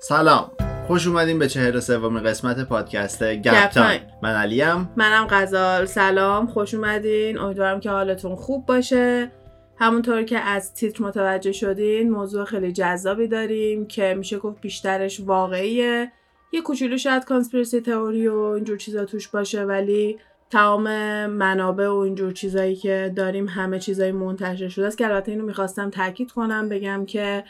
سلام. 0.00 0.50
خوش 0.86 1.06
اومدیم 1.06 1.38
به 1.38 1.48
چهل 1.48 1.74
و 1.74 1.80
سومین 1.80 2.22
قسمت 2.22 2.68
پادکست 2.68 3.22
گپ 3.22 3.68
تایم. 3.68 4.00
من 4.22 4.34
علیم. 4.34 4.90
منم 4.96 5.26
غزال. 5.30 5.84
سلام. 5.86 6.46
خوش 6.46 6.74
اومدین. 6.74 7.38
امیدوارم 7.38 7.80
که 7.80 7.90
حالتون 7.90 8.36
خوب 8.36 8.66
باشه. 8.66 9.30
همونطور 9.78 10.22
که 10.22 10.38
از 10.38 10.74
تیتر 10.74 11.04
متوجه 11.04 11.52
شدین 11.52 12.10
موضوع 12.10 12.44
خیلی 12.44 12.72
جذابی 12.72 13.28
داریم 13.28 13.86
که 13.86 14.14
میشه 14.18 14.38
گفت 14.38 14.60
بیشترش 14.60 15.20
واقعیه. 15.20 16.12
یه 16.52 16.62
کوچولو 16.62 16.98
شاید 16.98 17.24
conspiracy 17.24 17.80
theory 17.80 18.28
و 18.28 18.38
اینجور 18.38 18.76
چیزا 18.76 19.04
توش 19.04 19.28
باشه 19.28 19.64
ولی 19.64 20.18
تمام 20.50 20.86
منابع 21.26 21.88
و 21.88 21.96
اینجور 21.96 22.32
چیزایی 22.32 22.76
که 22.76 23.12
داریم 23.16 23.48
همه 23.48 23.78
چیزایی 23.78 24.12
منتشر 24.12 24.68
شده 24.68 24.86
است. 24.86 24.98
که 24.98 25.06
البته 25.06 25.32
اینو 25.32 25.44
می‌خواستم 25.44 25.90
تاکید 25.90 26.32
کنم 26.32 26.68
بگم 26.68 27.06
که 27.06 27.44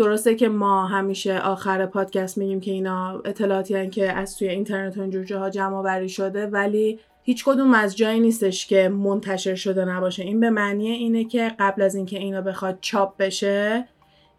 درسته 0.00 0.34
که 0.34 0.48
ما 0.48 0.86
همیشه 0.86 1.38
آخر 1.38 1.86
پادکست 1.86 2.38
میگیم 2.38 2.60
که 2.60 2.70
اینا 2.70 3.22
اطلاعاتی 3.24 3.90
که 3.90 4.12
از 4.12 4.36
توی 4.36 4.48
اینترنت 4.48 4.98
و 4.98 5.00
اینجور 5.00 5.24
جاها 5.24 5.50
جمع 5.50 5.76
آوری 5.76 6.08
شده 6.08 6.46
ولی 6.46 6.98
هیچ 7.22 7.44
کدوم 7.44 7.74
از 7.74 7.96
جایی 7.96 8.20
نیستش 8.20 8.66
که 8.66 8.88
منتشر 8.88 9.54
شده 9.54 9.84
نباشه. 9.84 10.22
این 10.22 10.40
به 10.40 10.50
معنی 10.50 10.90
اینه 10.90 11.24
که 11.24 11.52
قبل 11.58 11.82
از 11.82 11.94
اینکه 11.94 12.18
اینا 12.18 12.40
بخواد 12.40 12.78
چاپ 12.80 13.16
بشه 13.16 13.88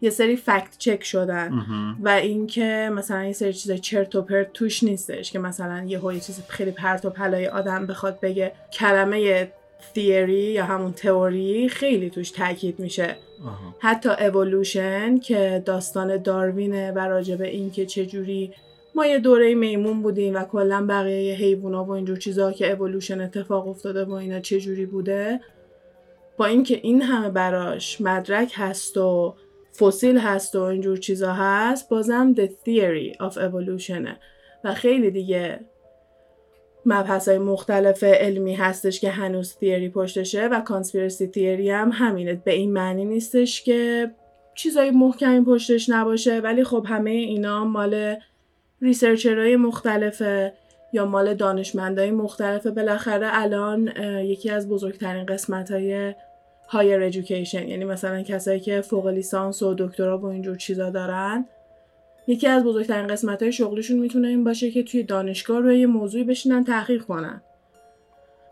یه 0.00 0.10
سری 0.10 0.36
فکت 0.36 0.78
چک 0.78 1.04
شدن. 1.04 1.64
و 2.00 2.08
اینکه 2.08 2.90
مثلا 2.94 3.24
یه 3.24 3.32
سری 3.32 3.52
چیز 3.52 3.72
چرت 3.72 4.14
و 4.14 4.22
پرت 4.22 4.52
توش 4.52 4.82
نیستش 4.82 5.32
که 5.32 5.38
مثلا 5.38 5.84
یه 5.86 6.00
یه 6.04 6.20
چیز 6.20 6.42
خیلی 6.48 6.70
پرت 6.70 7.04
و 7.04 7.10
پلای 7.10 7.48
آدم 7.48 7.86
بخواد 7.86 8.20
بگه. 8.20 8.52
کلمه 8.72 9.48
تیوری 9.94 10.34
یا 10.34 10.64
همون 10.64 10.92
تئوری 10.92 11.68
خیلی 11.68 12.10
توش 12.10 12.30
تاکید 12.30 12.78
میشه. 12.78 13.16
حتی 13.78 14.08
اولوشن 14.08 15.18
که 15.18 15.62
داستان 15.66 16.16
داروینه 16.16 16.92
و 16.92 16.98
راجبه 16.98 17.48
اینکه 17.48 17.86
چجوری 17.86 18.52
ما 18.94 19.06
یه 19.06 19.18
دوره 19.18 19.54
میمون 19.54 20.02
بودیم 20.02 20.34
و 20.34 20.44
کلا 20.44 20.86
بقیه 20.88 21.34
حیوونا 21.34 21.84
و 21.84 21.90
اینجور 21.90 22.16
چیزها 22.16 22.52
که 22.52 22.72
اولوشن 22.72 23.20
اتفاق 23.20 23.68
افتاده 23.68 24.04
و 24.04 24.12
اینا 24.12 24.40
چجوری 24.40 24.86
بوده 24.86 25.40
با 26.36 26.46
اینکه 26.46 26.80
این 26.82 27.02
همه 27.02 27.30
براش 27.30 28.00
مدرک 28.00 28.52
هست 28.54 28.96
و 28.96 29.34
فسیل 29.78 30.18
هست 30.18 30.56
و 30.56 30.60
اینجور 30.62 30.96
چیزا 30.96 31.32
هست 31.32 31.88
بازم 31.88 32.34
the 32.34 32.48
theory 32.48 33.28
of 33.28 33.34
evolution 33.34 34.08
و 34.64 34.74
خیلی 34.74 35.10
دیگه 35.10 35.60
مبحث 36.86 37.28
های 37.28 37.38
مختلف 37.38 38.04
علمی 38.04 38.54
هستش 38.54 39.00
که 39.00 39.10
هنوز 39.10 39.56
تیوری 39.56 39.88
پشتشه 39.88 40.46
و 40.46 40.60
کانسپیرسی 40.60 41.26
تیوری 41.26 41.70
هم 41.70 41.90
همینه. 41.92 42.34
به 42.34 42.52
این 42.52 42.72
معنی 42.72 43.04
نیستش 43.04 43.62
که 43.62 44.10
چیزای 44.54 44.90
محکمی 44.90 45.44
پشتش 45.44 45.88
نباشه 45.88 46.40
ولی 46.40 46.64
خب 46.64 46.86
همه 46.88 47.10
اینا 47.10 47.64
مال 47.64 48.16
researcher 48.82 49.44
های 49.44 49.56
مختلفه 49.56 50.52
یا 50.92 51.06
مال 51.06 51.34
دانشمندهای 51.34 52.10
مختلفه. 52.10 52.70
بالاخره 52.70 53.28
الان 53.32 53.92
یکی 54.24 54.50
از 54.50 54.68
بزرگترین 54.68 55.26
قسمت 55.26 55.70
های 55.70 56.14
higher 56.68 57.00
education 57.00 57.68
یعنی 57.68 57.84
مثلا 57.84 58.22
کسایی 58.22 58.60
که 58.60 58.80
فوق 58.80 59.06
لیسانس 59.06 59.62
و 59.62 59.74
دکترا 59.78 60.18
و 60.18 60.24
اینجور 60.24 60.56
چیزا 60.56 60.90
دارن 60.90 61.46
یکی 62.26 62.48
از 62.48 62.64
بزرگترین 62.64 63.06
قسمت 63.06 63.42
های 63.42 63.52
شغلشون 63.52 63.98
می‌تونه 63.98 64.28
این 64.28 64.44
باشه 64.44 64.70
که 64.70 64.82
توی 64.82 65.02
دانشگاه 65.02 65.60
روی 65.60 65.78
یه 65.78 65.86
موضوعی 65.86 66.24
بشینن 66.24 66.64
تحقیق 66.64 67.02
کنن. 67.02 67.42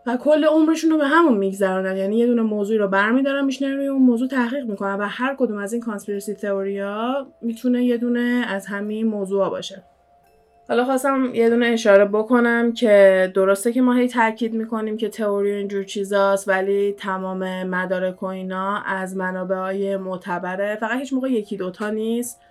و 0.05 0.17
کل 0.17 0.45
عمرشون 0.45 0.91
رو 0.91 0.97
به 0.97 1.07
همون 1.07 1.37
میگذرونن. 1.37 1.97
یعنی 1.97 2.17
یه 2.17 2.27
دونه 2.27 2.41
موضوعی 2.41 2.79
رو 2.79 2.87
برمیدارن 2.87 3.45
میشنن 3.45 3.75
روی 3.75 3.87
اون 3.87 4.01
موضوع 4.01 4.27
تحقیق 4.27 4.65
می‌کنن 4.65 4.95
و 4.95 5.05
هر 5.09 5.35
کدوم 5.35 5.57
از 5.57 5.73
این 5.73 5.81
conspiracy 5.81 6.33
theory 6.33 7.14
ا 7.14 7.27
می‌تونه 7.41 7.85
یه 7.85 7.97
دونه 7.97 8.45
از 8.47 8.65
همین 8.65 9.07
موضوع 9.07 9.49
باشه. 9.49 9.83
حالا 10.69 10.85
خواستم 10.85 11.29
یه 11.33 11.49
دونه 11.49 11.65
اشاره 11.65 12.05
بکنم 12.05 12.73
که 12.73 13.31
درسته 13.35 13.73
که 13.73 13.81
ما 13.81 13.93
هی 13.93 14.07
تاکید 14.07 14.53
می‌کنیم 14.53 14.97
که 14.97 15.09
تئوری 15.09 15.51
اینجور 15.51 15.83
چیزاست 15.83 16.47
ولی 16.47 16.91
تمام 16.91 17.63
مدارک 17.63 18.23
و 18.23 18.25
اینا 18.25 18.77
از 18.77 19.17
منابع 19.17 19.97
معتبره. 19.97 20.75
فقط 20.75 20.99
هیچ 20.99 21.13
موقع 21.13 21.31
یکی 21.31 21.57
دوتا 21.57 21.89
نیست. 21.89 22.41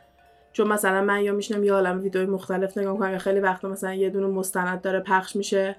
چون 0.53 0.69
مثلا 0.69 1.03
من 1.03 1.22
یا 1.22 1.33
میشنم 1.33 1.65
یه 1.65 1.72
عالم 1.72 2.03
ویدیوی 2.03 2.27
مختلف 2.27 2.78
نگاه 2.78 2.99
کنم 2.99 3.12
یا 3.12 3.19
خیلی 3.19 3.41
وقت 3.41 3.65
مثلا 3.65 3.94
یه 3.94 4.11
دونه 4.11 4.27
مستند 4.27 4.81
داره 4.81 5.00
پخش 5.00 5.37
میشه. 5.37 5.77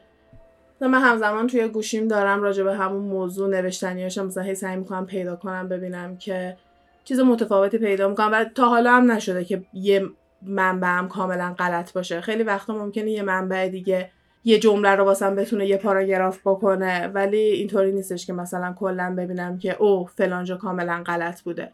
من 0.82 1.02
همزمان 1.02 1.48
توی 1.48 1.68
گوشیم 1.68 2.08
دارم 2.08 2.42
راجع 2.42 2.64
به 2.64 2.76
همون 2.76 3.02
موضوع 3.02 3.50
نوشتنیاشم 3.50 4.26
مثلا 4.26 4.44
هی 4.44 4.56
سعی 4.56 4.76
می‌کنم 4.76 5.06
پیدا 5.06 5.36
کنم 5.36 5.68
ببینم 5.68 6.18
که 6.18 6.58
چیز 7.04 7.20
متفاوتی 7.20 7.78
پیدا 7.78 8.08
می‌کنم. 8.08 8.30
و 8.32 8.46
تا 8.56 8.70
حالا 8.70 8.92
هم 8.92 9.12
نشده 9.12 9.46
که 9.46 9.64
یه 9.74 10.06
منبع 10.42 10.88
هم 10.88 11.08
کاملا 11.08 11.56
غلط 11.60 11.94
باشه. 11.94 12.22
خیلی 12.22 12.44
وقتا 12.44 12.74
ممکنه 12.74 13.12
یه 13.12 13.22
منبع 13.22 13.68
دیگه 13.68 14.10
یه 14.44 14.60
جمله 14.60 14.90
رو 14.90 15.04
واسم 15.04 15.36
بتونه 15.36 15.68
یه 15.68 15.78
پاراگراف 15.78 16.40
بکنه 16.46 17.08
ولی 17.08 17.38
اینطوری 17.38 17.92
نیستش 17.92 18.26
که 18.26 18.34
مثلا 18.34 18.74
کلا 18.74 19.16
ببینم 19.18 19.58
که 19.58 19.78
او 19.82 20.06
فلانجا 20.06 20.58
کاملا 20.58 21.04
غلط 21.06 21.42
بوده. 21.42 21.72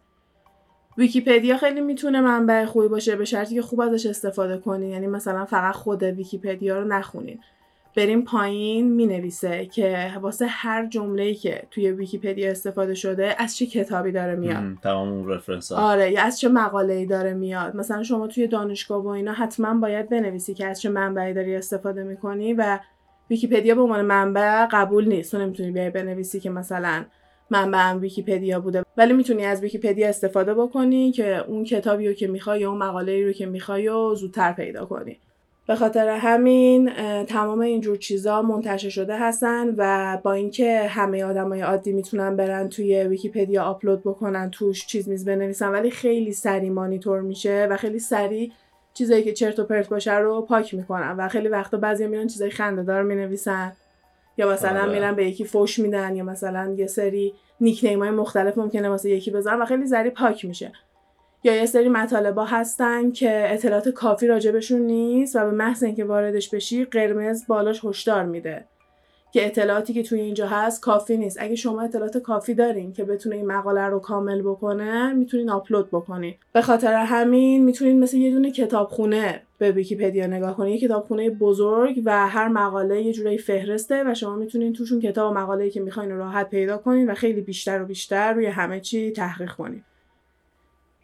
ویکیپدیا 0.97 1.57
خیلی 1.57 1.81
می‌تونه 1.81 2.21
منبع 2.21 2.65
خوبی 2.65 2.87
باشه 2.87 3.15
به 3.15 3.25
شرطی 3.25 3.55
که 3.55 3.61
خوب 3.61 3.81
ازش 3.81 4.05
استفاده 4.05 4.57
کنین. 4.57 4.89
یعنی 4.89 5.07
مثلا 5.07 5.45
فقط 5.45 5.75
خود 5.75 6.03
ویکیپدیا 6.03 6.79
رو 6.79 6.87
نخونین. 6.87 7.39
بریم 7.95 8.21
پایین 8.21 8.91
می 8.91 9.05
نویسه 9.05 9.65
که 9.65 10.11
واسه 10.21 10.45
هر 10.45 10.85
جمله‌ای 10.85 11.35
که 11.35 11.63
توی 11.71 11.91
ویکیپدیا 11.91 12.51
استفاده 12.51 12.93
شده 12.93 13.35
از 13.37 13.57
چه 13.57 13.65
کتابی 13.65 14.11
داره 14.11 14.35
میاد. 14.35 14.63
تمام 14.83 15.11
اون 15.11 15.29
reference 15.29 15.71
آره 15.71 16.11
یا 16.11 16.23
از 16.23 16.39
چه 16.39 16.49
مقاله‌ای 16.49 17.05
داره 17.05 17.33
میاد. 17.33 17.75
مثلا 17.75 18.03
شما 18.03 18.27
توی 18.27 18.47
دانشگاه 18.47 19.03
و 19.03 19.07
اینا 19.07 19.33
حتما 19.33 19.73
باید 19.73 20.09
بنویسی 20.09 20.53
که 20.53 20.67
از 20.67 20.81
چه 20.81 20.89
منبعی 20.89 21.33
داری 21.33 21.55
استفاده 21.55 22.03
می‌کنی 22.03 22.53
و 22.53 22.79
ویکیپدیا 23.29 23.75
به 23.75 23.81
عنوان 23.81 24.01
منبع 24.01 24.65
قبول 24.71 25.07
نیست. 25.07 25.31
تو 25.31 25.37
نمی‌تونی 25.37 25.71
بیای 25.71 25.89
بنویسی 25.89 26.39
که 26.39 26.49
مثلا 26.49 27.05
منبعم 27.49 28.01
ویکیپدیا 28.01 28.59
بوده. 28.59 28.83
ولی 28.97 29.13
می‌تونی 29.13 29.45
از 29.45 29.61
ویکیپدیا 29.61 30.09
استفاده 30.09 30.53
بکنی 30.53 31.11
که 31.11 31.45
اون 31.47 31.63
کتابی 31.63 32.07
رو 32.07 32.13
که 32.13 32.27
می‌خوای 32.27 32.59
یا 32.59 32.69
اون 32.69 32.77
مقاله 32.77 33.25
رو 33.25 33.31
که 33.31 33.45
می‌خوای 33.45 33.87
و 33.87 34.15
زودتر 34.15 34.51
پیدا 34.51 34.85
کنی. 34.85 35.17
به 35.67 35.75
خاطر 35.75 36.09
همین 36.09 36.89
تمام 37.23 37.59
اینجور 37.59 37.97
چیزا 37.97 38.41
منتشر 38.41 38.89
شده 38.89 39.19
هستن 39.19 39.75
و 39.77 40.17
با 40.23 40.33
اینکه 40.33 40.87
همه 40.87 41.23
آدمای 41.23 41.61
عادی 41.61 41.91
می‌تونن 41.91 42.35
برن 42.35 42.69
توی 42.69 43.03
ویکیپدیا 43.03 43.63
آپلود 43.63 44.01
بکنن 44.01 44.49
توش 44.51 44.87
چیز 44.87 45.09
میز 45.09 45.25
بنویسن 45.25 45.71
ولی 45.71 45.91
خیلی 45.91 46.31
سری 46.31 46.69
مانیتور 46.69 47.21
میشه 47.21 47.67
و 47.69 47.77
خیلی 47.77 47.99
سریع 47.99 48.51
چیزایی 48.93 49.23
که 49.23 49.33
چرت 49.33 49.59
و 49.59 49.63
پرت 49.63 49.89
باشه 49.89 50.17
رو 50.17 50.41
پاک 50.41 50.73
می‌کنن 50.73 51.15
و 51.17 51.27
خیلی 51.27 51.47
وقتا 51.47 51.77
بعضی 51.77 52.07
میرن 52.07 52.27
چیزای 52.27 52.49
خنده 52.49 52.83
دار 52.83 53.03
می‌نویسن. 53.03 53.73
یا 54.37 54.49
مثلا 54.49 54.81
آره. 54.81 54.91
میرن 54.91 55.15
به 55.15 55.27
یکی 55.27 55.45
فوش 55.45 55.79
میدن 55.79 56.15
یا 56.15 56.23
مثلا 56.23 56.75
یه 56.77 56.87
سری 56.87 57.33
nickname 57.61 57.99
های 57.99 58.11
مختلف 58.11 58.57
ممکنه 58.57 58.89
واسه 58.89 59.09
یکی 59.09 59.31
بذارن 59.31 59.61
و 59.61 59.65
خیلی 59.65 59.87
سریع 59.87 60.09
پاک 60.09 60.45
میشه 60.45 60.71
یا 61.43 61.55
یه 61.55 61.65
سری 61.65 61.89
مطالبا 61.89 62.45
هستن 62.45 63.11
که 63.11 63.53
اطلاعات 63.53 63.89
کافی 63.89 64.27
راجبشون 64.27 64.81
نیست 64.81 65.35
و 65.35 65.39
به 65.39 65.51
محض 65.51 65.83
اینکه 65.83 66.05
واردش 66.05 66.49
بشی 66.49 66.85
قرمز 66.85 67.47
بالاش 67.47 67.85
هشدار 67.85 68.25
میده 68.25 68.65
که 69.37 69.45
اطلاعاتی 69.45 69.93
که 69.93 70.03
توی 70.03 70.21
اینجا 70.21 70.47
هست 70.47 70.81
کافی 70.81 71.17
نیست. 71.17 71.37
اگه 71.41 71.55
شما 71.55 71.81
اطلاعات 71.81 72.17
کافی 72.17 72.53
دارین 72.53 72.93
که 72.93 73.03
بتونه 73.03 73.35
این 73.35 73.45
مقاله 73.45 73.81
رو 73.81 73.99
کامل 73.99 74.41
بکنه 74.41 75.13
می‌تونین 75.13 75.49
آپلود 75.49 75.87
بکنین. 75.91 76.33
به 76.53 76.61
خاطر 76.61 76.93
همین 76.93 77.63
می‌تونین 77.63 77.99
مثل 77.99 78.17
یه 78.17 78.31
دونه 78.31 78.51
کتابخونه 78.51 79.41
به 79.57 79.71
ویکیپدیا 79.71 80.27
نگاه 80.27 80.57
کنین. 80.57 80.73
یه 80.73 80.79
کتابخونه 80.79 81.29
بزرگ 81.29 82.01
و 82.05 82.27
هر 82.27 82.47
مقاله 82.47 83.01
یه 83.01 83.13
جورایی 83.13 83.37
فهرسته 83.37 84.03
و 84.07 84.13
شما 84.13 84.35
می‌تونین 84.35 84.73
توشون 84.73 84.99
کتاب 84.99 85.31
و 85.31 85.33
مقاله‌ای 85.33 85.69
که 85.69 85.81
می‌خواین 85.81 86.11
راحت 86.11 86.49
پیدا 86.49 86.77
کنین 86.77 87.09
و 87.09 87.13
خیلی 87.13 87.41
بیشتر 87.41 87.81
و 87.81 87.85
بیشتر 87.85 88.33
روی 88.33 88.45
همه 88.45 88.79
چی 88.79 89.11
تحقیق 89.11 89.51
کنین. 89.51 89.83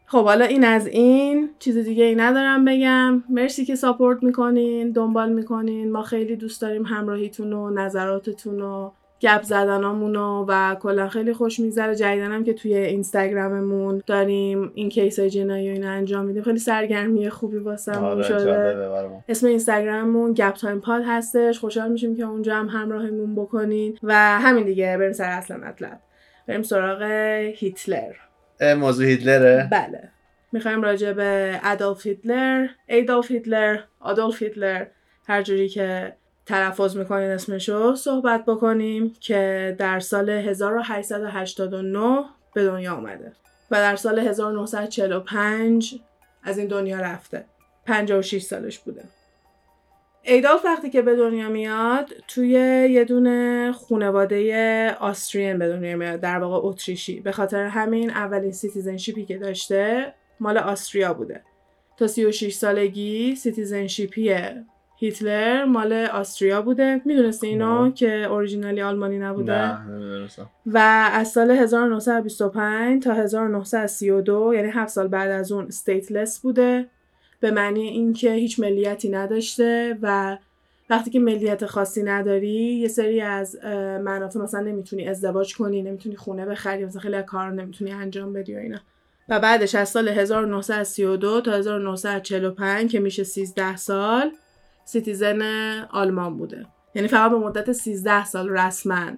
خب 0.05 0.23
حالا 0.23 0.45
این 0.45 0.63
از 0.63 0.87
این. 0.87 1.49
چیز 1.59 1.77
دیگه 1.77 2.03
ای 2.03 2.15
ندارم 2.15 2.65
بگم. 2.65 3.23
مرسی 3.29 3.65
که 3.65 3.75
support 3.75 4.23
می‌کنین 4.23 4.91
دنبال 4.91 5.33
می‌کنین. 5.33 5.91
ما 5.91 6.01
خیلی 6.01 6.35
دوست 6.35 6.61
داریم 6.61 6.83
همراهیتون 6.83 7.53
و 7.53 7.69
نظراتتون 7.69 8.61
و 8.61 8.91
گپ 9.21 9.41
زدنامون 9.43 10.15
و 10.15 10.75
کلا 10.75 11.07
خیلی 11.07 11.33
خوش 11.33 11.59
میگذره. 11.59 11.95
جدیدنم 11.95 12.43
که 12.43 12.53
توی 12.53 12.75
اینستاگراممون 12.75 14.03
داریم 14.07 14.71
این 14.75 14.89
case 14.89 15.19
های 15.19 15.29
جنایی 15.29 15.69
و 15.69 15.73
این 15.73 15.85
انجام 15.85 16.25
میدیم. 16.25 16.43
خیلی 16.43 16.59
سرگرمی 16.59 17.29
خوبی 17.29 17.57
واسمون 17.57 18.03
آره، 18.03 18.23
شده. 18.23 19.21
اسم 19.29 19.47
اینستاگراممون 19.47 20.33
گپ 20.33 20.53
تایم 20.53 20.79
پاد 20.79 21.01
هستش. 21.05 21.59
خوشحال 21.59 21.91
میشیم 21.91 22.15
که 22.15 22.23
اونجا 22.23 22.55
هم 22.55 22.67
همراهیمون 22.67 23.35
بکنین. 23.35 23.97
و 24.03 24.13
همین 24.15 24.65
دیگه. 24.65 24.97
بریم 24.97 25.13
سر 25.13 25.29
اصل 25.29 25.55
مطلب. 25.55 25.99
بریم 26.47 26.61
سراغ 26.61 27.01
هیتلر. 27.55 28.13
موضوع 28.63 29.05
هیتلره؟ 29.05 29.69
بله. 29.71 30.09
می‌خوایم 30.51 30.81
راجع 30.81 31.13
به 31.13 31.59
ادولف 31.63 32.07
هیتلر 32.07 32.67
ایدولف 32.87 33.31
هیتلر 33.31 33.79
آدولف 33.99 34.43
هیتلر 34.43 34.85
هر 35.27 35.41
جوری 35.41 35.69
که 35.69 36.13
تلفظ 36.45 36.97
می‌کنین 36.97 37.29
اسمشو 37.29 37.95
صحبت 37.95 38.45
بکنیم 38.45 39.13
که 39.19 39.75
در 39.79 39.99
سال 39.99 40.29
1889 40.29 42.23
به 42.53 42.63
دنیا 42.63 42.93
آمده 42.93 43.31
و 43.71 43.75
در 43.75 43.95
سال 43.95 44.19
1945 44.19 45.95
از 46.43 46.57
این 46.57 46.67
دنیا 46.67 46.99
رفته. 46.99 47.45
56 47.85 48.41
سالش 48.41 48.79
بوده. 48.79 49.03
ایدالف 50.25 50.65
وقتی 50.65 50.89
که 50.89 51.01
به 51.01 51.15
دنیا 51.15 51.49
میاد 51.49 52.09
توی 52.27 52.49
یه 52.91 53.03
دونه 53.03 53.71
خانواده 53.71 54.93
Austrian 54.93 55.59
به 55.59 55.67
دنیا 55.67 55.97
میاد 55.97 56.19
در 56.19 56.39
واقع 56.39 56.67
اتریشی. 56.67 57.19
به 57.19 57.31
خاطر 57.31 57.65
همین 57.65 58.09
اولین 58.09 58.51
citizenship 58.51 59.19
ی 59.19 59.25
که 59.25 59.37
داشته 59.37 60.13
مال 60.39 60.57
Austria 60.57 61.13
بوده. 61.13 61.41
تا 61.97 62.07
36 62.07 62.53
سالگی 62.53 63.35
citizenship 63.35 64.27
ی 64.27 64.35
هیتلر 64.97 65.65
مال 65.65 65.93
Austria 65.93 66.61
بوده. 66.61 67.01
می‌دونستی 67.05 67.47
اینو 67.47 67.91
که 67.91 68.11
originally 68.11 68.81
آلمانی 68.81 69.19
نبوده؟ 69.19 69.87
نه 69.87 70.27
و 70.65 71.09
از 71.13 71.27
سال 71.31 71.51
1925 71.51 73.03
تا 73.03 73.13
1932 73.13 74.53
یعنی 74.53 74.69
7 74.69 74.89
سال 74.89 75.07
بعد 75.07 75.31
از 75.31 75.51
اون 75.51 75.65
stateless 75.65 76.39
بوده. 76.39 76.89
به 77.43 77.51
معنی 77.51 77.81
اینکه 77.81 78.33
هیچ 78.33 78.59
ملیتی 78.59 79.09
نداشته 79.09 79.97
و 80.01 80.37
وقتی 80.89 81.11
که 81.11 81.19
ملیت 81.19 81.65
خاصی 81.65 82.03
نداری 82.03 82.75
یه 82.75 82.87
سری 82.87 83.21
از 83.21 83.55
منافع 84.03 84.39
مثلا 84.39 84.61
نمی‌تونی 84.61 85.07
ازدواج 85.07 85.55
کنی 85.55 85.81
نمی‌تونی 85.81 86.15
خونه 86.15 86.45
بخری 86.45 86.85
مثلا 86.85 87.01
خیلی 87.01 87.23
کار 87.23 87.51
نمی‌تونی 87.51 87.91
انجام 87.91 88.33
بدی 88.33 88.55
و 88.55 88.57
اینا. 88.57 88.77
و 89.29 89.39
بعدش 89.39 89.75
از 89.75 89.89
سال 89.89 90.09
1932 90.09 91.41
تا 91.41 91.51
1945 91.51 92.91
که 92.91 92.99
میشه 92.99 93.23
13 93.23 93.75
سال 93.75 94.31
citizen 94.85 95.41
آلمان 95.91 96.37
بوده. 96.37 96.65
یعنی 96.95 97.07
فقط 97.07 97.31
به 97.31 97.37
مدت 97.37 97.71
13 97.71 98.25
سال 98.25 98.49
رسما 98.49 99.11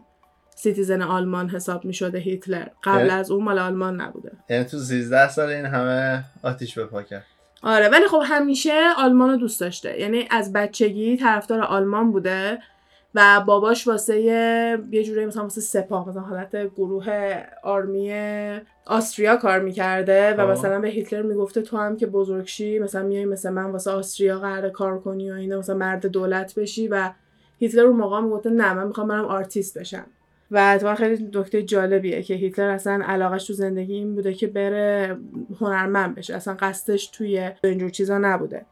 citizen 0.56 1.01
آلمان 1.01 1.50
حساب 1.50 1.86
می 1.86 1.94
شده 1.94 2.18
هیتلر. 2.18 2.68
قبل 2.83 2.98
یعنی 2.98 3.10
از 3.10 3.31
اون 3.31 3.44
مال 3.44 3.60
آلمان 3.60 4.01
نبوده. 4.01 4.31
یعنی 4.50 4.63
تو 4.63 4.77
13 4.77 5.30
سال 5.30 5.50
این 5.50 5.66
همه 5.66 6.24
آتیش 6.44 6.77
بپا 6.77 7.04
کرد. 7.04 7.25
آره 7.65 7.89
ولی 7.89 8.07
خب 8.07 8.21
همیشه 8.25 8.81
آلمان 8.97 9.29
رو 9.29 9.38
دوست 9.38 9.62
داشته 9.62 10.00
یعنی 10.00 10.27
از 10.31 10.53
بچگی 10.53 11.17
طرفدار 11.17 11.62
آلمان 11.62 12.12
بوده 12.12 12.59
و 13.15 13.41
باباش 13.45 13.88
واسه 13.88 14.21
یه 14.91 15.03
جوری 15.03 15.25
مثلا 15.25 15.44
واسه 15.44 15.62
سپاه 15.62 16.09
مثلا 16.09 16.21
حالت 16.21 16.56
گروه 16.75 17.35
army 17.63 18.13
Austria 18.85 19.38
کار 19.38 19.59
می‌کرده 19.59 20.33
و 20.33 20.41
آه. 20.41 20.51
مثلا 20.51 20.79
به 20.79 20.88
هیتلر 20.88 21.21
می‌گفته 21.21 21.62
تو 21.62 21.77
هم 21.77 21.97
که 21.97 22.07
بزرگ 22.07 22.49
شی 22.49 22.79
مثلا 22.79 23.03
میای 23.03 23.25
مثل 23.25 23.50
من 23.50 23.71
واسه 23.71 23.91
Austria 23.91 24.39
قراره 24.39 24.69
کار 24.69 25.00
کنی 25.00 25.31
و 25.31 25.33
اینا 25.33 25.59
مثلا 25.59 25.75
مرد 25.75 26.06
دولت 26.06 26.56
بشی 26.56 26.88
و 26.88 27.12
هیتلر 27.59 27.85
اون 27.85 27.95
موقع 27.95 28.19
می‌گفته 28.19 28.50
نه 28.50 28.73
من 28.73 28.88
می‌خوام 28.88 29.07
برم 29.07 29.25
آرتیست 29.25 29.77
بشم 29.77 30.06
و 30.55 30.57
اتفاقا 30.57 30.95
خیلی 30.95 31.29
نکته 31.33 31.63
جالبیه 31.63 32.23
که 32.23 32.33
هیتلر 32.33 32.69
اصلا 32.69 33.03
علاقش 33.05 33.47
تو 33.47 33.53
زندگی 33.53 33.93
این 33.93 34.15
بوده 34.15 34.33
که 34.33 34.47
بره 34.47 35.17
هنرمند 35.59 36.15
بشه. 36.15 36.35
اصلا 36.35 36.53
قصدش 36.59 37.07
توی 37.07 37.51
اینجور 37.63 37.89
چیزا 37.89 38.17
نبوده. 38.17 38.65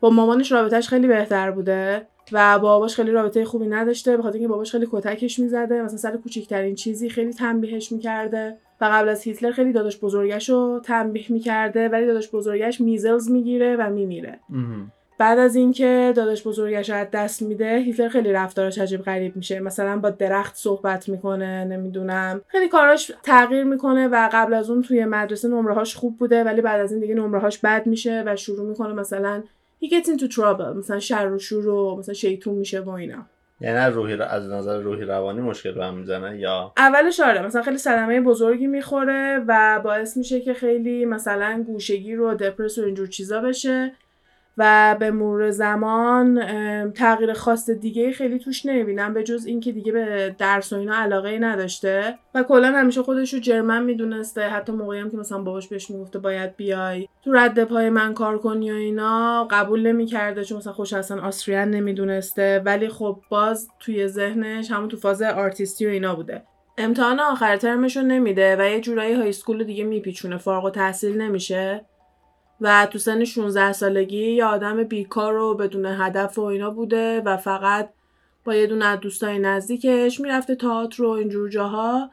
با 0.00 0.10
مامانش 0.10 0.52
رابطهش 0.52 0.88
خیلی 0.88 1.06
بهتر 1.06 1.50
بوده 1.50 2.06
و 2.32 2.58
باباش 2.58 2.96
خیلی 2.96 3.10
رابطه 3.10 3.44
خوبی 3.44 3.66
نداشته 3.66 4.16
به 4.16 4.22
خاطر 4.22 4.38
اینکه 4.38 4.48
باباش 4.48 4.72
خیلی 4.72 4.88
کتکش 4.92 5.38
می‌زده. 5.38 5.82
مثلا 5.82 5.96
سر 5.96 6.16
کوچیکترین 6.16 6.74
چیزی 6.74 7.08
خیلی 7.08 7.32
تنبیهش 7.32 7.92
می‌کرده 7.92 8.56
و 8.80 8.84
قبل 8.84 9.08
از 9.08 9.22
هیتلر 9.22 9.52
خیلی 9.52 9.72
داداش 9.72 9.98
بزرگش 9.98 10.50
رو 10.50 10.80
تنبیه 10.84 11.32
می‌کرده 11.32 11.88
ولی 11.88 12.06
داداش 12.06 12.30
بزرگش 12.30 12.80
میزلز 12.80 13.30
می‌گیره 13.30 13.76
و 13.76 13.90
میمیره. 13.90 14.40
بعد 15.20 15.38
از 15.38 15.56
اینکه 15.56 16.12
داداش 16.16 16.46
بزرگش 16.46 16.90
رو 16.90 16.96
از 16.96 17.06
دست 17.12 17.42
میده 17.42 17.76
هیتلر 17.76 18.08
خیلی 18.08 18.32
رفتارش 18.32 18.78
عجیب 18.78 19.02
غریب 19.02 19.36
میشه. 19.36 19.60
مثلا 19.60 19.98
با 19.98 20.10
درخت 20.10 20.56
صحبت 20.56 21.08
می‌کنه 21.08 21.64
نمی‌دونم. 21.64 22.40
خیلی 22.48 22.68
کاراش 22.68 23.12
تغییر 23.22 23.64
می‌کنه 23.64 24.08
و 24.08 24.28
قبل 24.32 24.54
از 24.54 24.70
اون 24.70 24.82
توی 24.82 25.04
مدرسه 25.04 25.48
نمرهاش 25.48 25.94
خوب 25.94 26.18
بوده 26.18 26.44
ولی 26.44 26.60
بعد 26.60 26.80
از 26.80 26.92
این 26.92 27.00
دیگه 27.00 27.14
نمرهاش 27.14 27.58
بد 27.58 27.86
میشه 27.86 28.22
و 28.26 28.36
شروع 28.36 28.68
می‌کنه 28.68 28.94
مثلا 28.94 29.42
he 29.84 29.86
gets 29.86 30.06
into 30.06 30.34
trouble 30.34 30.76
مثلا 30.76 30.98
شر 30.98 31.32
و 31.32 31.38
شور 31.38 31.68
و 31.68 31.96
مثلا 31.98 32.14
شیطون 32.14 32.54
میشه 32.54 32.80
و 32.80 32.90
اینا. 32.90 33.26
یعنی 33.60 33.94
روحی 33.94 34.16
ر- 34.16 34.22
از 34.22 34.50
نظر 34.50 34.80
روحی 34.80 35.04
روانی 35.04 35.40
مشکل 35.40 35.72
به 35.72 35.84
هم 35.84 35.94
می‌زنه 35.94 36.38
یا؟ 36.38 36.72
اولش 36.76 37.20
آره 37.20 37.46
مثلا 37.46 37.62
خیلی 37.62 37.78
صدمه 37.78 38.20
بزرگی 38.20 38.66
می‌خوره 38.66 39.44
و 39.48 39.80
باعث 39.84 40.16
میشه 40.16 40.40
که 40.40 40.54
خیلی 40.54 41.04
مثلا 41.04 41.64
گوشگیر 41.66 42.20
و 42.20 42.34
دپرس 42.34 42.78
و 42.78 42.82
اینجور 42.82 43.06
چیزا 43.06 43.40
بشه. 43.40 43.92
و 44.60 44.96
به 45.00 45.10
مرور 45.10 45.50
زمان 45.50 46.40
تغییر 46.92 47.32
خاص 47.32 47.70
دیگه 47.70 48.12
خیلی 48.12 48.38
توش 48.38 48.66
نمی‌بینم 48.66 49.14
به 49.14 49.22
جز 49.22 49.46
اینکه 49.46 49.72
دیگه 49.72 49.92
به 49.92 50.34
درس 50.38 50.72
و 50.72 50.76
اینا 50.76 50.94
علاقه 50.94 51.28
ای 51.28 51.38
نداشته. 51.38 52.18
و 52.34 52.42
کلا 52.42 52.72
همیشه 52.72 53.02
خودش 53.02 53.34
رو 53.34 53.40
جرمن 53.40 53.84
می‌دونسته 53.84 54.48
حتی 54.48 54.72
موقعی 54.72 55.00
هم 55.00 55.10
که 55.10 55.16
مثلا 55.16 55.38
باباش 55.38 55.68
بهش 55.68 55.90
می‌گفته 55.90 56.18
باید 56.18 56.56
بیای. 56.56 57.08
تو 57.24 57.32
رد 57.32 57.64
پای 57.64 57.90
من 57.90 58.14
کار 58.14 58.38
کنی 58.38 58.72
و 58.72 58.74
اینا 58.74 59.44
قبول 59.50 59.86
نمی‌کرده 59.86 60.44
چون 60.44 60.58
مثلا 60.58 60.72
خوش 60.72 60.92
اصلا 60.92 61.22
آستریان 61.22 61.70
نمی‌دونسته. 61.70 62.62
ولی 62.64 62.88
خب 62.88 63.20
باز 63.30 63.68
توی 63.80 64.08
ذهنش 64.08 64.70
همون 64.70 64.88
تو 64.88 64.96
فاز 64.96 65.22
آرتیستی 65.22 65.86
و 65.86 65.90
اینا 65.90 66.14
بوده. 66.14 66.42
امتحان 66.78 67.20
آخر 67.20 67.56
ترمش 67.56 67.96
رو 67.96 68.02
نمیده 68.02 68.56
و 68.58 68.70
یه 68.70 68.80
جورایی 68.80 69.14
high 69.14 69.28
school 69.28 69.64
دیگه 69.64 69.84
میپیچونه 69.84 70.36
فارغ 70.36 70.64
التحصیل 70.64 71.20
نمیشه. 71.20 71.84
و 72.60 72.86
تو 72.86 72.98
سن 72.98 73.24
16 73.24 73.72
سالگی 73.72 74.32
یه 74.32 74.44
آدم 74.44 74.84
بیکار 74.84 75.36
و 75.36 75.54
بدون 75.54 75.86
هدف 75.86 76.38
و 76.38 76.42
اینا 76.42 76.70
بوده 76.70 77.20
و 77.20 77.36
فقط 77.36 77.90
با 78.44 78.54
یه 78.54 78.66
دونه 78.66 78.84
از 78.84 79.00
دوستای 79.00 79.38
نزدیکش 79.38 80.20
می‌رفته 80.20 80.54
تئاتر 80.54 81.02
و 81.02 81.10
اینجور 81.10 81.48
جاها. 81.48 82.10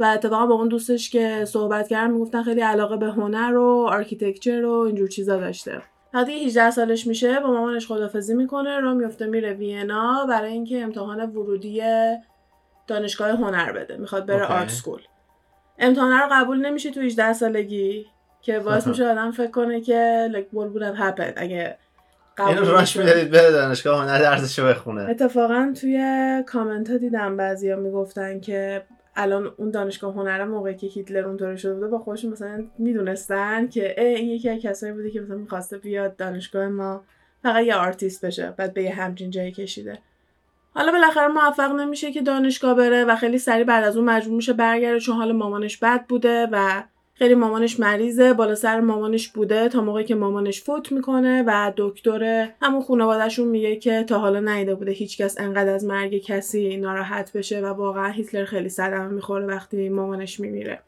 و 0.00 0.04
اتفاقا 0.04 0.46
با 0.46 0.54
اون 0.54 0.68
دوستش 0.68 1.10
که 1.10 1.44
صحبت 1.44 1.88
کردن 1.88 2.10
می‌گفتن 2.10 2.42
خیلی 2.42 2.60
علاقه 2.60 2.96
به 2.96 3.06
هنر 3.06 3.56
و 3.56 3.86
architecture 3.88 4.64
و 4.64 4.72
اینجور 4.72 5.08
چیزا 5.08 5.36
داشته. 5.36 5.82
وقتی 6.14 6.46
18 6.46 6.70
سالش 6.70 7.06
میشه 7.06 7.40
با 7.40 7.50
مامانش 7.50 7.86
خدافظی 7.86 8.34
می‌کنه 8.34 8.80
راه 8.80 8.94
میفته 8.94 9.26
میره 9.26 9.52
Vienna 9.52 10.26
برای 10.28 10.52
اینکه 10.52 10.82
امتحان 10.82 11.30
ورودی 11.30 11.82
دانشگاه 12.86 13.30
هنر 13.30 13.72
بده. 13.72 13.96
می‌خواد 13.96 14.26
بره. 14.26 14.44
art 14.44 14.68
school 14.68 15.00
امتحان 15.78 16.12
رو 16.12 16.28
قبول 16.32 16.66
نمیشه 16.66 16.90
تو 16.90 17.00
18 17.00 17.32
سالگی. 17.32 18.06
که 18.42 18.58
باعث 18.58 18.86
میشه 18.86 19.06
آدم 19.12 19.30
فکر 19.30 19.50
کنه 19.50 19.80
که 19.80 20.30
like 20.32 20.56
what 20.56 20.74
would 20.74 20.82
have 20.82 20.98
happened 20.98 21.32
اگه 21.36 21.78
اینو 22.46 22.64
راش. 22.64 22.96
می‌دادید 22.96 23.30
بره 23.30 23.50
دانشگاه 23.50 24.02
هنر 24.02 24.18
درسشو 24.18 24.66
بخونه. 24.66 25.02
اتفاقا 25.02 25.72
توی 25.80 25.98
کامنت 26.46 26.90
ها 26.90 26.96
دیدم 26.96 27.36
بعضیا 27.36 27.76
می‌گفتن 27.76 28.40
که 28.40 28.82
الان 29.16 29.52
اون 29.56 29.70
دانشگاه 29.70 30.14
هنر 30.14 30.44
موقعی 30.44 30.74
که 30.74 30.86
هیتلر 30.86 31.26
اونطوری 31.26 31.58
شده 31.58 31.74
بوده 31.74 31.86
با 31.86 31.98
خودشون 31.98 32.30
مثلا 32.30 32.64
می‌دونستن 32.78 33.68
که 33.68 34.00
این 34.02 34.28
یکی 34.28 34.50
از 34.50 34.60
کسایی 34.60 34.92
بوده 34.92 35.10
که 35.10 35.20
مثلا 35.20 35.36
می‌خواسته 35.36 35.78
بیاد 35.78 36.16
دانشگاه 36.16 36.68
ما 36.68 37.04
فقط 37.42 37.64
یه 37.64 37.74
آرتیست 37.74 38.24
بشه 38.24 38.54
بعد 38.56 38.74
به 38.74 38.82
یه 38.82 38.94
همچین 38.94 39.30
جایی 39.30 39.52
کشیده. 39.52 39.98
حالا 40.74 40.92
بالاخره 40.92 41.28
موفق 41.28 41.72
نمیشه 41.72 42.12
که 42.12 42.22
دانشگاه 42.22 42.74
بره 42.74 43.04
و 43.04 43.16
خیلی 43.16 43.38
سریع 43.38 43.64
بعد 43.64 43.84
از 43.84 43.96
اون 43.96 44.04
مجبور 44.10 44.36
میشه 44.36 44.52
برگرده 44.52 45.00
چون 45.00 45.16
حال 45.16 45.32
مامانش 45.32 45.76
بد 45.76 46.06
بوده 46.06 46.48
و 46.52 46.82
خیلی 47.18 47.34
مامانش 47.34 47.80
مریضه 47.80 48.32
بالا 48.32 48.54
سر 48.54 48.80
مامانش 48.80 49.28
بوده 49.28 49.68
تا 49.68 49.80
موقعی 49.80 50.04
که 50.04 50.14
مامانش 50.14 50.62
فوت 50.62 50.92
می‌کنه 50.92 51.44
و 51.46 51.72
دکتر 51.76 52.48
همون 52.62 52.82
خانوادهشون 52.82 53.48
میگه 53.48 53.76
که 53.76 54.02
تا 54.02 54.18
حالا 54.18 54.40
ندیده 54.40 54.74
بوده 54.74 54.90
هیچکس 54.90 55.40
انقدر 55.40 55.74
از 55.74 55.84
مرگ 55.84 56.18
کسی 56.18 56.76
ناراحت 56.76 57.32
بشه 57.36 57.60
و 57.60 57.66
واقعا 57.66 58.08
هیتلر 58.08 58.44
خیلی 58.44 58.68
صدمه 58.68 59.08
می‌خوره 59.08 59.46
وقتی 59.46 59.88
مامانش 59.88 60.40
میمیره. 60.40 60.82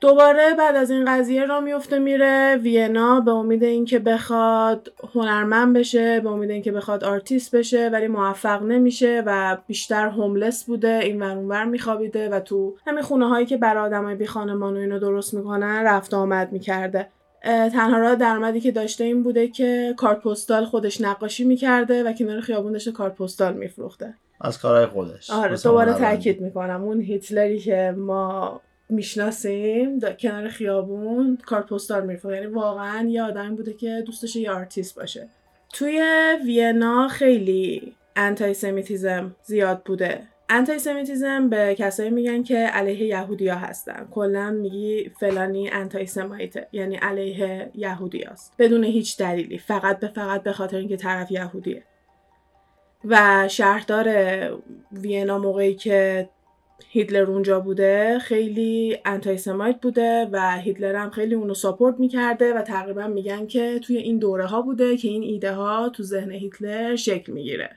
دوباره 0.00 0.54
بعد 0.58 0.76
از 0.76 0.90
این 0.90 1.04
قضیه 1.04 1.44
راه 1.44 1.60
میفته 1.60 1.98
میره 1.98 2.56
Vienna 2.56 3.20
به 3.20 3.30
امید 3.30 3.64
اینکه 3.64 3.98
بخواد 3.98 4.92
هنرمند 5.14 5.76
بشه 5.76 6.20
به 6.20 6.30
امید 6.30 6.50
اینکه 6.50 6.72
بخواد 6.72 7.04
آرتیست 7.04 7.56
بشه 7.56 7.88
ولی 7.88 8.08
موفق 8.08 8.62
نمیشه 8.62 9.22
و 9.26 9.56
بیشتر 9.66 10.08
homeless 10.08 10.64
بوده 10.64 11.00
این 11.02 11.22
ور 11.22 11.36
اونور 11.36 11.64
میخوابیده 11.64 12.28
و 12.28 12.40
تو 12.40 12.76
همین 12.86 13.02
خونه 13.02 13.28
هایی 13.28 13.46
که 13.46 13.56
برای 13.56 13.84
آدمای 13.84 14.14
بی 14.14 14.26
خانمان 14.26 14.76
و 14.76 14.80
اینو 14.80 14.98
درست 14.98 15.34
می‌کنن 15.34 15.84
رفت 15.84 16.14
آمد 16.14 16.52
می‌کرده. 16.52 17.08
تنها 17.44 17.98
راه 17.98 18.14
درآمدی 18.14 18.60
که 18.60 18.72
داشته 18.72 19.04
این 19.04 19.22
بوده 19.22 19.48
که 19.48 19.94
کارت 19.96 20.20
پستال 20.20 20.64
خودش 20.64 21.00
نقاشی 21.00 21.44
می‌کرده 21.44 22.04
و 22.04 22.12
کنار 22.12 22.40
خیابون 22.40 22.72
داشته 22.72 22.92
کارت 22.92 23.14
پستال 23.14 23.54
میفروخته. 23.54 24.14
از 24.40 24.58
کارهای 24.58 24.86
خودش. 24.86 25.30
آره 25.30 25.56
دوباره. 25.56 25.94
تاکید 25.94 26.40
می‌کنم. 26.40 26.84
اون 26.84 27.00
هیتلری 27.00 27.58
که 27.58 27.94
ما 27.98 28.60
می‌شناسیم 28.90 30.00
کنار 30.00 30.48
خیابون 30.48 31.38
کارت 31.46 31.66
پستال 31.66 32.06
میفروخت 32.06 32.34
یعنی 32.34 32.46
واقعا 32.46 33.08
یه 33.08 33.22
آدمی 33.22 33.56
بوده 33.56 33.74
که 33.74 34.02
دوست 34.06 34.22
داشته 34.22 34.40
یه 34.40 34.50
آرتیست 34.50 34.94
باشه. 34.94 35.28
توی 35.72 36.02
Vienna 36.44 37.08
خیلی 37.08 37.92
antisemitism 38.16 39.36
زیاد 39.42 39.82
بوده. 39.84 40.22
antisemitism 40.48 41.48
به 41.48 41.74
کسایی 41.78 42.10
میگن 42.10 42.42
که 42.42 42.58
علیه 42.58 43.06
یهودیا 43.06 43.54
هستن. 43.54 44.08
کلا 44.10 44.50
میگی 44.50 45.10
فلانی 45.20 45.70
antisemite 45.70 46.06
ه 46.06 46.66
یعنی 46.72 46.96
علیه 46.96 47.70
یهودیاست. 47.74 48.54
بدون 48.58 48.84
هیچ 48.84 49.18
دلیلی 49.18 49.58
فقط 49.58 50.00
به 50.00 50.08
فقط 50.08 50.42
به 50.42 50.52
خاطر 50.52 50.76
اینکه 50.76 50.96
طرف 50.96 51.30
یهودیه. 51.30 51.82
و 53.04 53.48
شهردار 53.48 54.08
وینا 54.92 55.38
موقعی 55.38 55.74
که 55.74 56.28
هیتلر 56.88 57.30
اونجا 57.30 57.60
بوده 57.60 58.18
خیلی 58.18 58.98
انتای 59.04 59.38
سمایت 59.38 59.80
بوده 59.82 60.28
و 60.32 60.58
هیتلر 60.58 60.94
هم 60.94 61.10
خیلی 61.10 61.34
اونو 61.34 61.54
ساپورت 61.54 62.00
می‌کرده 62.00 62.54
و 62.54 62.62
تقریبا 62.62 63.06
میگن 63.06 63.46
که 63.46 63.78
توی 63.78 63.96
این 63.96 64.18
دوره 64.18 64.46
ها 64.46 64.62
بوده 64.62 64.96
که 64.96 65.08
این 65.08 65.22
ایده 65.22 65.52
ها 65.52 65.88
تو 65.88 66.02
ذهن 66.02 66.30
هیتلر 66.30 66.96
شکل 66.96 67.32
می‌گیره. 67.32 67.70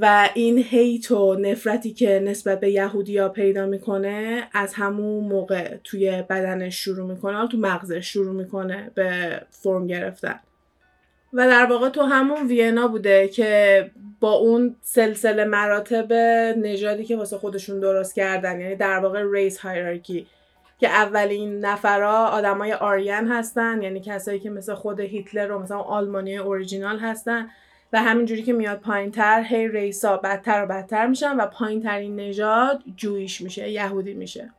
و 0.00 0.28
این 0.34 0.58
هیت 0.58 1.10
و 1.10 1.34
نفرتی 1.34 1.92
که 1.92 2.20
نسبت 2.24 2.60
به 2.60 2.70
یهودیا 2.70 3.28
پیدا 3.28 3.66
می‌کنه 3.66 4.48
از 4.52 4.74
همون 4.74 5.24
موقع 5.24 5.76
توی 5.84 6.22
بدنش 6.30 6.84
شروع 6.84 7.06
می‌کنه 7.08 7.48
تو 7.48 7.56
مغزش 7.56 8.12
شروع 8.12 8.34
می‌کنه 8.34 8.90
به 8.94 9.40
فرم 9.50 9.86
گرفتن. 9.86 10.40
و 11.34 11.48
در 11.48 11.66
واقع 11.66 11.88
تو 11.88 12.02
همون 12.02 12.46
Vienna 12.46 12.88
بوده 12.88 13.28
که 13.28 13.90
با 14.20 14.32
اون 14.32 14.76
سلسله 14.80 15.44
مراتب 15.44 16.12
نژادی 16.58 17.04
که 17.04 17.16
واسه 17.16 17.38
خودشون 17.38 17.80
درست 17.80 18.14
کردن 18.14 18.60
یعنی 18.60 18.76
در 18.76 18.98
واقع 18.98 19.24
race 19.32 19.58
hierarchy 19.58 20.26
که 20.78 20.88
اولین 20.88 21.64
نفرا 21.64 22.26
آدمای 22.26 22.72
آریان 22.72 23.28
هستن 23.28 23.82
یعنی 23.82 24.00
کسایی 24.00 24.40
که 24.40 24.50
مثل 24.50 24.74
خود 24.74 25.00
هیتلر 25.00 25.52
و 25.52 25.58
مثلا 25.58 25.78
آلمانی 25.78 26.36
اوریجینال 26.36 26.98
هستن 26.98 27.50
و 27.92 28.02
همینجوری 28.02 28.42
که 28.42 28.52
میاد 28.52 28.80
پایینتر 28.80 29.42
هی 29.42 29.68
race 29.68 30.06
ا 30.06 30.16
بدتر 30.16 30.64
و 30.64 30.66
بدتر 30.66 31.06
میشن 31.06 31.36
و 31.36 31.46
پایینترین 31.46 32.16
نژاد 32.16 32.82
Jewish 32.96 33.40
میشه 33.40 33.70
یهودی 33.70 34.14
میشه. 34.14 34.50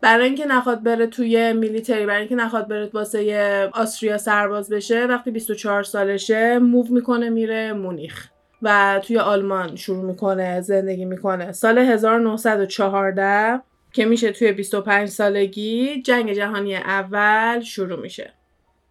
برای 0.00 0.26
اینکه 0.26 0.46
نخواد 0.46 0.82
بره 0.82 1.06
توی 1.06 1.52
military 1.52 2.06
برای 2.06 2.20
اینکه 2.20 2.34
نخواد 2.34 2.68
بره 2.68 2.90
واسه 2.92 3.70
Austria 3.72 4.18
سرباز 4.18 4.68
بشه 4.68 5.06
وقتی 5.06 5.30
24 5.30 5.82
سالشه 5.82 6.58
move 6.58 6.86
می‌کنه 6.90 7.30
میره 7.30 7.72
مونیخ 7.72 8.28
و 8.62 9.00
توی 9.04 9.18
آلمان 9.18 9.76
شروع 9.76 10.04
می‌کنه 10.04 10.60
زندگی 10.60 11.04
می‌کنه. 11.04 11.52
سال 11.52 11.78
1914 11.78 13.60
که 13.92 14.04
میشه 14.04 14.32
توی 14.32 14.52
25 14.52 15.08
سالگی 15.08 16.02
جنگ 16.02 16.32
جهانی 16.32 16.76
اول 16.76 17.60
شروع 17.60 18.00
میشه. 18.00 18.32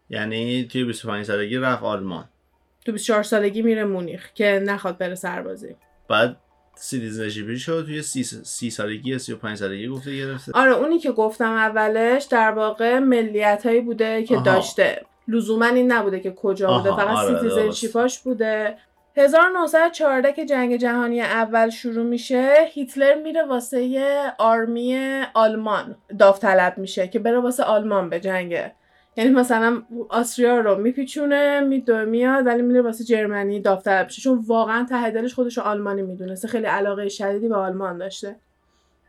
یعنی 0.09 0.67
توی 0.71 0.83
25 0.83 1.25
سالگی 1.25 1.57
رفت 1.57 1.83
آلمان. 1.83 2.29
تو 2.85 2.91
24 2.91 3.23
سالگی 3.23 3.61
میره 3.61 3.83
مونیخ 3.83 4.33
که 4.33 4.63
نخواد 4.65 4.97
بره 4.97 5.15
سربازی. 5.15 5.75
بعد 6.09 6.37
citizenship 6.75 7.50
ی 7.50 7.57
شد 7.57 7.83
توی 7.85 8.01
سی, 8.01 8.23
سی 8.23 8.69
سالگی 8.69 9.11
یا 9.11 9.17
سی 9.17 9.33
و 9.33 9.37
پنج 9.37 9.57
سالگی 9.57 9.87
گفته 9.87 10.17
گرفته. 10.17 10.51
آره 10.55 10.71
اونی 10.71 10.99
که 10.99 11.11
گفتم 11.11 11.51
اولش 11.51 12.23
در 12.23 12.51
واقع 12.51 12.99
ملیت 12.99 13.65
هایی 13.65 13.81
بوده 13.81 14.23
که 14.23 14.35
آها. 14.35 14.43
داشته. 14.43 15.05
لزوما 15.27 15.65
این 15.65 15.91
نبوده 15.91 16.19
که 16.19 16.31
کجا 16.31 16.77
بوده 16.77 16.95
فقط 16.95 17.17
آره 17.17 17.39
citizenship 17.39 18.07
اش 18.07 18.19
بوده. 18.19 18.77
1914 19.17 20.33
که 20.33 20.45
جنگ 20.45 20.77
جهانی 20.77 21.21
اول 21.21 21.69
شروع 21.69 22.05
میشه 22.05 22.55
هیتلر 22.73 23.21
میره 23.23 23.43
واسه 23.43 24.33
آرمی 24.37 25.21
آلمان 25.33 25.95
داوطلب 26.19 26.77
میشه 26.77 27.07
که 27.07 27.19
بره 27.19 27.39
واسه 27.39 27.63
آلمان 27.63 28.09
به 28.09 28.19
جنگه 28.19 28.71
یعنی 29.17 29.29
مثلا 29.29 29.81
آستریا 30.09 30.59
رو 30.59 30.75
میپیچونه 30.75 31.59
میدو 31.59 32.05
میاد 32.05 32.45
ولی 32.45 32.61
میره 32.61 32.81
واسه 32.81 33.03
جرمنی 33.03 33.59
داوطلب 33.59 34.07
بشه 34.07 34.21
چون 34.21 34.43
واقعا 34.47 34.85
ته 34.89 35.11
دلش 35.11 35.33
خودش 35.33 35.57
رو 35.57 35.63
آلمانی 35.63 36.01
می‌دونسته 36.01 36.47
خیلی 36.47 36.65
علاقه 36.65 37.09
شدیدی 37.09 37.47
به 37.47 37.55
آلمان 37.55 37.97
داشته. 37.97 38.35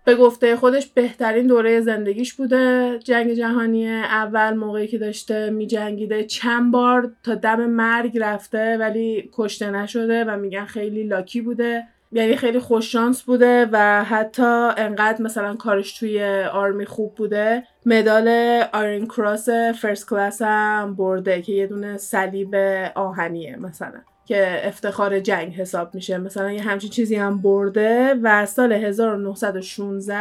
به 0.04 0.14
گفته 0.14 0.56
خودش 0.56 0.86
بهترین 0.86 1.46
دوره 1.46 1.80
زندگیش 1.80 2.34
بوده. 2.34 2.98
جنگ 3.04 3.32
جهانی 3.32 3.88
اول 3.88 4.54
موقعی 4.54 4.86
که 4.86 4.98
داشته 4.98 5.50
میجنگیده. 5.50 6.24
چند 6.24 6.72
بار 6.72 7.12
تا 7.22 7.34
دم 7.34 7.66
مرگ 7.66 8.18
رفته 8.18 8.76
ولی 8.76 9.30
کشته 9.32 9.70
نشده 9.70 10.24
و 10.24 10.36
میگن 10.36 10.64
خیلی 10.64 11.02
لاکی 11.02 11.40
بوده. 11.40 11.86
یعنی 12.14 12.36
خیلی 12.36 12.58
خوششانس 12.58 13.22
بوده 13.22 13.68
و 13.72 14.04
حتی 14.04 14.42
انقدر 14.76 15.22
مثلا 15.22 15.54
کارش 15.54 15.98
توی 15.98 16.24
آرمی 16.52 16.86
خوب 16.86 17.14
بوده. 17.14 17.64
مدال 17.86 18.28
آرین 18.72 19.06
کراس 19.06 19.48
فرست 19.48 20.08
کلاس 20.08 20.42
هم 20.42 20.94
برده 20.94 21.42
که 21.42 21.52
یه 21.52 21.66
دونه 21.66 21.96
صلیب 21.96 22.54
آهنیه 22.94 23.56
مثلا 23.56 24.00
که 24.26 24.66
افتخار 24.68 25.20
جنگ 25.20 25.54
حساب 25.54 25.94
میشه. 25.94 26.18
مثلا 26.18 26.52
یه 26.52 26.62
همچین 26.62 26.90
چیزی 26.90 27.16
هم 27.16 27.42
برده 27.42 28.14
و 28.22 28.46
سال 28.46 28.72
1916 28.72 30.16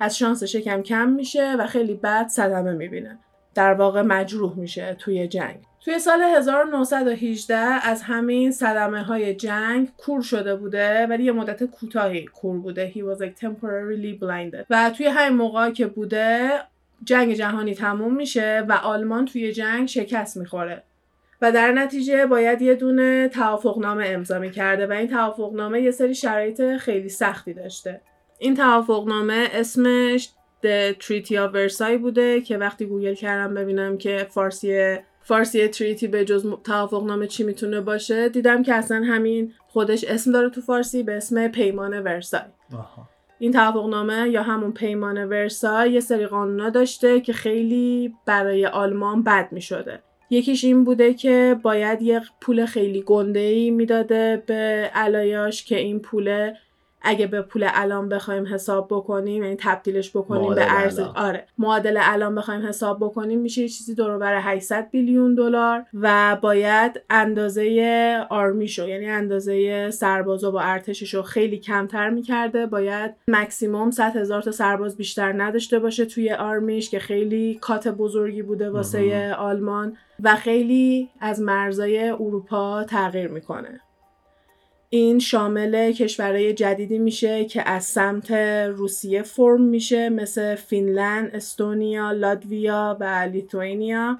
از 0.00 0.18
شانسش 0.18 0.54
یکم 0.54 0.82
کم 0.82 1.08
میشه 1.08 1.56
و 1.58 1.66
خیلی 1.66 1.94
بد 1.94 2.28
صدمه 2.28 2.72
می‌بینه. 2.72 3.18
در 3.54 3.74
واقع 3.74 4.02
مجروح 4.02 4.58
میشه 4.58 4.94
توی 4.98 5.28
جنگ. 5.28 5.67
توی 5.80 5.98
سال 5.98 6.22
1918 6.22 7.56
از 7.56 8.02
همین 8.02 8.52
صدمه 8.52 9.02
های 9.02 9.34
جنگ 9.34 9.88
کور 9.96 10.22
شده 10.22 10.56
بوده 10.56 11.06
ولی 11.06 11.24
یه 11.24 11.32
مدت 11.32 11.64
کوتاهی 11.64 12.24
کور 12.24 12.58
بوده. 12.58 12.92
He 12.94 12.98
was 12.98 13.22
like 13.22 13.44
temporarily 13.44 14.20
blinded. 14.20 14.66
و 14.70 14.90
توی 14.90 15.06
همین 15.06 15.38
موقع 15.38 15.70
که 15.70 15.86
بوده 15.86 16.50
جنگ 17.04 17.34
جهانی 17.34 17.74
تموم 17.74 18.14
میشه 18.14 18.64
و 18.68 18.72
آلمان 18.72 19.24
توی 19.24 19.52
جنگ 19.52 19.88
شکست 19.88 20.36
می‌خوره. 20.36 20.82
و 21.42 21.52
در 21.52 21.72
نتیجه 21.72 22.26
باید 22.26 22.62
یه 22.62 22.74
دونه 22.74 23.28
توافقنامه 23.28 24.06
امضا 24.06 24.38
می‌کرده 24.38 24.86
و 24.86 24.92
این 24.92 25.08
توافقنامه 25.08 25.80
یه 25.80 25.90
سری 25.90 26.14
شرایط 26.14 26.76
خیلی 26.76 27.08
سختی 27.08 27.54
داشته. 27.54 28.00
این 28.38 28.54
توافقنامه 28.54 29.48
اسمش 29.52 30.28
The 30.62 30.94
Treaty 30.94 31.32
of 31.32 31.52
Versailles 31.54 31.98
بوده 32.00 32.40
که 32.40 32.58
وقتی 32.58 32.86
گوگل 32.86 33.14
کردم 33.14 33.54
ببینم 33.54 33.98
که 33.98 34.26
فارسی 34.30 34.96
فارسی 35.28 35.68
تریتی 35.68 36.08
به 36.08 36.24
جز 36.24 36.46
توافقنامه 36.64 37.26
چی 37.26 37.44
می‌تونه 37.44 37.80
باشه؟ 37.80 38.28
دیدم 38.28 38.62
که 38.62 38.74
اصلا 38.74 39.02
همین 39.04 39.52
خودش 39.68 40.04
اسم 40.04 40.32
داره 40.32 40.50
تو 40.50 40.60
فارسی 40.60 41.02
به 41.02 41.16
اسم 41.16 41.48
پیمان 41.48 42.00
ورسای. 42.00 42.40
این 43.38 43.52
توافقنامه 43.52 44.28
یا 44.28 44.42
همون 44.42 44.72
پیمان 44.72 45.24
ورسای 45.24 45.92
یه 45.92 46.00
سری 46.00 46.26
قانونا 46.26 46.70
داشته 46.70 47.20
که 47.20 47.32
خیلی 47.32 48.14
برای 48.26 48.66
آلمان 48.66 49.22
بد 49.22 49.48
می‌شده. 49.52 50.02
یکیش 50.30 50.64
این 50.64 50.84
بوده 50.84 51.14
که 51.14 51.56
باید 51.62 52.02
یه 52.02 52.22
پول 52.40 52.66
خیلی 52.66 53.02
گنده 53.02 53.40
ای 53.40 53.70
می‌داده 53.70 54.42
به 54.46 54.90
علایاش 54.94 55.64
که 55.64 55.78
این 55.78 56.00
پول 56.00 56.52
اگه 57.02 57.26
به 57.26 57.42
پول 57.42 57.66
الان 57.74 58.08
بخوایم 58.08 58.46
حساب 58.54 58.86
بکنیم 58.90 59.42
یعنی 59.42 59.56
تبدیلش 59.58 60.10
بکنیم 60.10 60.54
به 60.54 60.66
ارز. 60.68 60.98
آره. 60.98 61.46
معادل 61.58 61.98
الان 62.00 62.34
بخوایم 62.34 62.66
حساب 62.66 62.98
بکنیم 63.00 63.40
میشه 63.40 63.62
یه 63.62 63.68
چیزی 63.68 63.94
دور 63.94 64.18
بر 64.18 64.40
800 64.40 64.90
بیلیون 64.90 65.34
دلار 65.34 65.84
و 65.94 66.36
باید 66.42 67.00
اندازه 67.10 68.26
آرمیشو 68.30 68.88
یعنی 68.88 69.06
اندازه 69.06 69.90
سربازا 69.90 70.50
با 70.50 70.60
ارتششو 70.60 71.22
خیلی 71.22 71.58
کمتر 71.58 72.10
می‌کرده. 72.10 72.66
باید 72.66 73.14
مکسیموم 73.28 73.90
100 73.90 74.16
هزار 74.16 74.42
تا 74.42 74.50
سرباز 74.50 74.96
بیشتر 74.96 75.42
نداشته 75.42 75.78
باشه 75.78 76.04
توی 76.04 76.32
آرمیش 76.32 76.90
که 76.90 76.98
خیلی 76.98 77.58
کات 77.60 77.88
بزرگی 77.88 78.42
بوده 78.42 78.70
واسه 78.70 79.34
آلمان 79.38 79.96
و 80.22 80.36
خیلی 80.36 81.08
از 81.20 81.40
مرزای 81.40 82.08
اروپا 82.08 82.84
تغییر 82.84 83.28
می‌کنه. 83.28 83.80
این 84.90 85.18
شامل 85.18 85.92
کشورهای 85.92 86.52
جدیدی 86.52 86.98
میشه 86.98 87.44
که 87.44 87.68
از 87.68 87.84
سمت 87.84 88.30
روسیه 88.76 89.22
فرم 89.22 89.62
میشه 89.62 90.08
مثل 90.08 90.54
فینلند، 90.54 91.30
استونیا، 91.34 92.12
لاتویا 92.12 92.96
و 93.00 93.28
لیتوانیا. 93.32 94.18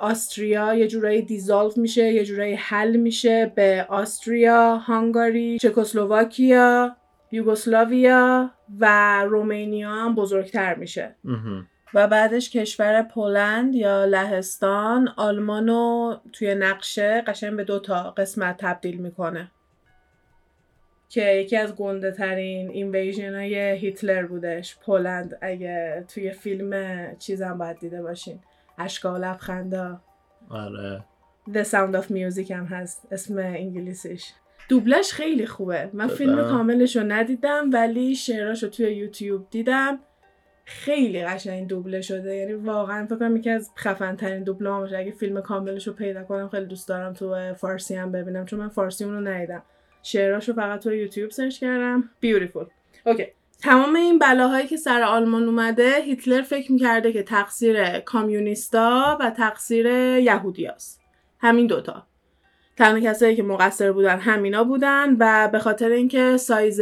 آستریا 0.00 0.74
یه 0.74 0.88
جورایی 0.88 1.22
دیزالو 1.22 1.72
میشه 1.76 2.12
یه 2.12 2.24
جورایی 2.24 2.54
حل 2.54 2.96
میشه 2.96 3.52
به 3.54 3.86
آستریا، 3.88 4.76
هانگاری، 4.76 5.58
چکسلواکیا، 5.58 6.96
یوگسلاویا 7.32 8.50
و 8.80 9.24
رومینیا 9.24 9.90
هم 9.90 10.14
بزرگتر 10.14 10.74
میشه. 10.74 11.16
و 11.94 12.08
بعدش 12.08 12.50
کشور 12.50 13.02
پولند 13.02 13.74
یا 13.74 14.04
لهستان 14.04 15.08
آلمانو 15.16 16.16
توی 16.32 16.54
نقشه 16.54 17.24
قشنگ 17.26 17.56
به 17.56 17.64
دو 17.64 17.78
تا 17.78 18.10
قسمت 18.10 18.56
تبدیل 18.56 18.96
می‌کنه. 18.96 19.50
که 21.12 21.34
یکی 21.34 21.56
از 21.56 21.76
گنده 21.76 22.10
ترین 22.10 22.70
اینویژن 22.70 23.34
های 23.34 23.54
هیتلر 23.54 24.26
بودش. 24.26 24.78
پولند 24.78 25.38
اگه 25.40 26.04
توی 26.08 26.30
فیلم 26.30 26.72
چیزم 27.18 27.58
باید 27.58 27.78
دیده 27.78 28.02
باشین. 28.02 28.40
اشکا 28.78 29.14
و 29.14 29.16
لبخندا. 29.16 30.00
آره. 30.50 31.04
The 31.50 31.64
Sound 31.64 31.96
of 31.96 32.06
Music 32.06 32.50
هم 32.50 32.64
هست. 32.64 33.08
اسم 33.10 33.38
انگلیسیش. 33.38 34.32
دوبلش 34.68 35.12
خیلی 35.12 35.46
خوبه. 35.46 35.90
من 35.92 36.08
فیلم 36.08 36.36
کاملش 36.42 36.96
رو 36.96 37.02
ندیدم 37.02 37.70
ولی 37.72 38.14
شعراش 38.14 38.62
رو 38.62 38.68
توی 38.68 38.86
یوتیوب 38.86 39.46
دیدم. 39.50 39.98
خیلی 40.64 41.24
قشنگ 41.24 41.68
دوبله 41.68 42.00
شده. 42.00 42.36
یعنی 42.36 42.52
واقعا 42.52 43.06
فکر 43.06 43.16
کنم 43.16 43.36
یکی 43.36 43.50
از 43.50 43.70
خفن 43.76 44.16
ترین 44.16 44.42
دوبله 44.42 44.70
باشه 44.70 44.98
اگه 44.98 45.10
فیلم 45.10 45.40
کاملش 45.40 45.86
رو 45.86 45.92
پیدا 45.92 46.24
کنم 46.24 46.48
خیلی 46.48 46.66
دوست 46.66 46.88
دارم 46.88 47.12
تو 47.12 47.54
فارسی 47.54 47.94
هم 47.94 48.12
ببینم 48.12 48.44
چون 48.44 48.58
من 48.58 48.68
فارسی 48.68 49.04
اون 49.04 49.14
رو 49.14 49.20
ندیدم. 49.20 49.62
شعراشو 50.02 50.52
فقط 50.52 50.82
تو 50.82 50.94
یوتیوب 50.94 51.30
سرچ 51.30 51.58
کردم. 51.58 52.10
beautiful 52.20 52.64
okay 53.06 53.26
تمام 53.62 53.96
این 53.96 54.18
بلاهایی 54.18 54.66
که 54.66 54.76
سر 54.76 55.02
آلمان 55.02 55.42
اومده 55.42 56.00
هیتلر 56.00 56.42
فکر 56.42 56.72
می‌کرده 56.72 57.12
که 57.12 57.22
تقصیر 57.22 57.98
communist 57.98 59.06
ا 59.06 59.18
و 59.20 59.30
تقصیر 59.30 59.86
یهودیاست 60.18 61.00
همین 61.40 61.66
دوتا. 61.66 62.06
تنها 62.76 63.00
کسایی 63.00 63.36
که 63.36 63.42
مقصر 63.42 63.92
بودن 63.92 64.18
همینا 64.18 64.64
بودن 64.64 65.16
و 65.18 65.48
به 65.48 65.58
خاطر 65.58 65.88
اینکه 65.88 66.36
سایز 66.36 66.80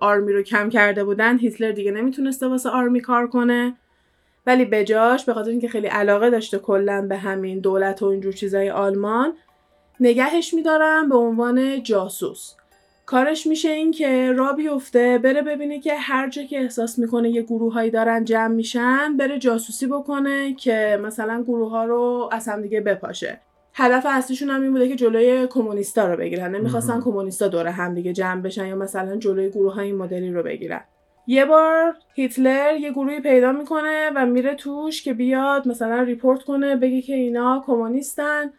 آرمی 0.00 0.32
رو 0.32 0.42
کم 0.42 0.68
کرده 0.68 1.04
بودن 1.04 1.38
هیتلر 1.38 1.72
دیگه 1.72 1.90
نمی‌تونسته 1.90 2.48
واسه 2.48 2.68
آرمی 2.68 3.00
کار 3.00 3.26
کنه. 3.26 3.76
ولی 4.46 4.64
بجاش 4.64 5.24
به 5.24 5.34
خاطر 5.34 5.50
اینکه 5.50 5.68
خیلی 5.68 5.86
علاقه 5.86 6.30
داشته 6.30 6.58
کلا 6.58 7.06
به 7.08 7.16
همین 7.16 7.60
دولت 7.60 8.02
و 8.02 8.06
اینجور 8.06 8.32
چیزای 8.32 8.70
آلمان 8.70 9.32
نگهش 10.00 10.54
میدارن 10.54 11.08
به 11.08 11.16
عنوان 11.16 11.82
جاسوس. 11.82 12.54
کارش 13.10 13.46
میشه 13.46 13.68
این 13.68 13.90
که 13.90 14.32
را 14.32 14.52
بیفته 14.52 15.18
بره 15.18 15.42
ببینه 15.42 15.80
که 15.80 15.94
هر 15.94 16.28
جا 16.28 16.42
که 16.42 16.60
احساس 16.60 16.98
می‌کنه 16.98 17.30
یه 17.30 17.42
گروههایی 17.42 17.90
دارن 17.90 18.24
جمع 18.24 18.54
میشن 18.54 19.16
بره 19.16 19.38
جاسوسی 19.38 19.86
بکنه 19.86 20.54
که 20.54 20.98
مثلا 21.02 21.42
گروه 21.42 21.70
ها 21.70 21.84
رو 21.84 22.28
از 22.32 22.48
هم 22.48 22.62
دیگه 22.62 22.80
بپاشه. 22.80 23.40
هدف 23.74 24.06
اصلیشون 24.08 24.50
هم 24.50 24.62
این 24.62 24.72
بوده 24.72 24.88
که 24.88 24.96
جلوی 24.96 25.46
کمونیستا 25.46 26.12
رو 26.12 26.16
بگیرن. 26.16 26.54
نمی‌خواستن 26.54 27.00
کمونیستا 27.00 27.48
دور 27.48 27.66
هم 27.66 27.94
دیگه 27.94 28.12
جمع 28.12 28.42
بشن 28.42 28.66
یا 28.66 28.76
مثلا 28.76 29.16
جلوی 29.16 29.50
گروه 29.50 29.74
های 29.74 29.92
مدلی 29.92 30.30
رو 30.30 30.42
بگیرن. 30.42 30.80
یه 31.26 31.44
بار 31.44 31.94
هیتلر 32.14 32.76
یه 32.80 32.90
گروهی 32.90 33.20
پیدا 33.20 33.52
می‌کنه 33.52 34.10
و 34.16 34.26
میره 34.26 34.54
توش 34.54 35.02
که 35.02 35.14
بیاد 35.14 35.68
مثلا 35.68 36.02
report 36.02 36.42
کنه 36.42 36.76
بگه 36.76 37.02
که 37.02 37.14
اینا 37.14 37.62
کمونیستن. 37.66 38.52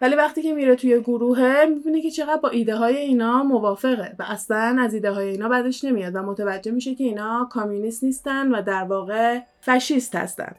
ولی 0.00 0.14
وقتی 0.14 0.42
که 0.42 0.52
میره 0.52 0.76
توی 0.76 1.00
گروهه 1.00 1.64
می‌بینه 1.64 2.02
که 2.02 2.10
چقدر 2.10 2.36
با 2.36 2.48
ایده 2.48 2.76
های 2.76 2.96
اینا 2.96 3.42
موافقه 3.42 4.16
و 4.18 4.24
اصلا 4.28 4.76
از 4.80 4.94
ایده 4.94 5.10
های 5.10 5.28
اینا 5.28 5.48
بعدش 5.48 5.84
نمیاد 5.84 6.16
و 6.16 6.22
متوجه 6.22 6.70
میشه 6.70 6.94
که 6.94 7.04
اینا 7.04 7.48
communist 7.50 8.04
نیستن 8.04 8.54
و 8.54 8.62
در 8.62 8.84
واقع 8.84 9.38
fascist 9.60 10.16
هستن. 10.16 10.56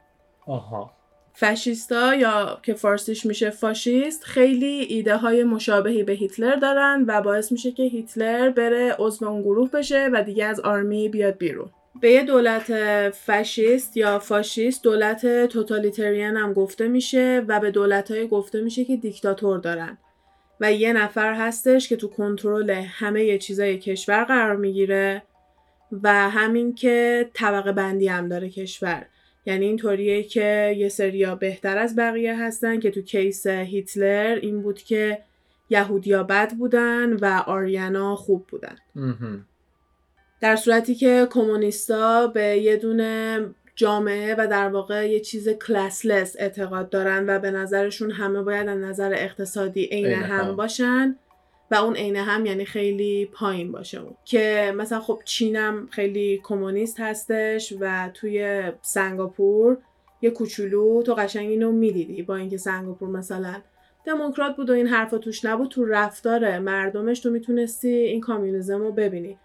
آها. 0.48 0.92
fascist 1.34 2.06
ا 2.06 2.16
یا 2.16 2.60
که 2.64 2.74
فارسیش 2.74 3.26
میشه 3.26 3.50
فاشیست 3.50 4.24
خیلی 4.24 4.86
ایده 4.90 5.18
های 5.18 5.44
مشابهی 5.44 6.04
به 6.04 6.14
هیتلر 6.14 6.56
دارن 6.56 7.06
و 7.08 7.22
باعث 7.22 7.52
میشه 7.52 7.72
که 7.72 7.84
هیتلر 7.84 8.50
بره 8.50 8.96
عضو 9.00 9.28
اون 9.28 9.42
گروه 9.42 9.72
بشه 9.72 10.10
و 10.14 10.24
دیگه 10.24 10.46
از 10.46 10.60
army 10.60 11.10
بیاد 11.10 11.38
بیرون. 11.38 11.70
به 12.02 12.12
یه 12.12 12.24
دولت 12.24 12.72
فشیست 13.10 13.98
یا 13.98 14.20
فاشیست 14.20 14.84
دولت 14.84 15.46
توتالیتریان 15.46 16.38
هم 16.38 16.54
گفته 16.54 16.88
میشه 16.88 17.46
و 17.48 17.60
به 17.60 17.72
دولت 17.72 18.12
های 18.12 18.28
گفته 18.28 18.62
میشه 18.62 18.86
که 18.86 18.98
دیکتاتور 18.98 19.60
دارن. 19.60 19.98
و 20.60 20.74
یه 20.74 20.94
نفر 20.94 21.34
هستش 21.34 21.90
که 21.90 21.96
تو 21.96 22.08
کنترل 22.08 22.70
همه 22.70 23.38
چیزای 23.38 23.78
کشور 23.78 24.24
قرار 24.24 24.56
می‌گیره 24.56 25.24
و 26.04 26.30
همین 26.30 26.76
که 26.76 27.30
طبقه 27.34 27.72
بندی 27.72 28.08
هم 28.08 28.28
داره 28.28 28.50
کشور. 28.50 29.06
یعنی 29.46 29.66
اینطوریه 29.66 30.24
که 30.24 30.76
یه 30.78 30.90
سریا 30.90 31.36
بهتر 31.36 31.78
از 31.78 31.96
بقیه 31.96 32.44
هستن 32.44 32.80
که 32.80 32.92
تو 32.92 33.02
کیس 33.02 33.48
هیتلر 33.48 34.40
این 34.42 34.62
بود 34.62 34.82
که 34.82 35.20
یهودیا 35.70 36.24
بد 36.24 36.54
بودن 36.54 37.14
و 37.14 37.44
آریانا 37.48 38.16
خوب 38.16 38.48
بودن. 38.48 38.76
در 40.42 40.56
صورتی 40.56 40.96
که 40.96 41.28
کمونیستا 41.32 42.28
به 42.28 42.44
یه 42.44 42.78
دونه 42.78 43.46
جامعه 43.76 44.36
و 44.38 44.48
در 44.48 44.70
واقع 44.70 45.10
یه 45.10 45.20
چیز 45.20 45.50
کلاسلس 45.50 46.36
اعتقاد 46.40 46.90
دارن 46.90 47.26
و 47.28 47.40
به 47.40 47.52
نظرشون 47.52 48.12
همه 48.12 48.42
باید 48.42 48.68
از 48.68 48.78
نظر 48.78 49.14
اقتصادی 49.14 49.84
عین 49.84 50.14
هم 50.14 50.56
باشن 50.56 51.16
و 51.72 51.76
اون 51.76 51.96
عین 51.96 52.16
هم 52.16 52.46
یعنی 52.46 52.66
خیلی 52.66 53.30
پایین 53.34 53.72
باشه. 53.72 54.02
اون 54.02 54.16
که 54.26 54.74
مثلا 54.78 55.00
خب 55.00 55.20
چینم 55.26 55.88
خیلی 55.92 56.42
کمونیست 56.44 57.00
هستش 57.00 57.74
و 57.80 58.10
توی 58.14 58.64
سنگاپور 58.82 59.78
یه 60.22 60.30
کوچولو 60.30 61.02
تو 61.02 61.14
قشنگ 61.14 61.50
اینو 61.50 61.72
می‌دیدی 61.72 62.24
با 62.24 62.36
اینکه 62.36 62.58
سنگاپور 62.58 63.10
مثلا 63.10 63.56
دموکرات 64.06 64.56
بود 64.56 64.70
و 64.70 64.74
این 64.74 64.88
حرفا 64.88 65.18
توش 65.18 65.46
نبود 65.46 65.70
تو 65.70 65.86
رفتار 65.86 66.60
مردمش 66.60 67.20
تو 67.20 67.30
می‌تونستی 67.30 67.90
این 67.90 68.22
کامیونیزم 68.22 68.82
رو 68.82 68.92
ببینی. 68.92 69.38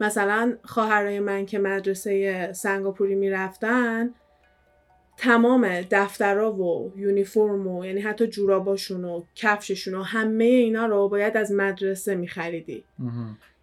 مثلا 0.00 0.56
خواهرای 0.64 1.20
من 1.20 1.46
که 1.46 1.58
مدرسه 1.58 2.52
سنگاپوری 2.52 3.14
می‌رفتن 3.14 4.10
تمام 5.16 5.80
دفترها 5.90 6.52
و 6.52 6.92
یونیفرم 6.96 7.66
و 7.66 7.84
یعنی 7.84 8.00
حتی 8.00 8.26
جوراباشون 8.26 9.04
و 9.04 9.22
کفششون 9.34 9.94
و 9.94 10.02
همه 10.02 10.44
اینا 10.44 10.86
رو 10.86 11.08
باید 11.08 11.36
از 11.36 11.52
مدرسه 11.52 12.14
میخریدی. 12.14 12.84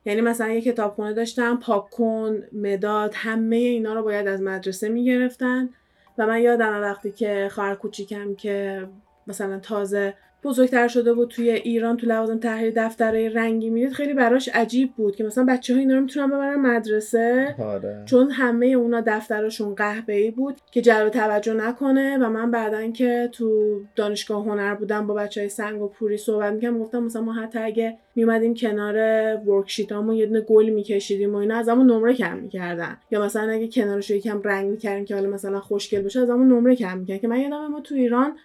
یعنی 0.05 0.21
مثلا 0.21 0.47
یه 0.47 0.61
کتابخونه 0.61 1.13
داشتم 1.13 1.57
پاکن 1.57 2.43
مداد 2.53 3.11
همه 3.15 3.55
اینا 3.55 3.93
رو 3.93 4.03
باید 4.03 4.27
از 4.27 4.41
مدرسه 4.41 4.89
می‌گرفتن. 4.89 5.69
و 6.17 6.27
من 6.27 6.41
یادم 6.41 6.81
وقتی 6.81 7.11
که 7.11 7.49
خواهر 7.51 7.75
کوچیکم 7.75 8.35
که 8.35 8.87
مثلا 9.27 9.59
تازه 9.59 10.13
بزرگتر 10.43 10.87
شده 10.87 11.13
بود 11.13 11.29
توی 11.29 11.49
ایران 11.51 11.97
تو 11.97 12.07
لوازم 12.07 12.39
تحریر 12.39 12.73
دفتره 12.75 13.29
رنگی 13.29 13.69
می‌دید 13.69 13.93
خیلی 13.93 14.13
براش 14.13 14.49
عجیب 14.53 14.93
بود 14.93 15.15
که 15.15 15.23
مثلا 15.23 15.45
بچه 15.45 15.73
ها 15.73 15.79
اینا 15.79 15.95
رو 15.95 16.01
می‌تونن 16.01 16.27
ببرن 16.27 16.59
مدرسه. 16.59 17.55
آره. 17.59 18.03
چون 18.05 18.31
همه 18.31 18.65
اونا 18.65 19.03
دفترشون 19.05 19.75
قهوه 19.75 20.13
ای 20.13 20.31
بود 20.31 20.57
که 20.71 20.81
جلب 20.81 21.09
توجه 21.09 21.53
نکنه 21.53 22.17
و 22.17 22.29
من 22.29 22.51
بعدا 22.51 22.91
که 22.91 23.29
تو 23.31 23.79
دانشگاه 23.95 24.45
هنر 24.45 24.75
بودم 24.75 25.07
با 25.07 25.13
بچه 25.13 25.41
های 25.41 25.49
سنگ 25.49 25.81
و 25.81 25.87
پوری 25.87 26.17
صحبت 26.17 26.53
می‌کردم 26.53 26.79
گفتم 26.79 27.03
مثلا 27.03 27.21
ما 27.21 27.33
حتی 27.33 27.59
اگه 27.59 27.97
میومدیم 28.15 28.53
کنار 28.53 28.95
ورکشیتامون 29.37 30.15
یه 30.15 30.25
دونه 30.25 30.41
گل 30.41 30.69
میکشیدیم 30.69 31.33
و 31.33 31.37
اینا 31.37 31.57
ازمون 31.57 31.91
نمره 31.91 32.13
کم 32.13 32.37
می‌کردن. 32.37 32.97
یا 33.11 33.21
مثلا 33.21 33.51
اگه 33.51 33.67
کنارش 33.67 34.09
یکم 34.09 34.41
رنگ 34.41 34.69
می‌کردیم 34.69 35.05
که 35.05 35.15
حالا 35.15 35.29
مثلا 35.29 35.59
خوشگل 35.59 36.01
بشه 36.01 36.19
ازمون 36.19 36.47
نمره 36.47 36.75
کم 36.75 36.97
می‌کردن. 36.97 37.19
که 37.19 37.27
من 37.27 37.39
یادم 37.39 37.67
ما 37.67 37.81
تو 37.81 37.95
ایران 37.95 38.37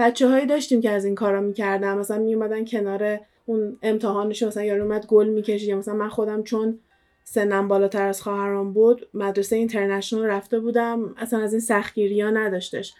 بچه 0.00 0.28
هایی 0.28 0.46
داشتیم 0.46 0.80
که 0.80 0.90
از 0.90 1.04
این 1.04 1.14
کارا 1.14 1.40
می‌کردن. 1.40 1.98
مثلا 1.98 2.18
میومدن 2.18 2.64
کنار 2.64 3.20
اون 3.46 3.78
امتحانش 3.82 4.42
مثلا 4.42 4.62
یارو 4.62 4.82
اومد 4.82 5.06
گل 5.06 5.28
می‌کشید 5.28 5.68
یا 5.68 5.76
مثلا 5.76 5.94
من 5.94 6.08
خودم 6.08 6.42
چون 6.42 6.78
سنم 7.24 7.68
بالاتر 7.68 8.06
از 8.06 8.22
خواهرام 8.22 8.72
بود 8.72 9.08
مدرسه 9.14 9.56
اینترنشنال 9.56 10.24
رفته 10.24 10.60
بودم. 10.60 11.14
اصلا 11.18 11.40
از 11.40 11.52
این 11.52 11.60
سختگیری 11.60 12.20
ها 12.20 12.30
نداشتش. 12.30 12.94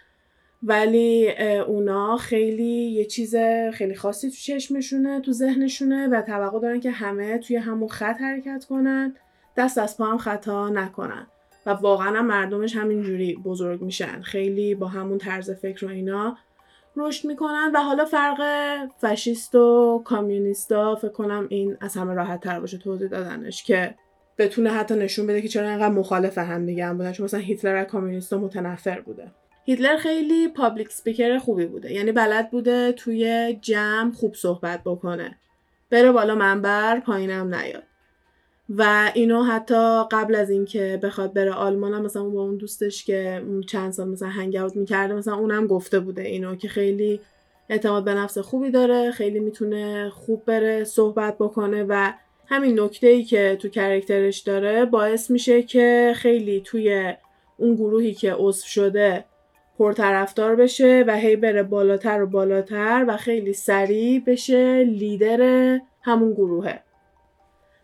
ولی 0.63 1.31
اونا 1.67 2.17
خیلی 2.17 2.91
یه 2.91 3.05
چیز 3.05 3.35
خیلی 3.73 3.95
خاصی 3.95 4.29
تو 4.29 4.35
چشمشونه 4.35 5.21
تو 5.21 5.31
ذهنشونه 5.31 6.07
و 6.07 6.21
توقع 6.21 6.59
دارن 6.59 6.79
که 6.79 6.91
همه 6.91 7.37
توی 7.37 7.55
همون 7.55 7.89
خط 7.89 8.21
حرکت 8.21 8.65
کنن. 8.69 9.15
دست 9.57 9.77
از 9.77 9.97
پا 9.97 10.05
هم 10.05 10.17
خطا 10.17 10.69
نکنن. 10.69 11.27
و 11.65 11.69
واقعا 11.69 12.21
مردمش 12.21 12.75
همینجوری 12.75 13.35
بزرگ 13.35 13.81
میشن. 13.81 14.21
خیلی 14.21 14.75
با 14.75 14.87
همون 14.87 15.17
طرز 15.17 15.51
فکر 15.51 15.85
و 15.85 15.89
اینا 15.89 16.37
رشد 16.95 17.27
می‌کنن 17.27 17.71
و 17.73 17.79
حالا 17.79 18.05
فرق 18.05 18.41
فشیست 19.01 19.55
و 19.55 20.01
کامیونیستا 20.05 20.95
فکر 20.95 21.11
کنم 21.11 21.47
این 21.49 21.77
از 21.81 21.97
همه 21.97 22.13
راحت 22.13 22.41
تر 22.41 22.59
باشه 22.59 22.77
توضیح 22.77 23.07
دادنش 23.07 23.63
که 23.63 23.95
بتونه 24.37 24.69
حتی 24.69 24.95
نشون 24.95 25.27
بده 25.27 25.41
که 25.41 25.47
چرا 25.47 25.69
اینقدر 25.69 25.93
مخالف 25.93 26.37
هم 26.37 26.65
دیگه 26.65 26.85
هم 26.85 26.97
بودن 26.97 27.11
چون 27.11 27.23
مثلا 27.23 27.39
هیتلر 27.39 27.75
از 27.75 27.87
کامیونیستا 27.87 28.37
متنفر 28.37 29.01
بوده. 29.01 29.31
هیتلر 29.65 29.97
خیلی 29.97 30.47
public 30.47 30.91
speaker 30.91 31.37
خوبی 31.37 31.65
بوده 31.65 31.93
یعنی 31.93 32.11
بلد 32.11 32.51
بوده 32.51 32.91
توی 32.91 33.53
جمع 33.61 34.11
خوب 34.11 34.35
صحبت 34.35 34.81
بکنه. 34.85 35.37
بره 35.89 36.11
بالا 36.11 36.35
منبر 36.35 36.99
پایینم 36.99 37.55
نیاد. 37.55 37.83
و 38.77 39.11
اینو 39.13 39.43
حتی 39.43 40.03
قبل 40.11 40.35
از 40.35 40.49
اینکه 40.49 40.99
بخواد 41.03 41.33
بره 41.33 41.53
آلمان 41.53 41.93
هم 41.93 42.01
مثلا 42.01 42.23
با 42.23 42.41
اون 42.41 42.57
دوستش 42.57 43.05
که 43.05 43.43
چند 43.67 43.91
سال 43.91 44.09
مثلا 44.09 44.29
hang 44.29 44.55
out 44.55 44.75
می‌کرده 44.75 45.13
مثلا 45.13 45.35
اونم 45.35 45.67
گفته 45.67 45.99
بوده 45.99 46.21
اینو 46.21 46.55
که 46.55 46.67
خیلی 46.67 47.19
اعتماد 47.69 48.03
به 48.03 48.13
نفس 48.13 48.37
خوبی 48.37 48.71
داره 48.71 49.11
خیلی 49.11 49.39
می‌تونه 49.39 50.09
خوب 50.09 50.45
بره 50.45 50.83
صحبت 50.83 51.37
بکنه 51.37 51.83
و 51.83 52.11
همین 52.47 52.79
نکته 52.79 53.07
ای 53.07 53.23
که 53.23 53.57
تو 53.61 53.69
character 53.69 54.26
ش 54.26 54.39
داره 54.39 54.85
باعث 54.85 55.31
میشه 55.31 55.63
که 55.63 56.13
خیلی 56.15 56.61
توی 56.65 57.13
اون 57.57 57.75
گروهی 57.75 58.13
که 58.13 58.33
عضو 58.33 58.67
شده 58.67 59.25
پرطرفدار 59.77 60.55
بشه 60.55 61.03
و 61.07 61.17
هی 61.17 61.35
بره 61.35 61.63
بالاتر 61.63 62.21
و 62.21 62.27
بالاتر 62.27 63.05
و 63.07 63.17
خیلی 63.17 63.53
سریع 63.53 64.23
بشه 64.27 64.83
لیدر 64.83 65.79
همون 66.01 66.33
گروهه. 66.33 66.90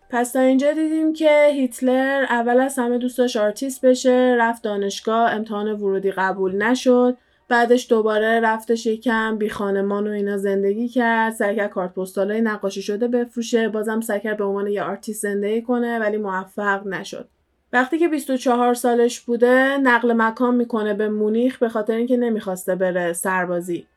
پس 0.10 0.32
تا 0.32 0.40
اینجا 0.40 0.72
دیدیم 0.72 1.14
که 1.14 1.50
هیتلر 1.54 2.26
اول 2.30 2.60
از 2.60 2.80
همه 2.80 2.98
دوست 2.98 3.18
داشت 3.18 3.38
آرتیست 3.38 3.86
بشه 3.86 4.36
رفت 4.40 4.64
دانشگاه 4.64 5.32
امتحان 5.32 5.68
ورودی 5.68 6.12
قبول 6.12 6.56
نشد. 6.56 7.18
بعدش 7.50 7.90
دوباره 7.90 8.40
رفتش 8.40 8.86
یکم 8.86 9.38
بی 9.38 9.50
خانمان 9.50 10.08
و 10.08 10.12
اینا 10.12 10.38
زندگی 10.38 10.88
کرد. 10.88 11.34
سعی 11.34 11.68
کارت 11.68 11.94
پستالای 11.94 12.42
نقاشی 12.42 12.82
شده 12.82 13.08
بفروشه. 13.08 13.70
بازم 13.70 14.02
سعی 14.02 14.34
به 14.34 14.44
عنوان 14.44 14.68
یه 14.68 14.84
آرتیست 14.84 15.22
زندگی 15.22 15.62
کنه 15.62 16.00
ولی 16.00 16.18
موفق 16.18 16.88
نشد. 16.88 17.28
وقتی 17.74 17.98
که 18.00 18.08
24 18.08 18.74
سالش 18.74 19.20
بوده 19.20 19.78
نقل 19.78 20.14
مکان 20.14 20.56
می‌کنه 20.56 20.94
به 20.94 21.10
مونیخ 21.10 21.58
به 21.58 21.70
خاطر 21.70 21.94
اینکه 21.94 22.18
نمی‌خواسته 22.18 22.76
بره 22.76 23.14
سربازی. 23.14 23.88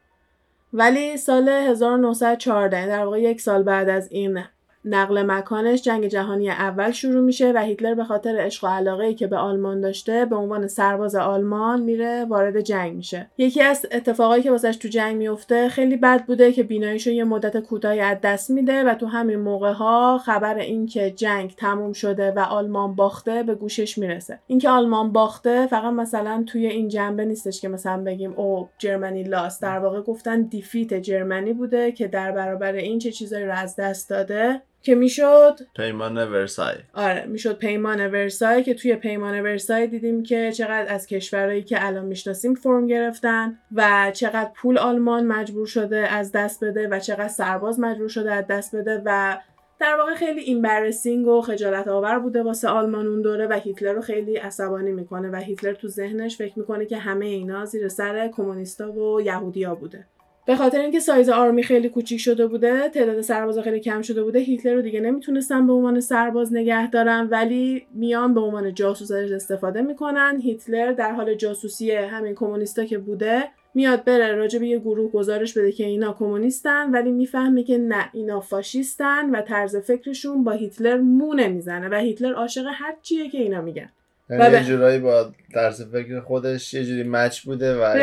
ولی 0.72 1.16
سال 1.16 1.48
1914 1.48 2.86
در 2.86 3.04
واقع 3.04 3.20
یک 3.20 3.40
سال 3.40 3.62
بعد 3.62 3.88
از 3.88 4.12
این 4.12 4.42
نقل 4.84 5.22
مکانش 5.22 5.82
جنگ 5.82 6.06
جهانی 6.06 6.50
اول 6.50 6.90
شروع 6.90 7.20
میشه 7.20 7.52
و 7.52 7.58
هیتلر 7.58 7.94
به 7.94 8.04
خاطر 8.04 8.36
عشق 8.40 8.64
و 8.64 8.66
علاقه 8.66 9.14
که 9.14 9.26
به 9.26 9.36
آلمان 9.36 9.80
داشته 9.80 10.24
به 10.24 10.36
عنوان 10.36 10.68
سرباز 10.68 11.14
آلمان 11.14 11.82
میره 11.82 12.24
وارد 12.24 12.60
جنگ 12.60 12.96
میشه. 12.96 13.30
یکی 13.38 13.62
از 13.62 13.86
اتفاقایی 13.92 14.42
که 14.42 14.50
واسش 14.50 14.76
تو 14.76 14.88
جنگ 14.88 15.16
میفته 15.16 15.68
خیلی 15.68 15.96
بد 15.96 16.24
بوده 16.24 16.52
که 16.52 16.62
بیناییشو 16.62 17.10
یه 17.10 17.24
مدت 17.24 17.56
کوتاهی 17.60 18.00
از 18.00 18.20
دست 18.22 18.50
میده 18.50 18.84
و 18.84 18.94
تو 18.94 19.06
همین 19.06 19.38
موقع 19.38 19.72
ها 19.72 20.18
خبر 20.18 20.58
این 20.58 20.86
که 20.86 21.10
جنگ 21.10 21.54
تموم 21.56 21.92
شده 21.92 22.32
و 22.32 22.38
آلمان 22.38 22.94
باخته 22.94 23.42
به 23.42 23.54
گوشش 23.54 23.98
می‌رسه. 23.98 24.38
اینکه 24.46 24.68
آلمان 24.68 25.12
باخته 25.12 25.66
فقط 25.66 25.92
مثلا 25.92 26.44
توی 26.46 26.66
این 26.66 26.88
جنبه 26.88 27.24
نیستش 27.24 27.60
که 27.60 27.68
مثلا 27.68 28.04
بگیم 28.04 28.32
او 28.36 28.68
جرمنی 28.78 29.22
لاس 29.22 29.60
در 29.60 29.78
واقع 29.78 30.00
گفتن 30.00 30.42
دیفیت 30.42 30.94
جرمنی 30.94 31.52
بوده 31.52 31.92
که 31.92 32.08
در 32.08 32.32
برابر 32.32 32.72
این 32.72 32.98
چه 32.98 33.12
چیزایی 33.12 33.44
رو 33.44 33.52
از 33.52 33.76
دست 33.76 34.10
داده 34.10 34.62
که 34.82 34.94
می‌شد 34.94 35.58
پیمان 35.76 36.16
ورسای. 36.16 36.74
آره 36.94 37.26
می‌شد 37.26 37.58
پیمان 37.58 38.06
ورسای 38.06 38.62
که 38.62 38.74
توی 38.74 38.96
پیمان 38.96 39.40
ورسای 39.40 39.86
دیدیم 39.86 40.22
که 40.22 40.52
چقدر 40.52 40.94
از 40.94 41.06
کشورهایی 41.06 41.62
که 41.62 41.86
الان 41.86 42.04
می‌شناسیم 42.04 42.54
فرم 42.54 42.86
گرفتن 42.86 43.58
و 43.74 44.10
چقدر 44.14 44.50
پول 44.54 44.78
آلمان 44.78 45.26
مجبور 45.26 45.66
شده 45.66 45.98
از 45.98 46.32
دست 46.32 46.64
بده 46.64 46.88
و 46.88 46.98
چقدر 46.98 47.28
سرباز 47.28 47.80
مجبور 47.80 48.08
شده 48.08 48.32
از 48.32 48.46
دست 48.46 48.76
بده 48.76 49.02
و 49.04 49.38
در 49.80 49.96
واقع 49.96 50.14
خیلی 50.14 50.40
embarrassing 50.40 51.26
و 51.26 51.40
خجالت 51.40 51.88
آور 51.88 52.18
بوده 52.18 52.42
واسه 52.42 52.68
آلمان 52.68 53.06
اون 53.06 53.22
دوره 53.22 53.46
و 53.46 53.52
هیتلر 53.52 53.92
رو 53.92 54.00
خیلی 54.00 54.36
عصبانی 54.36 54.92
می‌کنه 54.92 55.30
و 55.30 55.36
هیتلر 55.36 55.74
تو 55.74 55.88
ذهنش 55.88 56.36
فکر 56.36 56.58
می‌کنه 56.58 56.86
که 56.86 56.98
همه 56.98 57.26
اینا 57.26 57.64
زیر 57.64 57.88
سر 57.88 58.28
کمونیستا 58.28 58.92
و 58.92 59.20
یهودیا 59.20 59.74
بوده. 59.74 60.06
به 60.50 60.56
خاطر 60.56 60.80
اینکه 60.80 61.00
سایز 61.00 61.28
آرمی 61.28 61.62
خیلی 61.62 61.88
کوچیک 61.88 62.20
شده 62.20 62.46
بوده 62.46 62.88
تعداد 62.88 63.20
سربازا 63.20 63.62
خیلی 63.62 63.80
کم 63.80 64.02
شده 64.02 64.22
بوده 64.22 64.38
هیتلر 64.38 64.74
رو 64.74 64.82
دیگه 64.82 65.00
نمی‌تونستن 65.00 65.66
به 65.66 65.72
عنوان 65.72 66.00
سرباز 66.00 66.52
نگه 66.52 66.90
دارن 66.90 67.28
ولی 67.30 67.86
میان 67.94 68.34
به 68.34 68.40
عنوان 68.40 68.74
جاسوس 68.74 69.10
استفاده 69.10 69.82
می‌کنن. 69.82 70.40
هیتلر 70.42 70.92
در 70.92 71.12
حال 71.12 71.34
جاسوسی 71.34 71.90
همین 71.90 72.34
کمونیستا 72.34 72.84
که 72.84 72.98
بوده 72.98 73.44
میاد 73.74 74.04
بره 74.04 74.34
راجع 74.34 74.58
به 74.58 74.66
یه 74.66 74.78
گروه 74.78 75.10
گزارش 75.12 75.58
بده 75.58 75.72
که 75.72 75.86
اینا 75.86 76.12
کمونیستن 76.12 76.90
ولی 76.90 77.12
می‌فهمه 77.12 77.62
که 77.62 77.78
نه 77.78 78.10
اینا 78.12 78.40
فاشیستن 78.40 79.30
و 79.30 79.40
طرز 79.42 79.76
فکرشون 79.76 80.44
با 80.44 80.52
هیتلر 80.52 80.96
مونه 80.96 81.48
می‌زنه 81.48 81.88
و 81.88 81.94
هیتلر 81.94 82.32
عاشق 82.32 82.66
هر 82.72 82.96
چیه 83.02 83.28
که 83.28 83.38
اینا 83.38 83.60
میگن. 83.60 83.90
یعنی 84.30 84.56
یه 84.56 84.64
جورایی 84.64 84.98
با 84.98 85.32
طرز 85.54 85.90
فکر 85.92 86.20
خودش 86.20 86.74
یه 86.74 86.84
جوری 86.84 87.02
مچ 87.02 87.40
بوده 87.40 87.76
و 87.76 87.94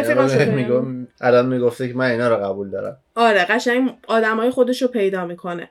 میگم 0.55 1.07
الان 1.21 1.45
می‌گفته 1.45 1.87
که 1.87 1.93
من 1.93 2.11
اینا 2.11 2.29
رو 2.29 2.35
قبول 2.45 2.69
دارم. 2.69 2.97
آره 3.15 3.45
قشنگ 3.45 3.89
آدمای 4.07 4.49
خودش 4.49 4.81
رو 4.81 4.87
پیدا 4.87 5.25
می‌کنه. 5.25 5.69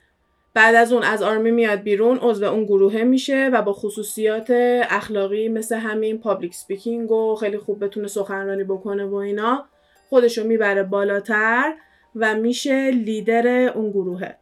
بعد 0.55 0.75
از 0.75 0.93
اون 0.93 1.03
از 1.03 1.23
army 1.23 1.51
میاد 1.51 1.79
بیرون 1.79 2.19
عضو 2.23 2.45
اون 2.45 2.65
گروهه 2.65 3.03
میشه 3.03 3.51
و 3.53 3.63
با 3.63 3.73
خصوصیات 3.73 4.47
اخلاقی 4.91 5.49
مثل 5.49 5.77
همین 5.77 6.19
public 6.19 6.55
speaking 6.55 7.11
و 7.11 7.35
خیلی 7.35 7.59
خوب 7.59 7.85
بتونه 7.85 8.09
سخنرانی 8.09 8.65
بکنه 8.65 9.05
و 9.05 9.15
اینا 9.15 9.65
خودشو 10.09 10.45
می‌بره 10.45 10.83
بالاتر 10.83 11.73
و 12.17 12.35
میشه 12.35 12.91
لیدر 12.91 13.47
اون 13.49 13.91
گروهه. 13.91 14.37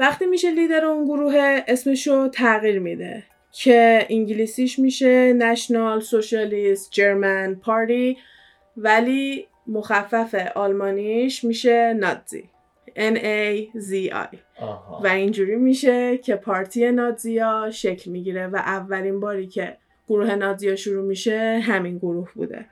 وقتی 0.00 0.26
میشه 0.26 0.50
لیدر 0.50 0.84
اون 0.84 1.04
گروه 1.04 1.60
اسمشو 1.68 2.28
تغییر 2.28 2.80
میده. 2.80 3.22
که 3.52 4.06
انگلیسیش 4.10 4.78
میشه 4.78 5.32
National 5.32 6.00
Socialist 6.00 6.90
German 6.90 7.54
Party 7.54 8.16
ولی 8.76 9.46
مخفف 9.66 10.34
آلمانیش 10.54 11.44
میشه 11.44 11.92
نازی 11.92 12.50
N 12.96 13.16
A 13.16 13.78
Z 13.78 14.12
I. 14.12 14.36
و 15.04 15.06
اینجوری 15.06 15.56
میشه 15.56 16.18
که 16.18 16.36
پارتی 16.36 16.92
نازیا 16.92 17.70
شکل 17.70 18.10
می‌گیره 18.10 18.46
و 18.46 18.56
اولین 18.56 19.20
باری 19.20 19.46
که 19.46 19.76
گروه 20.08 20.34
نازیا 20.34 20.76
شروع 20.76 21.04
میشه 21.04 21.60
همین 21.62 21.98
گروه 21.98 22.30
بوده. 22.34 22.66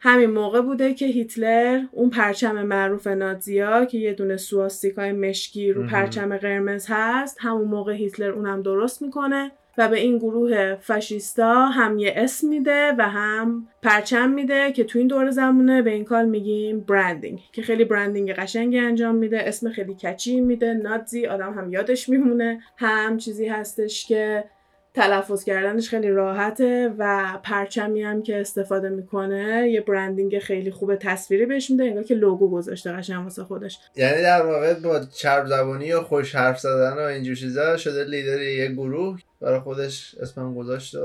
همین 0.00 0.30
موقع 0.30 0.60
بوده 0.60 0.94
که 0.94 1.06
هیتلر 1.06 1.82
اون 1.92 2.10
پرچم 2.10 2.62
معروف 2.62 3.06
نازیا 3.06 3.84
که 3.84 3.98
یه 3.98 4.12
دونه 4.12 4.36
سواستیکای 4.36 5.12
مشکی 5.12 5.72
رو 5.72 5.86
پرچم 5.86 6.36
قرمز 6.36 6.86
هست 6.88 7.36
همون 7.40 7.68
موقع 7.68 7.92
هیتلر 7.92 8.30
اونم 8.30 8.62
درست 8.62 9.02
می‌کنه. 9.02 9.52
و 9.80 9.88
به 9.88 10.00
این 10.00 10.18
گروه 10.18 10.74
فاشیستا 10.74 11.66
هم 11.66 11.98
یه 11.98 12.12
اسم 12.16 12.48
میده 12.48 12.92
و 12.98 13.08
هم 13.08 13.68
پرچم 13.82 14.30
میده 14.30 14.72
که 14.72 14.84
تو 14.84 14.98
این 14.98 15.08
دور 15.08 15.30
زمونه 15.30 15.82
به 15.82 15.90
این 15.90 16.04
کار 16.04 16.24
میگیم 16.24 16.80
برندینگ 16.80 17.40
که 17.52 17.62
خیلی 17.62 17.84
برندینگ 17.84 18.32
قشنگی 18.32 18.78
انجام 18.78 19.14
میده 19.14 19.48
اسم 19.48 19.70
خیلی 19.70 19.94
کچی 19.94 20.40
میده 20.40 20.74
نازی 20.74 21.26
آدم 21.26 21.52
هم 21.52 21.72
یادش 21.72 22.08
میمونه. 22.08 22.62
هم 22.76 23.18
چیزی 23.18 23.46
هستش 23.48 24.06
که 24.06 24.44
تلفظ 24.94 25.44
کردنش 25.44 25.88
خیلی 25.88 26.10
راحته 26.10 26.94
و 26.98 27.38
پرچمی 27.42 28.02
هم 28.02 28.22
که 28.22 28.40
استفاده 28.40 28.88
می‌کنه 28.88 29.70
یه 29.70 29.80
برندینگ 29.80 30.38
خیلی 30.38 30.70
خوب 30.70 30.96
تصویری 30.96 31.46
بهش 31.46 31.70
میده 31.70 31.84
انگار 31.84 32.02
که 32.02 32.14
لوگو 32.14 32.50
گذاشته 32.50 32.92
قشنگ 32.92 33.24
واسه 33.24 33.44
خودش. 33.44 33.78
یعنی 33.96 34.22
در 34.22 34.42
واقع 34.42 34.74
با 34.74 35.00
چرب 35.14 35.46
زبانی 35.46 35.92
و 35.92 36.00
خوش 36.00 36.34
حرف 36.34 36.60
زدن 36.60 36.92
و 36.92 37.00
اینجور 37.00 37.34
چیزا 37.34 37.76
شده 37.76 38.04
لیدر 38.04 38.42
یه 38.42 38.68
گروه 38.68 39.18
برای 39.40 39.60
خودش 39.60 40.14
اسمم 40.22 40.54
گذاشته 40.54 40.98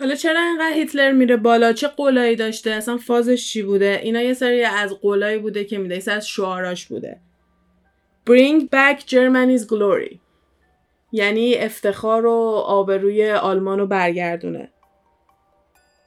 حالا 0.00 0.14
چرا 0.14 0.40
اینقدر 0.40 0.74
هیتلر 0.74 1.12
میره 1.12 1.36
بالا؟ 1.36 1.72
چه 1.72 1.88
قولایی 1.88 2.36
داشته؟ 2.36 2.70
اصلا 2.70 2.96
فازش 2.96 3.48
چی 3.52 3.62
بوده؟ 3.62 4.00
اینا 4.02 4.22
یه 4.22 4.34
سری 4.34 4.64
از 4.64 4.92
قولایی 4.92 5.38
بوده 5.38 5.64
که 5.64 5.78
میده 5.78 6.12
از 6.12 6.28
شعاراش 6.28 6.86
بوده. 6.86 7.20
Bring 8.30 8.60
back 8.60 9.00
Germany's 9.00 9.64
glory. 9.66 10.29
یعنی 11.12 11.54
افتخار 11.54 12.26
و 12.26 12.62
آبروی 12.66 13.30
آلمان 13.30 13.78
رو 13.78 13.86
برگردونه. 13.86 14.70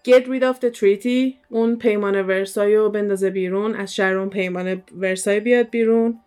Get 0.08 0.26
rid 0.26 0.44
of 0.44 0.60
the 0.60 0.80
treaty 0.80 1.36
اون 1.50 1.76
پیمان 1.76 2.22
ورسای 2.22 2.76
رو 2.76 2.90
بندازه 2.90 3.30
بیرون 3.30 3.76
از 3.76 3.96
شهر 3.96 4.18
اون 4.18 4.30
پیمان 4.30 4.84
ورسای 4.98 5.40
بیاد 5.40 5.70
بیرون. 5.70 6.20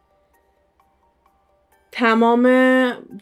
تمام 1.93 2.49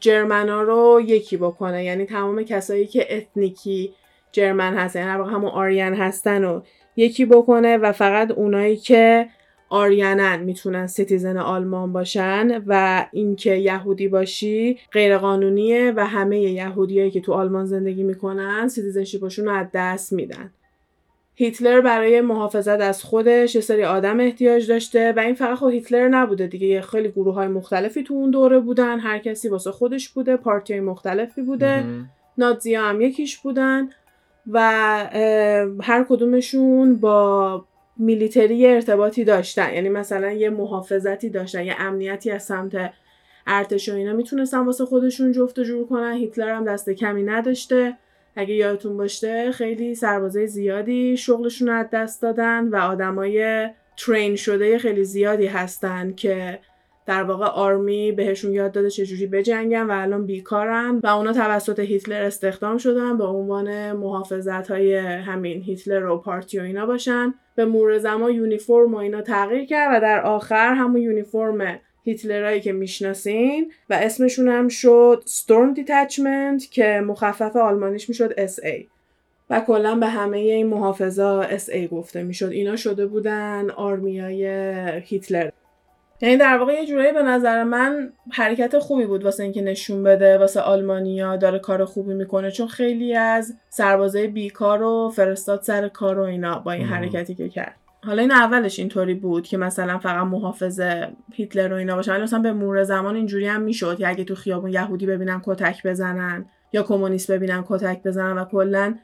جرمنا 0.01 0.63
رو 0.63 1.03
یکی 1.05 1.37
بکنه 1.37 1.85
یعنی 1.85 2.07
تمام 2.07 2.43
کسایی 2.43 2.87
که 2.87 3.17
اتنیکی 3.17 3.95
جرمن 4.33 4.75
هستن 4.75 5.01
یعنی 5.01 5.25
همون 5.25 5.51
آریان 5.51 5.95
هستن 5.95 6.45
و 6.45 6.61
یکی 6.97 7.25
بکنه 7.25 7.77
و 7.77 7.93
فقط 7.93 8.31
اونایی 8.31 8.77
که 8.77 9.29
آریانن 9.69 10.41
می‌تونن 10.41 10.87
citizen 10.87 11.37
آلمان 11.37 11.93
باشن 11.93 12.63
و 12.67 13.07
اینکه 13.13 13.55
یهودی 13.55 14.09
باشی 14.09 14.79
غیر 14.93 15.19
قانونیه 15.19 15.93
و 15.97 16.07
همه 16.07 16.41
یهودیایی 16.41 17.11
که 17.11 17.21
تو 17.21 17.33
آلمان 17.33 17.65
زندگی 17.65 18.03
می‌کنن 18.03 18.69
citizenship 18.69 19.25
شون 19.25 19.45
رو 19.45 19.53
از 19.53 19.67
دست 19.75 20.13
میدن. 20.13 20.51
هیتلر 21.37 21.81
برای 21.81 22.21
محافظت 22.21 22.81
از 22.81 23.03
خودش 23.03 23.55
یه 23.55 23.61
سری 23.61 23.85
آدم 23.85 24.21
احتیاج 24.21 24.69
داشته 24.69 25.13
و 25.13 25.19
این 25.19 25.35
فقط 25.35 25.59
خب 25.59 25.69
هیتلر 25.69 26.09
نبوده 26.09 26.47
دیگه 26.47 26.81
خیلی 26.81 27.09
گروه 27.09 27.35
های 27.35 27.49
مختلفی 27.49 28.03
تو 28.03 28.15
اون 28.15 28.31
دوره 28.31 28.59
بودن 28.59 28.99
هر 28.99 29.19
کسی 29.19 29.49
واسه 29.49 29.71
خودش 29.71 30.09
بوده 30.09 30.37
party 30.37 30.73
های 30.73 30.81
مختلفی 30.81 31.43
بوده 31.43 31.85
نازی 32.39 32.75
هم 32.75 33.01
یکیش 33.01 33.39
بودن 33.39 33.89
و 34.51 34.61
هر 35.83 36.07
کدومشون 36.09 36.97
با 36.97 37.65
میلیتری 37.97 38.67
ارتباطی 38.67 39.25
داشتن. 39.25 39.75
یعنی 39.75 39.89
مثلا 39.89 40.33
یه 40.33 40.51
محافظتی 40.51 41.31
داشتن 41.31 41.65
یه 41.65 41.75
امنیتی 41.79 42.31
از 42.31 42.43
سمت 42.43 42.93
ارتش 43.47 43.89
و 43.89 43.95
اینا. 43.95 44.13
می‌تونستن 44.13 44.59
واسه 44.59 44.85
خودشون 44.85 45.33
جفت 45.33 45.59
و 45.59 45.63
جور 45.63 45.87
کنن. 45.87 46.13
هیتلر 46.13 46.55
هم 46.55 46.65
دست 46.65 46.91
کمی 46.91 47.23
نداشته. 47.23 47.97
اگه 48.37 48.55
یادتون 48.55 48.97
باشه 48.97 49.53
خیلی 49.53 49.95
سربازای 49.95 50.47
زیادی 50.47 51.17
شغلشون 51.17 51.69
از 51.69 51.87
دست 51.93 52.23
دادن 52.23 52.69
و 52.69 52.77
آدمای 52.77 53.69
ترین 53.97 54.37
شده 54.37 54.79
خیلی 54.79 55.05
زیادی 55.05 55.47
هستن 55.47 56.13
که 56.13 56.59
در 57.07 57.23
واقع 57.23 57.47
آرمی 57.47 58.13
بهشون 58.13 58.53
یاد 58.53 58.73
داده 58.73 58.91
چجوری 58.91 59.27
بجنگن 59.27 59.83
و 59.83 59.93
الان 59.93 60.27
بیکارن 60.27 61.01
و 61.03 61.07
اونا 61.07 61.33
توسط 61.33 61.79
هیتلر 61.79 62.23
استخدام 62.23 62.79
شدن 62.79 63.19
به 63.19 63.25
عنوان 63.25 63.93
محافظت 63.93 64.71
های 64.71 64.95
همین 64.97 65.63
هیتلر 65.63 66.07
و 66.07 66.19
پارتی 66.19 66.59
و 66.59 66.63
اینا 66.63 66.87
باشن. 66.87 67.35
به 67.57 67.65
مرور 67.65 67.99
زمان 67.99 68.33
یونیفرم 68.33 68.95
و 68.95 68.97
اینا 68.97 69.23
تغییر 69.23 69.65
کرد 69.65 69.97
و 69.97 70.01
در 70.01 70.21
آخر 70.21 70.75
همون 70.75 71.01
یونیفرم 71.01 71.79
هیتلرایی 72.05 72.61
که 72.61 72.73
می‌شناسین 72.73 73.73
و 73.91 73.95
اسمشون 73.95 74.49
هم 74.49 74.69
شد 74.69 75.23
ستورم 75.27 75.75
دیتچمنت 75.75 76.71
که 76.71 77.03
مخفف 77.07 77.57
آلمانیش 77.57 78.09
می‌شد 78.09 78.47
SA 78.47 78.85
و 79.51 79.61
کلا 79.61 79.95
به 79.95 80.07
همه 80.07 80.39
این 80.39 80.67
محافظا 80.67 81.43
SA 81.43 81.77
گفته 81.91 82.23
می‌شد. 82.23 82.49
اینا 82.49 82.77
شده 82.77 83.07
بودن 83.07 83.71
آرمیای 83.71 84.47
هیتلر. 85.01 85.51
یعنی 86.25 86.37
در 86.37 86.59
واقع 86.59 86.73
یه 86.73 86.87
جورایی 86.87 87.13
به 87.13 87.23
نظر 87.23 87.65
من 87.65 88.13
حرکت 88.33 88.79
خوبی 88.79 89.07
بود 89.07 89.25
واسه 89.25 89.43
اینکه 89.43 89.63
نشون 89.63 90.03
بده 90.03 90.39
واسه 90.39 90.61
آلمانیا 90.61 91.37
داره 91.37 91.59
کار 91.59 91.85
خوبی 91.85 92.15
می‌کنه 92.15 92.51
چون 92.51 92.67
خیلی 92.67 93.17
از 93.17 93.55
سربازای 93.69 94.27
بیکار 94.27 94.83
و 94.83 95.13
فرستاد 95.17 95.63
سر 95.63 95.89
کار 95.89 96.19
و 96.19 96.23
اینا 96.23 96.59
با 96.59 96.73
این 96.73 96.87
حرکتی 96.87 97.35
که 97.35 97.49
کرد. 97.49 97.77
حالا 98.05 98.23
این 98.23 98.33
اولش 98.33 98.79
اینطوری 98.79 99.15
بود 99.15 99.47
که 99.47 99.57
مثلا 99.57 99.99
فقط 99.99 100.27
محافظ 100.27 100.81
هیتلر 101.33 101.73
و 101.73 101.77
اینا 101.77 101.97
باشن 101.97 102.13
ولی 102.13 102.23
مثلا 102.23 102.39
به 102.39 102.53
مرور 102.53 102.83
زمان 102.83 103.17
اینجوری 103.17 103.47
هم 103.47 103.63
می‌شد 103.63 103.99
که 103.99 104.09
اگه 104.09 104.25
تو 104.25 104.35
خیابون 104.35 104.71
یهودی 104.71 105.07
ببینن 105.07 105.43
کتک 105.45 105.87
بزنن 105.87 106.47
یا 106.73 106.83
کمونیست 106.83 107.31
ببینن 107.31 107.65
کتک 107.69 108.03
بزنن 108.03 108.39
و 108.39 108.45
کلا 108.45 108.95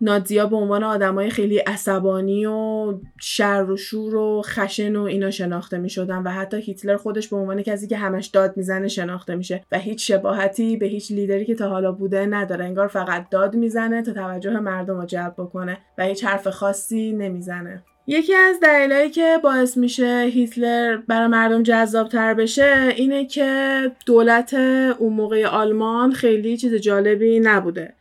نازیا 0.00 0.46
به 0.46 0.56
عنوان 0.56 0.84
آدمای 0.84 1.30
خیلی 1.30 1.58
عصبانی 1.58 2.46
و 2.46 2.94
شر 3.20 3.66
و 3.70 3.76
شور 3.76 4.16
و 4.16 4.42
خشن 4.46 4.96
و 4.96 5.02
اینا 5.02 5.30
شناخته 5.30 5.78
می 5.78 5.90
شدن 5.90 6.22
و 6.22 6.28
حتی 6.30 6.56
هیتلر 6.56 6.96
خودش 6.96 7.28
به 7.28 7.36
عنوان 7.36 7.62
کسی 7.62 7.86
که 7.86 7.96
همش 7.96 8.26
داد 8.26 8.56
می‌زنه 8.56 8.88
شناخته 8.88 9.34
میشه 9.34 9.64
و 9.72 9.78
هیچ 9.78 10.12
شباهتی 10.12 10.76
به 10.76 10.86
هیچ 10.86 11.12
لیدری 11.12 11.44
که 11.44 11.54
تا 11.54 11.68
حالا 11.68 11.92
بوده 11.92 12.26
نداره. 12.26 12.64
انگار 12.64 12.86
فقط 12.86 13.30
داد 13.30 13.54
می‌زنه 13.56 14.02
تا 14.02 14.12
توجه 14.12 14.60
مردم 14.60 15.00
رو 15.00 15.06
جلب 15.06 15.34
بکنه 15.38 15.78
و 15.98 16.04
هیچ 16.04 16.24
حرف 16.24 16.48
خاصی 16.48 17.12
نمی‌زنه. 17.12 17.82
یکی 18.06 18.34
از 18.34 18.60
دلایلی 18.60 19.10
که 19.10 19.38
باعث 19.42 19.76
میشه 19.76 20.30
هیتلر 20.32 20.96
برای 20.96 21.26
مردم 21.26 21.62
جذاب 21.62 22.08
تر 22.08 22.34
بشه 22.34 22.92
اینه 22.96 23.26
که 23.26 23.80
دولت 24.06 24.54
اون 24.98 25.12
موقع 25.12 25.46
آلمان 25.46 26.12
خیلی 26.12 26.56
چیز 26.56 26.74
جالبی 26.74 27.40
نبوده. 27.40 27.94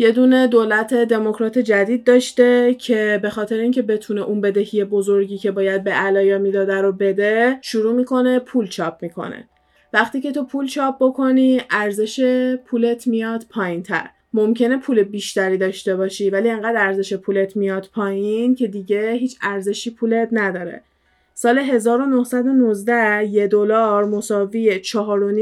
یه 0.00 0.12
دونه 0.12 0.46
دولت 0.46 0.94
دموکرات 0.94 1.58
جدید 1.58 2.04
داشته 2.04 2.74
که 2.74 3.18
به 3.22 3.30
خاطر 3.30 3.56
اینکه 3.56 3.82
بتونه 3.82 4.20
اون 4.20 4.40
بدهی 4.40 4.84
بزرگی 4.84 5.38
که 5.38 5.50
باید 5.50 5.84
به 5.84 5.90
علایا 5.90 6.38
می‌داده 6.38 6.80
رو 6.80 6.92
بده 6.92 7.58
شروع 7.62 7.94
می‌کنه 7.94 8.38
پول 8.38 8.66
چاپ 8.66 9.02
می‌کنه. 9.02 9.48
وقتی 9.92 10.20
که 10.20 10.32
تو 10.32 10.44
پول 10.44 10.66
چاپ 10.66 10.96
بکنی 11.00 11.62
ارزش 11.70 12.20
پولت 12.66 13.06
میاد 13.06 13.46
پایین 13.50 13.82
تر 13.82 14.10
ممکنه 14.32 14.76
پول 14.76 15.02
بیشتری 15.02 15.58
داشته 15.58 15.96
باشی 15.96 16.30
ولی 16.30 16.50
انقدر 16.50 16.86
ارزش 16.86 17.14
پولت 17.14 17.56
میاد 17.56 17.88
پایین 17.94 18.54
که 18.54 18.66
دیگه 18.66 19.12
هیچ 19.12 19.38
ارزشی 19.42 19.90
پولت 19.90 20.28
نداره. 20.32 20.82
سال 21.42 21.58
1919 21.58 23.24
یه 23.24 23.46
دلار 23.46 24.04
مساوی 24.04 24.82
4.5 24.82 24.96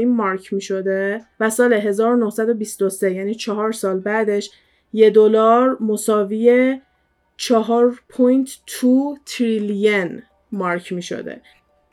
مارک 0.05 0.53
می 0.53 0.61
شده 0.61 1.21
و 1.39 1.49
سال 1.49 1.73
1923 1.73 3.13
یعنی 3.13 3.35
چهار 3.35 3.71
سال 3.71 3.99
بعدش 3.99 4.51
یه 4.93 5.09
دلار 5.09 5.77
مساوی 5.79 6.79
4.2 7.37 8.87
تریلیون 9.25 10.23
مارک 10.51 10.93
می 10.93 11.01
شده 11.01 11.41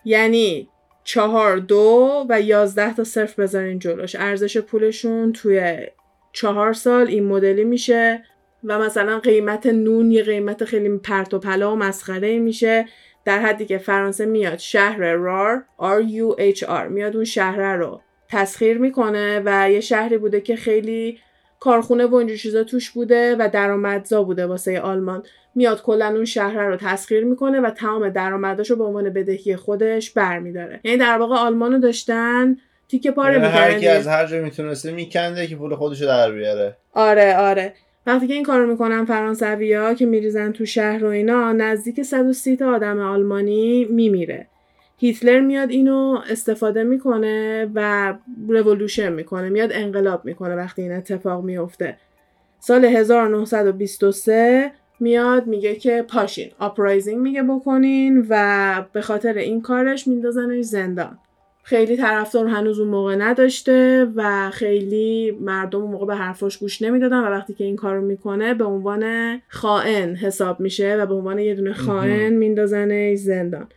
یعنی 0.05 0.69
چهار 1.05 1.57
دو 1.57 2.27
و 2.29 2.41
یازده 2.41 2.95
تا 2.95 3.05
صرف 3.05 3.39
بذارین 3.39 3.79
جلوش. 3.79 4.17
ارزش 4.19 4.59
پولشون 4.59 5.33
توی 5.33 5.87
چهار 6.33 6.73
سال 6.73 7.07
این 7.07 7.25
مدلی 7.25 7.65
میشه 7.65 8.25
و 8.65 8.79
مثلا 8.79 9.19
قیمت 9.19 9.67
نون 9.67 10.11
یه 10.11 10.23
قیمت 10.23 10.65
خیلی 10.65 10.99
پرت 10.99 11.35
و 11.35 11.39
پلا 11.39 11.73
و 11.73 11.77
مسخره 11.77 12.39
میشه. 12.39 12.87
در 13.27 13.39
حدی 13.39 13.65
که 13.65 13.79
فرانسه 13.79 14.27
میاد 14.27 14.59
شهر 14.59 15.13
رار 15.13 15.65
R 15.79 16.03
U 16.03 16.55
H 16.55 16.61
R 16.61 16.89
میاد 16.91 17.17
اون 17.17 17.25
شهر 17.25 17.77
رو 17.77 18.01
تسخیر 18.29 18.79
می‌کنه 18.79 19.43
و 19.45 19.71
یه 19.71 19.81
شهری 19.81 20.19
بوده 20.19 20.41
که 20.41 20.57
خیلی 20.57 21.19
کارخونه 21.61 22.07
و 22.07 22.15
اینجور 22.15 22.37
چیزا 22.37 22.65
توش 22.65 22.91
بوده 22.91 23.37
و 23.39 23.49
درآمدزا 23.53 24.23
بوده 24.23 24.47
واسه 24.47 24.81
آلمان. 24.81 25.23
میاد 25.55 25.83
کلا 25.83 26.07
اون 26.07 26.25
شهر 26.25 26.67
رو 26.67 26.77
تسخیر 26.77 27.25
می‌کنه 27.25 27.61
و 27.61 27.71
تمام 27.71 28.09
درآمداشو 28.09 28.75
رو 28.75 28.79
به 28.79 28.85
عنوان 28.85 29.11
بدهی 29.11 29.57
خودش 29.57 30.11
برمیداره. 30.11 30.81
یعنی 30.85 30.99
در 30.99 31.19
واقع 31.19 31.37
آلمانو 31.37 31.79
داشتن 31.79 32.57
تیکه 32.89 33.11
پاره 33.11 33.33
یعنی 33.33 33.47
می‌کنه 33.47 33.61
هر 33.61 33.79
کی 33.79 33.89
از 33.89 34.07
هر 34.07 34.27
جا 34.27 34.39
می‌تونسته 34.39 34.93
میکنده 34.93 35.47
که 35.47 35.57
پول 35.57 35.75
خودشو 35.75 36.07
در 36.07 36.33
بیاره. 36.33 36.77
آره 36.93 37.37
آره. 37.37 37.75
وقتی 38.07 38.27
که 38.27 38.35
این 38.35 38.43
کارو 38.43 38.67
می‌کنن 38.67 39.05
فرانسویا 39.05 39.95
که 39.95 40.07
میریزن 40.07 40.53
تو 40.53 40.65
شهر 40.65 41.05
و 41.05 41.09
اینا 41.09 41.53
نزدیک 41.53 42.03
130 42.03 42.57
تا 42.57 42.75
آدم 42.75 42.99
آلمانی 42.99 43.85
میمیره. 43.85 44.47
هیتلر 44.99 45.41
میاد 45.41 45.71
اینو 45.71 46.21
استفاده 46.31 46.85
می‌کنه 46.85 47.71
و 47.75 48.15
رولوشن 48.49 49.13
می‌کنه 49.13 49.49
میاد 49.49 49.71
انقلاب 49.73 50.25
می‌کنه 50.25 50.55
وقتی 50.55 50.83
این 50.83 50.93
اتفاق 50.93 51.45
میفته 51.45 51.97
سال 52.61 52.85
1923 52.85 54.73
میاد 55.01 55.47
میگه 55.47 55.75
که 55.75 56.05
پاشین 56.09 56.51
uprising 56.59 57.23
میگه 57.23 57.43
بکنین 57.43 58.27
و 58.29 58.85
به 58.93 59.01
خاطر 59.01 59.35
این 59.35 59.63
کارش 59.63 60.09
میندازنش 60.09 60.65
زندان. 60.65 61.19
خیلی 61.69 61.97
طرفدار 61.97 62.47
هنوز 62.47 62.79
اون 62.79 62.89
موقع 62.89 63.15
نداشته 63.15 64.09
و 64.15 64.51
خیلی 64.51 65.31
مردم 65.41 65.83
اون 65.83 65.91
موقع 65.91 66.07
به 66.07 66.15
حرفاش 66.15 66.59
گوش 66.59 66.83
نمی‌دادن 66.83 67.21
و 67.21 67.27
وقتی 67.27 67.55
که 67.55 67.65
این 67.65 67.77
کارو 67.77 68.01
می‌کنه 68.01 68.55
به 68.55 68.65
عنوان 68.65 69.05
خائن 69.49 70.15
حساب 70.15 70.61
میشه 70.61 70.97
و 70.97 71.07
به 71.07 71.15
عنوان 71.15 71.39
یه 71.39 71.55
دونه 71.55 71.73
خائن 71.73 72.33
میندازنش 72.33 73.19
زندان. 73.19 73.69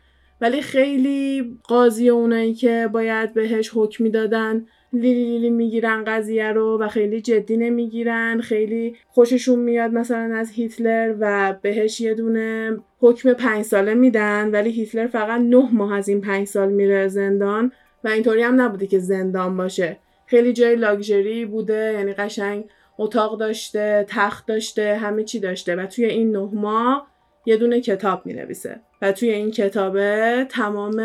ولی 0.41 0.61
خیلی 0.61 1.57
قاضی 1.63 2.09
اونایی 2.09 2.53
که 2.53 2.89
باید 2.93 3.33
بهش 3.33 3.71
حکم 3.73 4.03
می‌دادن 4.03 4.65
لیلی 4.93 5.49
می‌گیرن 5.49 6.03
قضیه 6.03 6.51
رو 6.51 6.77
و 6.81 6.87
خیلی 6.87 7.21
جدی 7.21 7.57
نمی‌گیرن 7.57 8.41
خیلی 8.41 8.95
خوششون 9.07 9.59
میاد 9.59 9.91
مثلا 9.91 10.35
از 10.35 10.51
هیتلر 10.51 11.15
و 11.19 11.55
بهش 11.61 12.01
یه 12.01 12.13
دونه 12.13 12.77
حکم 12.99 13.33
پنج 13.33 13.65
ساله 13.65 13.93
میدن 13.93 14.51
ولی 14.51 14.71
هیتلر 14.71 15.07
فقط 15.07 15.41
نه 15.41 15.69
ماه 15.73 15.93
از 15.93 16.09
این 16.09 16.21
پنج 16.21 16.47
سال 16.47 16.71
میره 16.71 17.07
زندان 17.07 17.71
و 18.03 18.07
اینطوری 18.07 18.41
هم 18.41 18.61
نبوده 18.61 18.87
که 18.87 18.99
زندان 18.99 19.57
باشه. 19.57 19.97
خیلی 20.25 20.53
جای 20.53 20.75
لاکچری 20.75 21.45
بوده 21.45 21.93
یعنی 21.93 22.13
قشنگ 22.13 22.63
اتاق 22.97 23.39
داشته 23.39 24.05
تخت 24.07 24.47
داشته 24.47 24.95
همه 24.95 25.23
چی 25.23 25.39
داشته 25.39 25.75
و 25.75 25.85
توی 25.85 26.05
این 26.05 26.31
نه 26.31 26.49
ماه 26.53 27.07
یه 27.45 27.57
دونه 27.57 27.81
کتاب 27.81 28.25
می 28.25 28.33
نویسه 28.33 28.79
و 29.01 29.11
توی 29.11 29.29
این 29.29 29.51
کتابه 29.51 30.45
تمام 30.49 30.99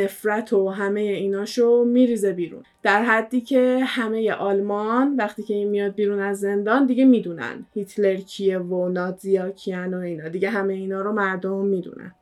نفرت 0.00 0.52
و 0.52 0.68
همه 0.68 1.00
ایناشو 1.00 1.84
میریزه 1.84 2.32
بیرون. 2.32 2.62
در 2.82 3.02
حدی 3.02 3.40
که 3.40 3.78
همه 3.84 4.32
آلمان 4.32 5.16
وقتی 5.16 5.42
که 5.42 5.54
این 5.54 5.68
میاد 5.68 5.94
بیرون 5.94 6.20
از 6.20 6.40
زندان 6.40 6.86
دیگه 6.86 7.04
می‌دونن 7.04 7.66
هیتلر 7.74 8.16
کیه 8.16 8.58
و 8.58 8.88
نازیا 8.88 9.50
کیان 9.50 9.94
و 9.94 9.98
اینا. 9.98 10.28
دیگه 10.28 10.50
همه 10.50 10.74
اینا 10.74 11.02
رو 11.02 11.12
مردم 11.12 11.64
می‌دونن. 11.64 12.14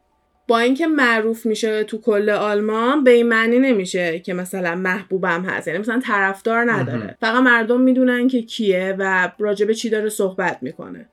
با 0.48 0.58
اینکه 0.58 0.86
معروف 0.86 1.46
میشه 1.46 1.84
تو 1.84 1.98
کل 1.98 2.30
آلمان 2.30 3.04
به 3.04 3.10
این 3.10 3.28
معنی 3.28 3.58
نمیشه 3.58 4.18
که 4.18 4.34
مثلا 4.34 4.74
محبوبم 4.74 5.42
هست. 5.42 5.68
یعنی 5.68 5.80
مثلا 5.80 6.00
طرفدار 6.04 6.72
نداره. 6.72 7.16
فقط 7.20 7.42
مردم 7.42 7.80
می‌دونن 7.80 8.28
که 8.28 8.42
کیه 8.42 8.96
و 8.98 9.32
راجبه 9.38 9.74
چی 9.74 9.90
داره 9.90 10.08
صحبت 10.08 10.58
می‌کنه. 10.62 11.08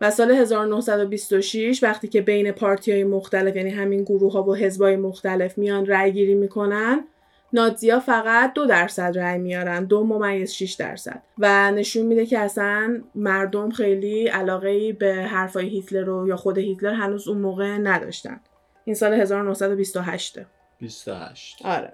و 0.00 0.10
سال 0.10 0.30
1926 0.30 1.82
وقتی 1.82 2.08
که 2.08 2.20
بین 2.20 2.52
پارتی 2.52 2.92
های 2.92 3.04
مختلف 3.04 3.56
یعنی 3.56 3.70
همین 3.70 4.04
گروه 4.04 4.32
ها 4.32 4.42
و 4.42 4.54
حزب 4.54 4.82
های 4.82 4.96
مختلف 4.96 5.58
میان 5.58 5.86
رأی 5.86 6.12
گیری 6.12 6.34
می‌کنن 6.34 7.04
نازیا 7.52 8.00
فقط 8.00 8.52
دو 8.52 8.66
درصد 8.66 9.18
رأی 9.18 9.38
میارن 9.38 9.84
دو 9.84 10.04
ممیز 10.04 10.52
6 10.52 10.72
درصد. 10.72 11.22
و 11.38 11.70
نشون 11.70 12.06
میده 12.06 12.26
که 12.26 12.38
اصلا 12.38 13.02
مردم 13.14 13.70
خیلی 13.70 14.26
علاقه 14.26 14.92
به 14.92 15.14
حرفای 15.14 15.68
هیتلر 15.68 16.04
رو 16.04 16.28
یا 16.28 16.36
خود 16.36 16.58
هیتلر 16.58 16.92
هنوز 16.92 17.28
اون 17.28 17.38
موقع 17.38 17.78
نداشتن. 17.78 18.40
این 18.84 18.94
سال 18.94 19.14
1928 19.14 20.38
28 20.78 21.56
آره. 21.64 21.92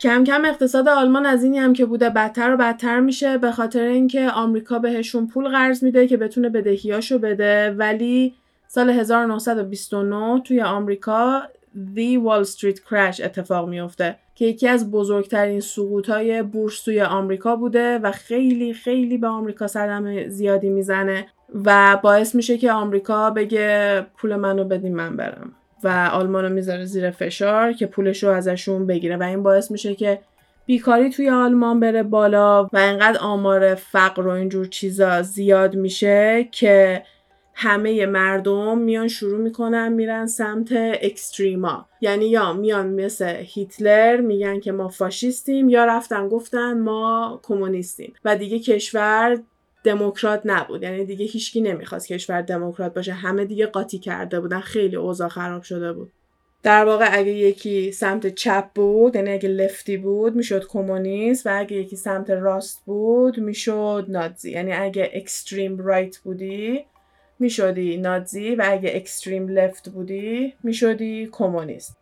کم 0.00 0.24
کم 0.24 0.44
اقتصاد 0.44 0.88
آلمان 0.88 1.26
از 1.26 1.44
اینی 1.44 1.58
هم 1.58 1.72
که 1.72 1.86
بوده 1.86 2.10
بدتر 2.10 2.54
و 2.54 2.56
بدتر 2.56 3.00
میشه 3.00 3.38
به 3.38 3.52
خاطر 3.52 3.82
اینکه 3.82 4.30
آمریکا 4.30 4.78
بهشون 4.78 5.26
پول 5.26 5.48
قرض 5.48 5.84
میده 5.84 6.06
که 6.06 6.16
بتونه 6.16 6.48
بدهیاشو 6.48 7.18
بده. 7.18 7.70
ولی 7.70 8.34
سال 8.68 8.90
1929 8.90 10.40
توی 10.40 10.60
آمریکا 10.62 11.42
The 11.94 12.18
Wall 12.24 12.46
Street 12.48 12.76
Crash 12.76 13.20
اتفاق 13.24 13.68
میفته 13.68 14.16
که 14.34 14.46
یکی 14.46 14.68
از 14.68 14.90
بزرگترین 14.90 15.60
سقوط 15.60 16.10
های 16.10 16.42
بورس 16.42 16.82
توی 16.82 17.02
آمریکا 17.02 17.56
بوده 17.56 17.98
و 17.98 18.12
خیلی 18.12 18.74
خیلی 18.74 19.18
به 19.18 19.26
آمریکا 19.26 19.66
صدمه 19.66 20.28
زیادی 20.28 20.68
می‌زنه 20.68 21.26
و 21.64 21.98
باعث 22.02 22.34
میشه 22.34 22.58
که 22.58 22.72
آمریکا 22.72 23.30
بگه 23.30 24.00
پول 24.16 24.36
منو 24.36 24.64
بدین 24.64 24.94
من 24.94 25.16
برم. 25.16 25.52
و 25.84 26.10
آلمان 26.12 26.44
رو 26.44 26.50
می‌ذاره 26.50 26.84
زیر 26.84 27.10
فشار 27.10 27.72
که 27.72 27.86
پولش 27.86 28.22
رو 28.22 28.30
ازشون 28.30 28.86
بگیره 28.86 29.16
و 29.16 29.22
این 29.22 29.42
باعث 29.42 29.70
میشه 29.70 29.94
که 29.94 30.18
بیکاری 30.66 31.10
توی 31.10 31.30
آلمان 31.30 31.80
بره 31.80 32.02
بالا 32.02 32.64
و 32.64 32.76
انقدر 32.76 33.18
آمار 33.18 33.74
فقر 33.74 34.26
و 34.26 34.30
اینجور 34.30 34.66
چیزا 34.66 35.22
زیاد 35.22 35.76
میشه 35.76 36.48
که 36.52 37.02
همه 37.54 38.06
مردم 38.06 38.78
میان 38.78 39.08
شروع 39.08 39.40
می‌کنن 39.40 39.92
میرن 39.92 40.26
سمت 40.26 40.68
اکستریما. 41.02 41.86
یعنی 42.00 42.26
یا 42.26 42.52
میان 42.52 42.86
مثل 42.86 43.34
هیتلر 43.38 44.20
میگن 44.20 44.60
که 44.60 44.72
ما 44.72 44.88
فاشیستیم 44.88 45.68
یا 45.68 45.84
رفتن 45.84 46.28
گفتن 46.28 46.80
ما 46.80 47.40
کمونیستیم. 47.42 48.12
و 48.24 48.36
دیگه 48.36 48.58
کشور 48.58 49.38
دموکرات 49.84 50.40
نبود. 50.44 50.82
یعنی 50.82 51.04
دیگه 51.04 51.24
هیچکی 51.24 51.60
نمی‌خواست 51.60 52.08
کشور 52.08 52.42
دموکرات 52.42 52.94
باشه. 52.94 53.12
همه 53.12 53.44
دیگه 53.44 53.66
قاطی 53.66 53.98
کرده 53.98 54.40
بودن. 54.40 54.60
خیلی 54.60 54.96
اوضاع 54.96 55.28
خراب 55.28 55.62
شده 55.62 55.92
بود. 55.92 56.12
در 56.62 56.84
واقع 56.84 57.08
اگه 57.12 57.32
یکی 57.32 57.92
سمت 57.92 58.26
چپ 58.26 58.64
بود 58.74 59.16
یعنی 59.16 59.30
اگه 59.30 59.48
لفتی 59.48 59.96
بود 59.96 60.36
می‌شد 60.36 60.66
کمونیست 60.66 61.46
و 61.46 61.50
اگه 61.58 61.76
یکی 61.76 61.96
سمت 61.96 62.30
راست 62.30 62.82
بود 62.86 63.38
می‌شد 63.38 64.06
نازی 64.08 64.50
یعنی 64.50 64.72
اگه 64.72 65.10
اکستریم 65.14 65.78
رایت 65.78 66.18
بودی 66.18 66.84
می‌شدی 67.38 67.96
نازی 67.96 68.54
و 68.54 68.64
اگه 68.66 68.92
اکستریم 68.94 69.48
لفت 69.48 69.88
بودی 69.88 70.54
می‌شدی 70.62 71.28
کمونیست. 71.32 71.96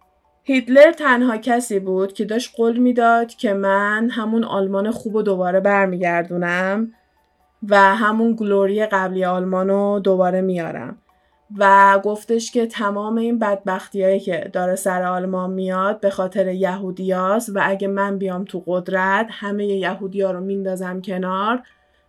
هیتلر 0.45 0.93
تنها 0.93 1.37
کسی 1.37 1.79
بود 1.79 2.13
که 2.13 2.25
داشت 2.25 2.55
قول 2.57 2.77
می‌داد 2.77 3.29
که 3.29 3.53
من 3.53 4.11
همون 4.11 4.45
آلمان 4.45 4.91
خوب 4.91 5.15
و 5.15 5.23
دوباره 5.23 5.61
برمیگردونم. 5.61 6.93
و 7.69 7.97
همون 7.97 8.33
گلوری 8.33 8.87
قبلی 8.87 9.25
آلمان 9.25 9.69
رو 9.69 10.01
دوباره 10.05 10.41
میارم. 10.41 10.99
و 11.57 12.01
گفتش 12.05 12.51
که 12.51 12.67
تمام 12.67 13.17
این 13.17 13.39
بدبختی 13.39 14.21
که 14.21 14.51
داره 14.53 14.75
سر 14.75 15.03
آلمان 15.03 15.51
میاد 15.51 16.01
به 16.01 16.11
خاطر 16.11 16.49
یهودیاست 16.49 17.57
و 17.57 17.61
اگه 17.63 17.89
من 17.89 18.19
بیام 18.19 18.45
تو 18.45 18.63
قدرت 18.67 19.27
همه 19.31 19.67
یهودیا 19.67 20.31
رو 20.31 20.41
میندازم 20.41 21.01
کنار 21.01 21.63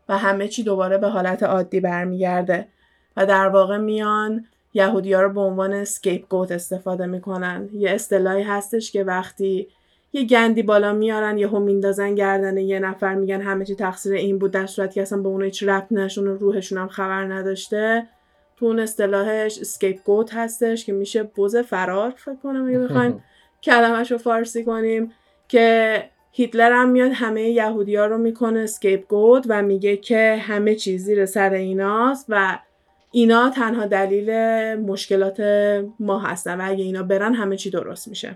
و 0.10 0.18
همه 0.18 0.48
چی 0.48 0.64
دوباره 0.64 0.98
به 0.98 1.08
حالت 1.08 1.44
عادی 1.44 1.80
برمیگرده. 1.80 2.68
و 3.18 3.26
در 3.26 3.48
واقع 3.48 3.78
میان 3.78 4.46
یهودی 4.74 5.14
ها 5.14 5.22
رو 5.22 5.34
به 5.34 5.42
عنوان 5.42 5.84
scapegoat 5.84 6.52
استفاده 6.52 7.06
می‌کنن. 7.06 7.70
یه 7.74 7.92
اصطلاحی 7.92 8.44
هستش 8.44 8.92
که 8.92 9.04
وقتی 9.04 9.68
یه 10.14 10.24
گندی 10.24 10.64
بالا 10.64 10.94
میارن 10.94 11.38
یهو 11.38 11.60
میندازن 11.60 12.16
گردن 12.16 12.58
یه 12.58 12.80
نفر 12.80 13.16
میگن 13.16 13.42
همه 13.42 13.66
چی 13.66 13.76
تقصیر 13.76 14.14
این 14.14 14.40
بود 14.40 14.52
در 14.52 14.66
صورتی 14.66 14.94
که 14.94 15.02
اصلا 15.02 15.22
به 15.22 15.30
اون 15.30 15.44
هیچ 15.44 15.64
ربط 15.64 15.92
نشون 15.92 16.28
و 16.28 16.38
روحشون 16.38 16.78
هم 16.78 16.88
خبر 16.88 17.34
نداشته. 17.34 18.08
تو 18.58 18.66
اون 18.66 18.80
اصطلاحش 18.80 19.60
scapegoat 19.60 20.34
هستش 20.34 20.86
که 20.86 20.94
میشه 20.94 21.24
بوز 21.24 21.56
فرار 21.56 22.10
فکر 22.10 22.36
کنم 22.36 22.68
اگه 22.68 22.80
بخوایم 22.80 23.24
کلمش 23.64 24.12
رو 24.12 24.18
فارسی 24.18 24.64
کنیم 24.64 25.12
که 25.48 26.04
هیتلر 26.32 26.72
هم 26.72 26.90
میاد 26.90 27.12
همه 27.14 27.42
یهودی 27.42 27.96
ها 27.96 28.06
رو 28.06 28.18
می‌کنه 28.18 28.60
اسکیپ 28.60 29.08
گوت 29.08 29.46
و 29.50 29.62
میگه 29.62 29.98
که 29.98 30.36
همه 30.42 30.76
چیز 30.76 31.04
زیر 31.04 31.26
سر 31.26 31.54
ایناست 31.54 32.26
و 32.30 32.60
اینا 33.12 33.50
تنها 33.50 33.86
دلیل 33.86 34.32
مشکلات 34.76 35.40
ما 36.00 36.20
هستن 36.20 36.62
و 36.62 36.72
اگه 36.72 36.84
اینا 36.84 37.04
برن 37.04 37.34
همه 37.34 37.58
چی 37.58 37.70
درست 37.70 38.08
میشه. 38.08 38.36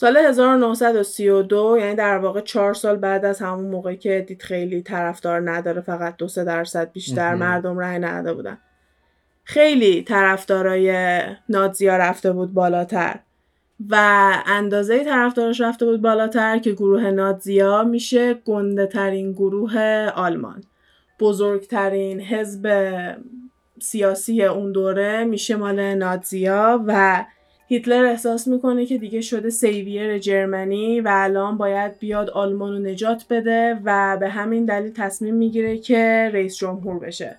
سال 0.00 0.16
1932 0.16 1.76
یعنی 1.80 1.94
در 1.94 2.18
واقع 2.18 2.40
چهار 2.40 2.74
سال 2.74 2.96
بعد 2.96 3.24
از 3.24 3.40
همون 3.40 3.64
موقعی 3.64 3.96
که 3.96 4.24
دید 4.28 4.42
خیلی 4.42 4.82
طرفدار 4.82 5.50
نداره 5.50 5.80
فقط 5.80 6.16
دو 6.16 6.28
سه 6.28 6.44
درصد 6.44 6.92
بیشتر 6.92 7.34
مردم 7.34 7.78
رأی 7.78 7.98
نداده 7.98 8.34
بودن. 8.34 8.58
خیلی 9.44 10.02
طرفدارای 10.02 11.20
نازیا 11.48 11.96
رفته 11.96 12.32
بود 12.32 12.54
بالاتر 12.54 13.18
و 13.90 13.96
اندازه 14.46 15.04
طرفدارش 15.04 15.60
رفته 15.60 15.86
بود 15.86 16.02
بالاتر 16.02 16.58
که 16.58 16.72
گروه 16.72 17.10
نازیا 17.10 17.84
میشه 17.84 18.34
گنده 18.34 18.86
ترین 18.86 19.32
گروه 19.32 20.06
آلمان. 20.14 20.64
بزرگترین 21.20 22.20
حزب 22.20 22.92
سیاسی 23.80 24.44
اون 24.44 24.72
دوره 24.72 25.24
میشه 25.24 25.56
مال 25.56 25.94
نازیا 25.94 26.84
و 26.86 27.24
هیتلر 27.70 28.04
احساس 28.04 28.48
می‌کنه 28.48 28.86
که 28.86 28.98
دیگه 28.98 29.20
شده 29.20 29.50
سیویر 29.50 30.18
جرمنی 30.18 31.00
و 31.00 31.08
الان 31.12 31.58
باید 31.58 31.98
بیاد 31.98 32.30
آلمان 32.30 32.72
رو 32.72 32.78
نجات 32.78 33.24
بده 33.30 33.78
و 33.84 34.16
به 34.20 34.28
همین 34.28 34.64
دلیل 34.64 34.92
تصمیم 34.92 35.34
می‌گیره 35.34 35.78
که 35.78 36.30
رئیس 36.34 36.56
جمهور 36.56 36.98
بشه. 36.98 37.36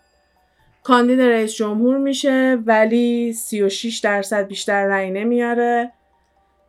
کاندید 0.84 1.22
رئیس 1.22 1.54
جمهور 1.54 1.98
میشه 1.98 2.58
ولی 2.66 3.34
36 3.34 4.00
درصد 4.00 4.48
بیشتر 4.48 4.86
رأی 4.86 5.12
نمیاره 5.12 5.92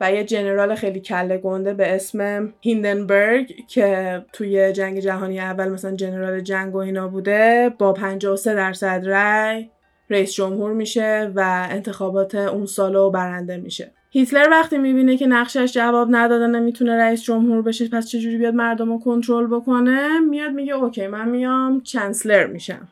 و 0.01 0.13
یه 0.13 0.25
جنرال 0.25 0.75
خیلی 0.75 1.01
کله 1.01 1.39
گنده 1.39 1.75
به 1.75 1.95
اسم 1.95 2.53
هیندنبرگ 2.61 3.67
که 3.69 4.21
توی 4.33 4.73
جنگ 4.73 5.01
جهانی 5.01 5.41
اول 5.41 5.69
مثلا 5.69 5.97
جنرال 5.97 6.41
جنگ 6.41 6.75
و 6.75 6.79
اینا 6.79 7.09
بوده 7.09 7.73
با 7.79 7.93
53 7.93 8.55
درصد 8.55 9.03
رأی 9.07 9.71
رئیس 10.13 10.33
جمهور 10.33 10.73
میشه 10.73 11.33
و 11.37 11.69
انتخابات 11.71 12.35
اون 12.35 12.67
سالو 12.67 13.11
برنده 13.11 13.57
میشه. 13.57 13.93
هیتلر 14.11 14.49
وقتی 14.51 14.79
می‌بینه 14.79 15.17
که 15.17 15.27
نقشش 15.27 15.73
جواب 15.73 16.09
نداده 16.11 16.47
نمی‌تونه 16.47 16.97
رئیس 16.97 17.23
جمهور 17.23 17.63
بشه 17.63 17.89
پس 17.89 18.09
چجوری 18.09 18.37
بیاد 18.37 18.55
مردم 18.55 18.93
رو 18.93 18.99
کنترل 18.99 19.47
بکنه؟ 19.47 20.21
میاد 20.21 20.53
میگه 20.53 20.75
اوکی 20.75 21.07
من 21.07 21.29
میام 21.29 21.81
چنسلر 21.81 22.47
میشم. 22.47 22.89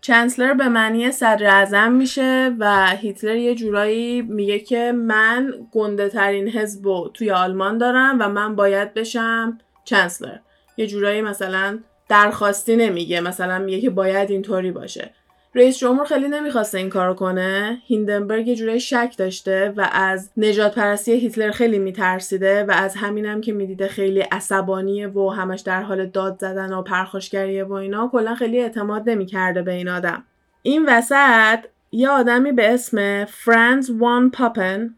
چنسلر 0.00 0.54
به 0.54 0.68
معنی 0.68 1.10
صدر 1.10 1.46
اعظم 1.46 1.92
میشه 1.92 2.56
و 2.58 2.86
هیتلر 2.86 3.36
یه 3.36 3.54
جورایی 3.54 4.22
میگه 4.22 4.58
که 4.58 4.92
من 4.92 5.54
گنده 5.72 6.08
ترین 6.08 6.48
حزب 6.48 7.10
توی 7.14 7.30
آلمان 7.30 7.78
دارم 7.78 8.16
و 8.20 8.28
من 8.28 8.56
باید 8.56 8.94
بشم 8.94 9.58
چنسلر. 9.84 10.38
یه 10.76 10.86
جورایی 10.86 11.22
مثلا 11.22 11.78
درخواستی 12.08 12.76
نمیگه 12.76 13.20
مثلا 13.20 13.58
میگه 13.58 13.80
که 13.80 13.90
باید 13.90 14.30
اینطوری 14.30 14.70
باشه. 14.70 15.10
رئیس 15.58 15.78
جمهور 15.78 16.04
خیلی 16.04 16.28
نمی‌خواسته 16.28 16.78
این 16.78 16.88
کارو 16.88 17.14
کنه. 17.14 17.82
هیندنبرگ 17.86 18.48
یه 18.48 18.56
جورایی 18.56 18.80
شک 18.80 19.14
داشته 19.18 19.74
و 19.76 19.88
از 19.92 20.30
نجات 20.36 20.74
پرستی 20.74 21.12
هیتلر 21.12 21.50
خیلی 21.50 21.78
میترسیده 21.78 22.64
و 22.64 22.70
از 22.70 22.96
همینم 22.96 23.40
که 23.40 23.52
می‌دیده 23.52 23.88
خیلی 23.88 24.20
عصبانیه 24.20 25.08
و 25.08 25.28
همش 25.28 25.60
در 25.60 25.82
حال 25.82 26.06
داد 26.06 26.38
زدن 26.40 26.72
و 26.72 26.82
پرخاشگریه 26.82 27.64
و 27.64 27.72
اینا 27.72 28.08
کلا 28.12 28.34
خیلی 28.34 28.60
اعتماد 28.60 29.10
نمی‌کرده 29.10 29.62
به 29.62 29.72
این 29.72 29.88
آدم. 29.88 30.24
این 30.62 30.84
وسط 30.88 31.58
یه 31.92 32.08
آدمی 32.08 32.52
به 32.52 32.74
اسم 32.74 33.24
فرانز 33.24 33.90
فون 33.90 34.30
پاپن 34.30 34.94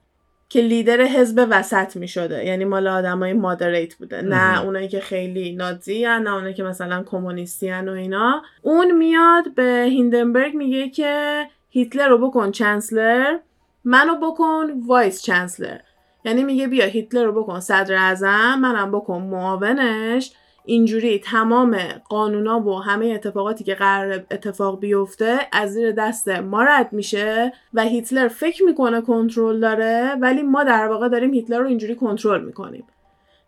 که 0.50 0.60
لیدر 0.60 1.00
حزب 1.00 1.46
وسط 1.50 1.96
می 1.96 2.08
شده 2.08 2.44
یعنی 2.44 2.64
مال 2.64 2.88
آدمای 2.88 3.32
moderate 3.32 3.94
بوده. 3.94 4.22
نه 4.22 4.64
اونایی 4.64 4.88
که 4.88 5.00
خیلی 5.00 5.52
نازی 5.52 6.02
نه 6.02 6.34
اونایی 6.34 6.54
که 6.54 6.62
مثلا 6.62 7.02
کمونیستی 7.02 7.72
و 7.72 7.90
اینا. 7.90 8.42
اون 8.62 8.90
میاد 8.90 9.54
به 9.54 9.86
هیندنبرگ 9.90 10.54
میگه 10.54 10.88
که 10.88 11.46
هیتلر 11.70 12.08
رو 12.08 12.28
بکن 12.28 12.50
chancellor. 12.50 13.38
منو 13.84 14.14
بکن 14.14 14.66
vice 14.86 15.22
chancellor. 15.22 15.78
یعنی 16.24 16.44
میگه 16.44 16.66
بیا 16.66 16.84
هیتلر 16.84 17.24
رو 17.24 17.42
بکن 17.42 17.60
صدر 17.60 17.94
اعظم 17.94 18.58
منم 18.60 18.90
بکن 18.90 19.22
معاونش. 19.22 20.32
اینجوری 20.64 21.18
تمام 21.18 21.78
قانونا 22.08 22.60
و 22.60 22.82
همه 22.82 23.06
اتفاقاتی 23.06 23.64
که 23.64 23.74
قرار 23.74 24.24
اتفاق 24.30 24.80
بیفته 24.80 25.38
از 25.52 25.72
زیر 25.72 25.92
دست 25.92 26.28
ما 26.28 26.62
رد 26.62 26.92
میشه 26.92 27.52
و 27.74 27.82
هیتلر 27.82 28.28
فکر 28.28 28.62
می‌کنه 28.62 29.00
کنترل 29.00 29.60
داره 29.60 30.16
ولی 30.20 30.42
ما 30.42 30.64
در 30.64 30.88
واقع 30.88 31.08
داریم 31.08 31.34
هیتلر 31.34 31.58
رو 31.58 31.66
اینجوری 31.66 31.94
کنترل 31.94 32.44
می‌کنیم. 32.44 32.84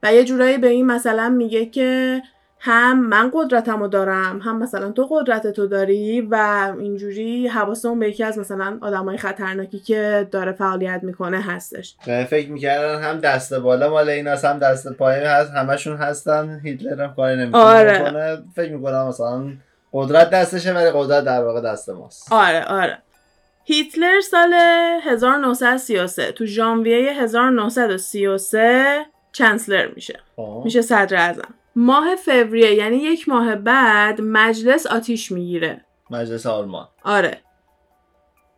و 0.02 0.14
یه 0.14 0.24
جورایی 0.24 0.58
به 0.58 0.68
این 0.68 0.86
مثلا 0.86 1.28
میگه 1.28 1.66
که 1.66 2.22
هم 2.64 3.06
من 3.06 3.30
قدرتمو 3.34 3.88
دارم 3.88 4.40
هم 4.40 4.58
مثلا 4.58 4.90
تو 4.90 5.06
قدرت 5.10 5.46
تو 5.46 5.66
داری 5.66 6.20
و 6.20 6.36
اینجوری 6.78 7.48
حواسمون 7.48 7.98
به 7.98 8.08
یکی 8.08 8.24
از 8.24 8.38
مثلا 8.38 8.78
آدمای 8.80 9.16
خطرناکی 9.16 9.78
که 9.78 10.28
داره 10.30 10.52
فعالیت 10.52 11.00
می‌کنه 11.02 11.40
هستش. 11.40 11.96
فکر 12.04 12.50
می‌کردن 12.50 13.02
هم 13.02 13.18
دست 13.18 13.54
بالا 13.54 13.90
مال 13.90 14.08
این 14.08 14.28
هم 14.28 14.58
دست 14.58 14.92
پایین 14.92 15.26
هست 15.26 15.50
همشون 15.50 15.96
هستن. 15.96 16.60
هیتلر 16.64 17.02
هم 17.02 17.14
کاری 17.14 17.36
نمی‌تونه 17.36 17.64
آره. 17.64 18.42
فکر 18.56 18.72
می‌کنم 18.72 19.08
مثلا 19.08 19.52
قدرت 19.92 20.30
دستشه 20.30 20.72
ولی 20.72 20.90
قدرت 20.94 21.24
در 21.24 21.44
واقع 21.44 21.60
دست 21.60 21.88
ماست. 21.88 22.32
آره 22.32 22.64
آره. 22.64 22.98
هیتلر 23.64 24.20
سال 24.20 24.54
1933 25.02 26.32
تو 26.32 26.46
ژانویه 26.46 27.12
1933 27.12 29.06
چانسلر 29.32 29.88
میشه. 29.94 30.18
آه. 30.36 30.64
میشه 30.64 30.82
صدر 30.82 31.16
اعظم. 31.16 31.54
ماه 31.76 32.16
فوریه 32.16 32.74
یعنی 32.74 32.96
یک 32.96 33.28
ماه 33.28 33.56
بعد 33.56 34.20
مجلس 34.20 34.86
آتیش 34.86 35.32
می‌گیره. 35.32 35.84
مجلس 36.10 36.46
آلمان. 36.46 36.88
آره. 37.04 37.40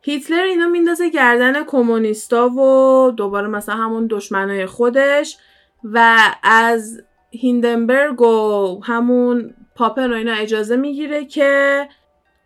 هیتلر 0.03 0.43
اینو 0.43 0.69
میندازه 0.69 1.11
گردن 1.11 1.65
کمونیستا 1.65 2.49
و 2.49 3.11
دوباره 3.11 3.49
مثلا 3.49 3.75
همون 3.75 4.07
دشمنای 4.11 4.67
خودش 4.67 5.37
و 5.85 6.19
از 6.43 7.03
هیندنبرگ 7.31 8.23
و 8.23 8.81
همون 8.85 9.55
پاپن 9.77 10.13
و 10.13 10.15
اینا 10.15 10.33
اجازه 10.33 10.77
می‌گیره 10.77 11.25
که 11.25 11.89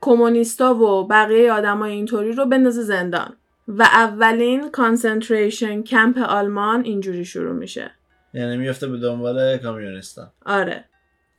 کمونیستا 0.00 0.74
و 0.74 1.06
بقیه 1.06 1.52
آدمای 1.52 1.92
اینطوری 1.92 2.32
رو 2.32 2.46
بندازه 2.46 2.82
زندان. 2.82 3.36
و 3.68 3.82
اولین 3.82 4.70
concentration 4.70 5.82
camp 5.82 6.18
آلمان 6.18 6.84
اینجوری 6.84 7.24
شروع 7.24 7.54
میشه. 7.54 7.90
یعنی 8.34 8.56
میفته 8.56 8.88
به 8.88 8.98
دنبال 8.98 9.56
communist 9.56 10.25
ا 10.25 10.32
آره. 10.46 10.84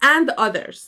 And 0.01 0.29
others. 0.29 0.79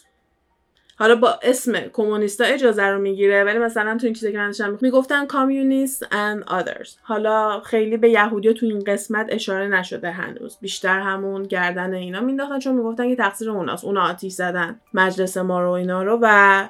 حالا 0.96 1.16
با 1.16 1.40
اسم 1.44 1.80
کمونیستا 1.80 2.44
اجازه 2.44 2.84
رو 2.84 3.00
می‌گیره 3.00 3.44
ولی 3.44 3.60
مثلا 3.60 3.98
تو 3.98 4.06
این 4.06 4.14
چیزی 4.14 4.32
که 4.32 4.38
من 4.38 4.48
داشتم 4.48 4.78
می‌گفتن 4.82 5.26
communist 5.26 6.06
and 6.06 6.44
others. 6.50 6.90
حالا 7.02 7.60
خیلی 7.60 7.98
به 7.98 8.10
یهودیا 8.10 8.54
تو 8.54 8.66
این 8.66 8.80
قسمت 8.80 9.28
اشاره 9.30 9.68
نشده 9.68 10.12
هنوز. 10.12 10.58
بیشتر 10.62 11.00
همون 11.00 11.44
گردن 11.44 11.94
اینا 11.94 12.22
مینداختن 12.22 12.60
چون 12.60 12.76
می‌گفتن 12.76 13.10
که 13.10 13.16
تقصیر 13.16 13.50
اوناست. 13.50 13.86
اونا 13.86 14.02
آتیش 14.02 14.34
زدن 14.34 14.80
مجلس 14.94 15.38
ما 15.38 15.62
رو 15.62 15.70
اینا 15.70 16.04
رو 16.04 16.20
و 16.22 16.68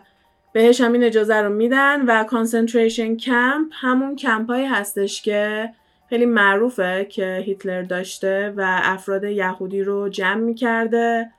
بهش 0.53 0.81
همین 0.81 1.03
اجازه 1.03 1.35
رو 1.35 1.49
میدن 1.49 2.05
و 2.05 2.23
concentration 2.23 3.17
camp 3.17 3.71
همون 3.71 4.15
کمپایی 4.15 4.65
هستش 4.65 5.21
که 5.21 5.69
خیلی 6.11 6.25
معروفه 6.25 7.05
که 7.09 7.43
هیتلر 7.45 7.81
داشته 7.81 8.53
و 8.57 8.79
افراد 8.83 9.23
یهودی 9.23 9.83
رو 9.83 10.09
جمع 10.09 10.41
می‌کرده 10.41 11.31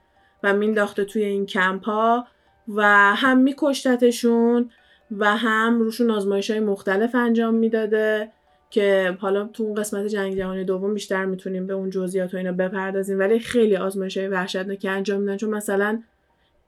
و 0.43 0.53
مینداخته 0.53 1.05
توی 1.05 1.25
این 1.25 1.47
کمپ 1.47 1.85
ها 1.85 2.27
و 2.69 2.83
هم 3.15 3.39
میکشتتشون 3.39 4.71
و 5.19 5.37
هم 5.37 5.81
روشون 5.81 6.11
آزمایش 6.11 6.51
های 6.51 6.61
مختلف 6.61 7.15
انجام 7.15 7.55
می‌داده 7.55 8.29
که 8.71 9.17
حالا 9.21 9.45
تو 9.45 9.63
اون 9.63 9.75
قسمت 9.75 10.07
جنگ 10.07 10.37
جهانی 10.37 10.65
دوم 10.65 10.95
بیشتر 10.95 11.25
می‌تونیم 11.25 11.67
به 11.67 11.75
اون 11.75 11.91
جزئیات 11.91 12.35
و 12.35 12.37
اینا 12.37 12.53
بپردازیم 12.53 13.19
ولی 13.19 13.39
خیلی 13.39 13.77
آزمایش 13.77 14.17
های 14.17 14.29
وحشتناکی 14.29 14.89
انجام 14.89 15.21
میدن. 15.21 15.37
چون 15.37 15.51
مثلا 15.51 16.03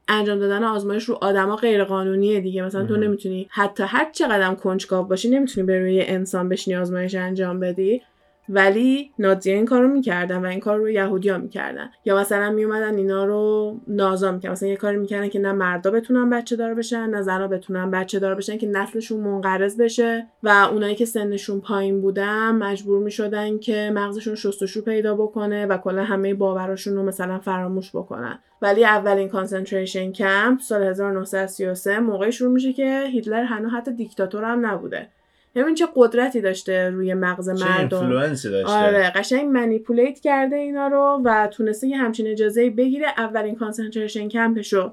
انجام 0.09 0.38
دادن 0.38 0.64
آزمایش 0.64 1.05
رو 1.05 1.18
آدما 1.20 1.57
غیر 1.57 1.84
قانونیه 1.84 2.40
دیگه. 2.40 2.62
مثلا 2.62 2.86
تو 2.86 2.96
نمی‌تونی 2.96 3.46
حتی 3.50 3.82
هر 3.82 4.11
چقدر 4.12 4.55
کنجکاو 4.55 5.07
باشی 5.07 5.30
نمی‌تونی 5.30 5.66
به 5.66 5.78
روی 5.78 6.02
انسان 6.02 6.48
بشینی 6.48 6.76
آزمایش 6.76 7.14
انجام 7.14 7.61
بدی. 7.61 8.02
ولی 8.49 9.11
نازی 9.18 9.51
این 9.51 9.64
کارو 9.64 9.88
می‌کردن 9.88 10.36
و 10.36 10.47
این 10.47 10.61
کار 10.61 10.78
رو 10.78 10.88
یهودیا 10.88 11.38
می‌کردن. 11.38 11.90
یا 12.05 12.16
مثلا 12.16 12.51
میومدن 12.51 12.97
اینا 12.97 13.24
رو 13.24 13.74
نازا 13.88 14.32
می‌کردن. 14.32 14.53
مثلا 14.53 14.68
یه 14.68 14.76
کاری 14.76 14.97
می‌کردن 14.97 15.28
که 15.28 15.38
نه 15.38 15.53
مردا 15.53 15.90
بتونن 15.90 16.30
بچه 16.30 16.57
دار 16.57 16.74
بشن 16.74 17.11
نه 17.11 17.22
زنا 17.22 17.49
بتونن 17.49 17.90
بچه 17.90 18.18
دار 18.18 18.34
بشن 18.34 18.59
که 18.59 18.66
نسلشون 18.66 19.20
منقرض 19.20 19.80
بشه. 19.80 20.26
و 20.42 20.68
اونایی 20.72 20.95
که 20.95 21.05
سنشون 21.05 21.61
پایین 21.61 22.01
بودن 22.01 22.51
مجبور 22.51 23.03
می‌شدن 23.03 23.59
که 23.59 23.90
مغزشون 23.95 24.34
شستشو 24.34 24.82
پیدا 24.82 25.14
بکنه 25.14 25.66
و 25.66 25.78
کلا 25.78 26.05
همه 26.05 26.34
باوراشون 26.34 26.97
رو 26.97 27.03
مثلا 27.03 27.38
فراموش 27.38 27.90
بکنن. 27.97 28.38
ولی 28.62 28.84
اولین 28.84 29.28
concentration 29.28 30.12
camp 30.12 30.61
سال 30.61 30.82
1933 30.82 31.99
موقعی 31.99 32.32
شروع 32.32 32.53
میشه 32.53 32.72
که 32.72 33.05
هیتلر 33.12 33.42
هنوز 33.42 33.72
حتی 33.72 33.92
دیکتاتور 33.92 34.45
هم 34.45 34.66
نبوده. 34.66 35.09
ببین 35.55 35.74
چه 35.74 35.88
قدرتی 35.94 36.40
داشته 36.40 36.90
روی 36.90 37.14
مغز 37.14 37.48
مردم. 37.48 38.11
داشته. 38.11 38.64
آره 38.66 39.12
قشنگ 39.14 39.48
manipulate 39.49 40.20
کرده 40.20 40.57
اینا 40.57 40.88
رو 40.88 41.20
و 41.24 41.46
تونسته 41.46 41.86
یه 41.86 41.96
همچین 41.96 42.26
اجازه 42.26 42.70
بگیره. 42.70 43.07
اولین 43.18 43.55
concentration 43.55 44.28
camp 44.28 44.58
ش 44.58 44.72
رو 44.72 44.92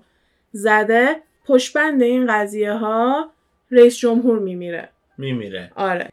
زده. 0.51 1.15
پشت‌بند 1.45 2.01
این 2.01 2.25
قضیه 2.29 2.73
ها 2.73 3.31
رئیس 3.71 3.97
جمهور 3.97 4.39
میمیره. 4.39 4.89
میمیره. 5.17 5.71
آره. 5.75 6.09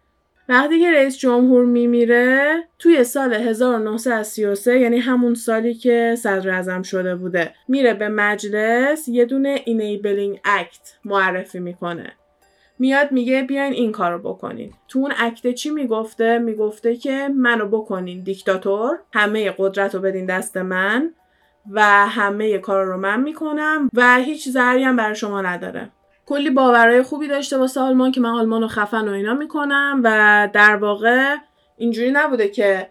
وقتی 0.48 0.80
که 0.80 0.92
رئیس 0.92 1.18
جمهور 1.18 1.64
میمیره 1.64 2.64
توی 2.78 3.04
سال 3.04 3.34
1933 3.34 4.78
یعنی 4.78 4.98
همون 4.98 5.34
سالی 5.34 5.74
که 5.74 6.14
صدر 6.18 6.50
اعظم 6.50 6.82
شده 6.82 7.14
بوده 7.14 7.54
میره 7.68 7.94
به 7.94 8.08
مجلس 8.08 9.08
یه 9.08 9.24
دونه 9.24 9.56
Enabling 9.56 10.38
Act 10.44 10.94
معرفی 11.04 11.58
می‌کنه. 11.58 12.12
میاد 12.78 13.12
میگه 13.12 13.42
بیاین 13.42 13.72
این 13.72 13.92
کارو 13.92 14.18
بکنین. 14.18 14.72
تو 14.88 14.98
اون 14.98 15.12
act 15.18 15.44
ه 15.44 15.52
چی 15.52 15.70
می‌گفته؟ 15.70 16.38
می‌گفته 16.38 16.96
که 16.96 17.28
منو 17.36 17.68
بکنین 17.68 18.22
دیکتاتور 18.22 18.98
همه 19.12 19.54
قدرت 19.58 19.94
رو 19.94 20.00
بدین 20.00 20.26
دست 20.26 20.56
من 20.56 21.10
و 21.70 21.82
همه 22.06 22.58
کار 22.58 22.84
رو 22.84 22.96
من 22.96 23.20
می‌کنم 23.20 23.88
و 23.94 24.16
هیچ 24.16 24.48
ضرری 24.48 24.84
هم 24.84 24.96
برای 24.96 25.14
شما 25.14 25.42
نداره. 25.42 25.90
کلی 26.26 26.50
باورهای 26.50 27.02
خوبی 27.02 27.28
داشته 27.28 27.58
واسه 27.58 27.80
آلمان 27.80 28.12
که 28.12 28.20
من 28.20 28.30
آلمان 28.30 28.62
رو 28.62 28.68
خفن 28.68 29.08
و 29.08 29.12
اینا 29.12 29.34
می‌کنم 29.34 30.00
و 30.04 30.48
در 30.52 30.76
واقع 30.76 31.36
اینجوری 31.76 32.10
نبوده 32.10 32.48
که 32.48 32.88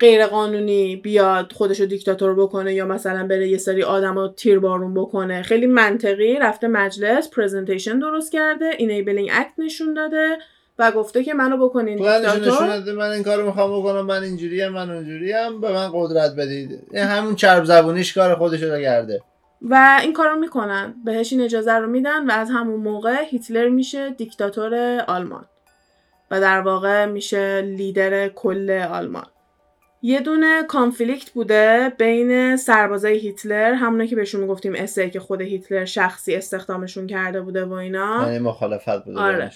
غیر 0.00 0.26
قانونی 0.26 0.96
بیاد 0.96 1.52
خودشو 1.52 1.84
دیکتاتور 1.84 2.34
بکنه 2.34 2.74
یا 2.74 2.86
مثلا 2.86 3.26
بره 3.26 3.48
یه 3.48 3.58
سری 3.58 3.82
آدم 3.82 4.14
رو 4.14 4.28
تیر 4.28 4.58
بارون 4.58 4.94
بکنه. 4.94 5.42
خیلی 5.42 5.66
منطقی 5.66 6.38
رفته 6.38 6.68
مجلس 6.68 7.30
presentation 7.30 7.98
درست 7.98 8.32
کرده 8.32 8.70
Enabling 8.78 9.30
Act 9.32 9.52
نشون 9.58 9.94
داده 9.94 10.38
و 10.78 10.92
گفته 10.92 11.24
که 11.24 11.34
منو 11.34 11.68
بکنین 11.68 11.96
دیکتاتور. 11.96 12.92
من 12.92 13.10
این 13.10 13.22
کارو 13.22 13.46
می‌خوام 13.46 13.80
بکنم 13.80 14.06
من 14.06 14.22
اینجوری 14.22 14.68
من 14.68 14.90
اونجوری 14.90 15.32
هم 15.32 15.60
به 15.60 15.72
من 15.72 15.90
قدرت 15.94 16.34
بدید. 16.36 16.78
این 16.92 17.04
همون 17.04 17.34
چرب 17.34 17.64
زبونیش 17.64 18.12
کار 18.12 18.34
خودشو 18.34 18.74
رو 18.74 18.80
کرده. 18.82 19.20
و 19.62 19.98
این 20.02 20.12
کارو 20.12 20.36
می‌کنن 20.36 20.94
بهش 21.04 21.32
این 21.32 21.42
اجازه 21.42 21.72
رو 21.72 21.86
میدن 21.86 22.30
و 22.30 22.32
از 22.32 22.50
همون 22.50 22.80
موقع 22.80 23.24
هیتلر 23.24 23.68
میشه 23.68 24.10
دیکتاتور 24.10 25.04
آلمان. 25.08 25.44
و 26.30 26.40
در 26.40 26.60
واقع 26.60 27.06
میشه 27.06 27.60
لیدر 27.60 28.28
کل 28.28 28.70
آلمان. 28.90 29.26
یه 30.02 30.20
دونه 30.20 30.62
کانفلیکت 30.62 31.30
بوده 31.30 31.92
بین 31.98 32.56
سربازای 32.56 33.18
هیتلر 33.18 33.72
همونه 33.72 34.06
که 34.06 34.16
بهشون 34.16 34.40
می‌گفتیم 34.40 34.74
اسه 34.74 35.10
که 35.10 35.20
خود 35.20 35.40
هیتلر 35.40 35.84
شخصی 35.84 36.34
استخدامشون 36.34 37.06
کرده 37.06 37.40
بوده 37.40 37.64
و 37.64 37.72
اینا. 37.72 38.22
یعنی 38.26 38.38
مخالفت 38.38 39.04
بوده 39.04 39.20
آره. 39.20 39.50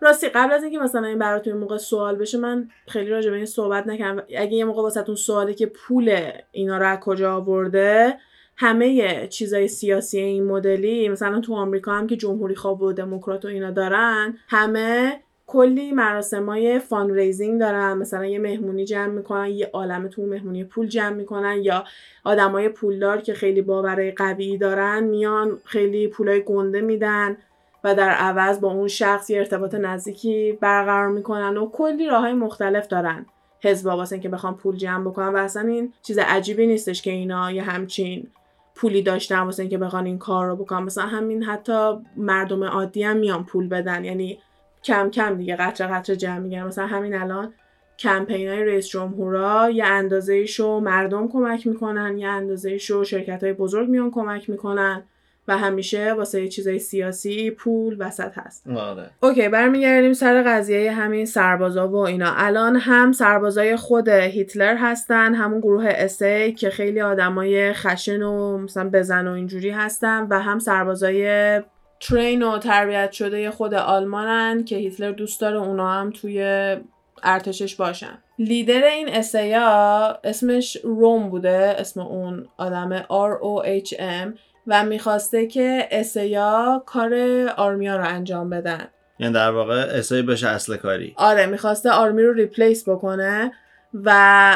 راستی 0.00 0.28
قبل 0.28 0.52
از 0.52 0.62
اینکه 0.62 0.78
مثلا 0.78 1.06
این 1.06 1.18
براتون 1.18 1.52
موقع 1.52 1.76
سوال 1.76 2.16
بشه 2.16 2.38
من 2.38 2.68
خیلی 2.88 3.10
راجع 3.10 3.30
به 3.30 3.36
این 3.36 3.46
صحبت 3.46 3.86
نکردم. 3.86 4.22
اگه 4.36 4.52
یه 4.52 4.64
موقع 4.64 4.82
واسهتون 4.82 5.14
سوالی 5.14 5.54
که 5.54 5.66
پول 5.66 6.20
اینا 6.52 6.78
رو 6.78 6.86
از 6.86 6.98
کجا 7.00 7.34
آورده 7.36 8.18
همه 8.56 9.26
چیزای 9.26 9.68
سیاسی 9.68 10.18
این 10.18 10.44
مدلی 10.44 11.08
مثلا 11.08 11.40
تو 11.40 11.54
آمریکا 11.54 11.92
هم 11.92 12.06
که 12.06 12.16
جمهوری 12.16 12.54
خواب 12.54 12.82
و 12.82 12.92
دموکرات 12.92 13.44
و 13.44 13.48
اینا 13.48 13.70
دارن 13.70 14.38
همه 14.48 15.20
کلی 15.46 15.92
مراسم 15.92 16.46
های 16.46 16.78
فان 16.78 17.14
ریزینگ 17.14 17.60
دارن. 17.60 17.98
مثلا 17.98 18.26
یه 18.26 18.38
مهمونی 18.38 18.84
جمع 18.84 19.12
می‌کنن 19.12 19.48
یه 19.48 19.70
عالم 19.72 20.08
تو 20.08 20.26
مهمونی 20.26 20.64
پول 20.64 20.86
جمع 20.88 21.16
می‌کنن 21.16 21.62
یا 21.62 21.84
آدمای 22.24 22.68
پولدار 22.68 23.20
که 23.20 23.34
خیلی 23.34 23.62
باورای 23.62 24.10
قوی 24.10 24.58
دارن 24.58 25.04
میان 25.04 25.58
خیلی 25.64 26.08
پولای 26.08 26.42
گنده 26.42 26.80
میدن 26.80 27.36
و 27.84 27.94
در 27.94 28.10
عوض 28.10 28.60
با 28.60 28.72
اون 28.72 28.88
شخص 28.88 29.30
یه 29.30 29.38
ارتباط 29.38 29.74
نزدیکی 29.74 30.58
برقرار 30.60 31.08
می‌کنن 31.08 31.56
و 31.56 31.70
کلی 31.70 32.06
راه 32.06 32.20
های 32.20 32.32
مختلف 32.32 32.86
دارن. 32.86 33.26
حزبا 33.62 33.96
واسه 33.96 34.18
که 34.18 34.28
بخوام 34.28 34.56
پول 34.56 34.76
جمع 34.76 35.04
بکنن 35.04 35.28
و 35.28 35.36
اصلا 35.36 35.68
این 35.68 35.92
چیز 36.02 36.18
عجیبی 36.18 36.66
نیستش 36.66 37.02
که 37.02 37.10
اینا 37.10 37.52
یه 37.52 37.62
همچین 37.62 38.26
پولی 38.74 39.02
داشتن 39.02 39.40
واسه 39.40 39.62
اینکه 39.62 39.78
بخوان 39.78 40.06
این 40.06 40.18
کار 40.18 40.46
رو 40.46 40.56
بکنن. 40.56 40.82
مثلا 40.82 41.04
همین 41.04 41.42
حتی 41.42 41.92
مردم 42.16 42.64
عادی 42.64 43.02
هم 43.02 43.16
میان 43.16 43.44
پول 43.44 43.68
بدن. 43.68 44.04
یعنی 44.04 44.38
کم 44.84 45.10
کم 45.10 45.36
دیگه 45.36 45.56
قطره 45.56 45.86
قطره 45.86 46.16
جمع 46.16 46.38
میگن 46.38 46.62
مثلا 46.62 46.86
همین 46.86 47.14
الان 47.14 47.52
کمپین 47.98 48.48
های 48.48 48.64
رئیس 48.64 48.88
جمهورا 48.88 49.70
یه 49.70 49.84
اندازه 49.84 50.46
شو 50.46 50.80
مردم 50.80 51.28
کمک 51.28 51.66
می‌کنن 51.66 52.18
یه 52.18 52.28
اندازه 52.28 52.78
شو 52.78 53.04
شرکت 53.04 53.44
های 53.44 53.52
بزرگ 53.52 53.88
میان 53.88 54.10
کمک 54.10 54.50
می‌کنن 54.50 55.02
و 55.48 55.58
همیشه 55.58 56.12
واسه 56.12 56.48
چیزای 56.48 56.78
سیاسی 56.78 57.50
پول 57.50 57.96
وسط 57.98 58.38
هست. 58.38 58.68
آره. 58.68 59.10
اوکی 59.22 59.48
برمیگردیم 59.48 60.12
سر 60.12 60.42
قضیه 60.42 60.92
همین 60.92 61.26
سربازا 61.26 61.88
و 61.88 61.96
اینا. 61.96 62.32
الان 62.36 62.76
هم 62.76 63.12
سربازای 63.12 63.76
خود 63.76 64.08
هیتلر 64.08 64.76
هستن 64.76 65.34
همون 65.34 65.60
گروه 65.60 65.84
اسی 65.88 66.52
که 66.52 66.70
خیلی 66.70 67.00
آدمای 67.00 67.72
خشن 67.72 68.22
و 68.22 68.58
مثلا 68.58 68.90
بزن 68.90 69.26
و 69.26 69.32
اینجوری 69.32 69.70
هستن 69.70 70.26
و 70.30 70.38
هم 70.38 70.58
سربازای 70.58 71.60
ترین 72.08 72.42
و 72.42 72.58
تربیت 72.58 73.12
شده 73.12 73.50
خود 73.50 73.74
آلمانن 73.74 74.64
که 74.64 74.76
هیتلر 74.76 75.10
دوست 75.10 75.40
داره 75.40 75.56
اونا 75.56 75.90
هم 75.90 76.10
توی 76.10 76.76
ارتشش 77.22 77.74
باشن. 77.74 78.18
لیدر 78.38 78.84
این 78.84 79.08
اسیا 79.08 80.18
اسمش 80.24 80.76
روم 80.84 81.30
بوده 81.30 81.74
اسم 81.78 82.00
اون 82.00 82.48
آدم 82.56 83.02
R 83.02 83.38
O 83.42 83.66
H 83.84 83.94
M 83.98 84.38
و 84.66 84.84
می‌خواسته 84.84 85.46
که 85.46 85.88
اسیا 85.90 86.82
کار 86.86 87.14
آرمیا 87.56 87.96
رو 87.96 88.08
انجام 88.08 88.50
بدن. 88.50 88.88
یعنی 89.18 89.34
در 89.34 89.50
واقع 89.50 89.74
اسای 89.74 90.22
بشه 90.22 90.48
اصل 90.48 90.76
کاری. 90.76 91.14
آره 91.16 91.46
می‌خواسته 91.46 91.90
آرمی 91.90 92.22
رو 92.22 92.32
ریپلیس 92.32 92.88
بکنه 92.88 93.52
و 93.94 94.10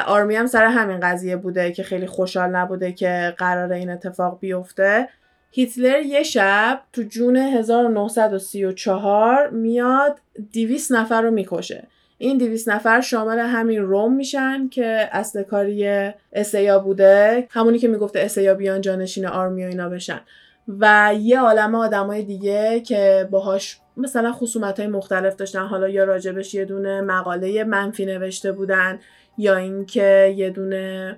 آرمی 0.07 0.37
هم 0.37 0.47
سر 0.47 0.65
همین 0.65 1.01
قضیه 1.01 1.37
بوده 1.37 1.73
که 1.73 1.83
خیلی 1.83 2.07
خوشحال 2.07 2.51
نبوده 2.51 2.93
که 2.93 3.35
قرار 3.39 3.73
این 3.73 3.91
اتفاق 3.91 4.39
بیفته. 4.41 5.09
هیتلر 5.51 6.01
یه 6.01 6.23
شب 6.23 6.81
تو 6.93 7.03
جون 7.03 7.37
1934 7.37 9.51
میاد 9.51 10.19
200 10.53 10.93
نفر 10.93 11.23
رو 11.23 11.31
می‌کشه. 11.31 11.87
این 12.19 12.39
200 12.39 12.69
نفر 12.69 13.01
شامل 13.01 13.39
همین 13.39 13.83
روم 13.83 14.15
میشن 14.15 14.69
که 14.69 15.09
اصل 15.13 15.43
کاری 15.43 16.11
اسیا 16.33 16.79
بوده 16.79 17.47
همونی 17.51 17.79
که 17.79 17.89
می‌گفته 17.89 18.21
اسیا 18.21 18.55
بیان 18.55 18.81
جانشین 18.81 19.27
آرمی 19.27 19.65
و 19.65 19.69
اینا 19.69 19.89
بشن. 19.89 20.21
و 20.69 21.15
یه 21.21 21.41
عالم 21.41 21.75
آدمای 21.75 22.23
دیگه 22.23 22.81
که 22.81 23.29
باهاش 23.31 23.79
مثلا 23.97 24.33
خصومت 24.33 24.81
های 24.81 24.89
مختلف 24.89 25.37
داشتن. 25.37 25.67
حالا 25.67 25.89
یا 25.89 26.05
راجبش 26.05 26.55
یه 26.55 26.65
دونه 26.65 27.01
مقاله 27.01 27.65
منفی 27.65 28.07
نوشته 28.07 28.53
بودن 28.53 28.99
یا 29.39 29.57
اینکه 29.57 30.35
یه 30.37 30.51
دونه 30.51 31.17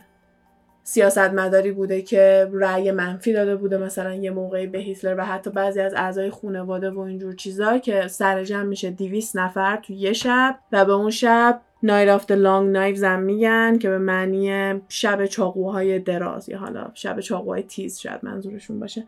سیاستمداری 0.83 1.73
بوده 1.73 2.03
که 2.03 2.51
رأی 2.53 2.91
منفی 2.91 3.33
داده 3.33 3.57
بوده 3.57 3.79
مثلا 3.79 4.15
یه 4.15 4.31
موقعی 4.31 4.67
به 4.67 4.79
هیتلر 4.79 5.15
و 5.19 5.25
حتی 5.25 5.51
بعضی 5.51 5.81
از 5.81 5.95
اعضای 5.95 6.31
خانواده 6.31 6.91
و 6.91 6.99
اینجور 6.99 7.35
چیزا 7.35 7.79
که 7.79 8.09
سر 8.09 8.45
جمع 8.45 8.63
میشه 8.63 8.91
200 8.91 9.37
نفر 9.37 9.77
تو 9.77 9.93
یه 9.93 10.13
شب 10.13 10.59
و 10.73 10.85
به 10.85 10.93
اون 10.93 11.11
شب 11.11 11.61
نایت 11.83 12.09
آف 12.09 12.31
لانگ 12.31 12.71
نایفز 12.71 13.05
هم 13.05 13.21
میگن 13.21 13.79
که 13.79 13.89
به 13.89 13.99
معنی 13.99 14.75
شب 14.89 15.27
چاقوهای 15.27 15.99
دراز 15.99 16.49
یا 16.49 16.59
حالا 16.59 16.91
شب 16.95 17.21
چاقوهای 17.21 17.63
تیز 17.63 17.99
شاید 17.99 18.21
منظورشون 18.23 18.81
باشه. 18.81 19.05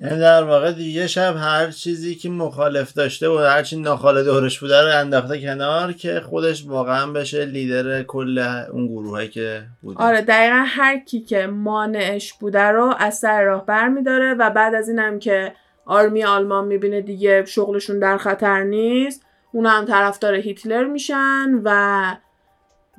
یعنی 0.00 0.18
در 0.18 0.42
واقع 0.42 0.72
دیگه 0.72 1.06
شب 1.06 1.36
هر 1.36 1.70
چیزی 1.70 2.14
که 2.14 2.28
مخالف 2.28 2.92
داشته 2.92 3.28
و 3.28 3.38
هر 3.38 3.62
چی 3.62 3.76
ناخاله 3.76 4.22
دورش 4.22 4.60
بوده 4.60 4.82
رو 4.82 4.98
انداخته 5.00 5.40
کنار 5.40 5.92
که 5.92 6.20
خودش 6.20 6.66
واقعا 6.66 7.06
بشه 7.06 7.44
لیدر 7.44 8.02
کل 8.02 8.38
اون 8.72 8.86
گروهایی 8.86 9.28
که 9.28 9.62
بوده. 9.82 10.02
آره 10.02 10.20
دقیقا 10.20 10.64
هر 10.66 10.98
کی 10.98 11.20
که 11.20 11.46
مانعش 11.46 12.32
بوده 12.32 12.62
رو 12.62 12.94
از 12.98 13.18
سر 13.18 13.42
راه 13.42 13.66
بر 13.66 13.90
و 14.38 14.50
بعد 14.50 14.74
از 14.74 14.88
اینم 14.88 15.18
که 15.18 15.52
آرمی 15.86 16.24
آلمان 16.24 16.64
می‌بینه 16.66 17.00
دیگه 17.00 17.44
شغلشون 17.44 17.98
در 17.98 18.16
خطر 18.16 18.62
نیست 18.62 19.22
اونا 19.52 19.70
هم 19.70 19.84
طرفدار 19.84 20.34
هیتلر 20.34 20.84
میشن 20.84 21.60
و 21.64 22.16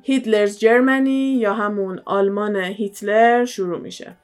هیتلرز 0.02 0.58
جرمنی 0.58 1.34
یا 1.38 1.54
همون 1.54 2.02
آلمان 2.04 2.56
هیتلر 2.56 3.44
شروع 3.44 3.78
میشه. 3.78 4.16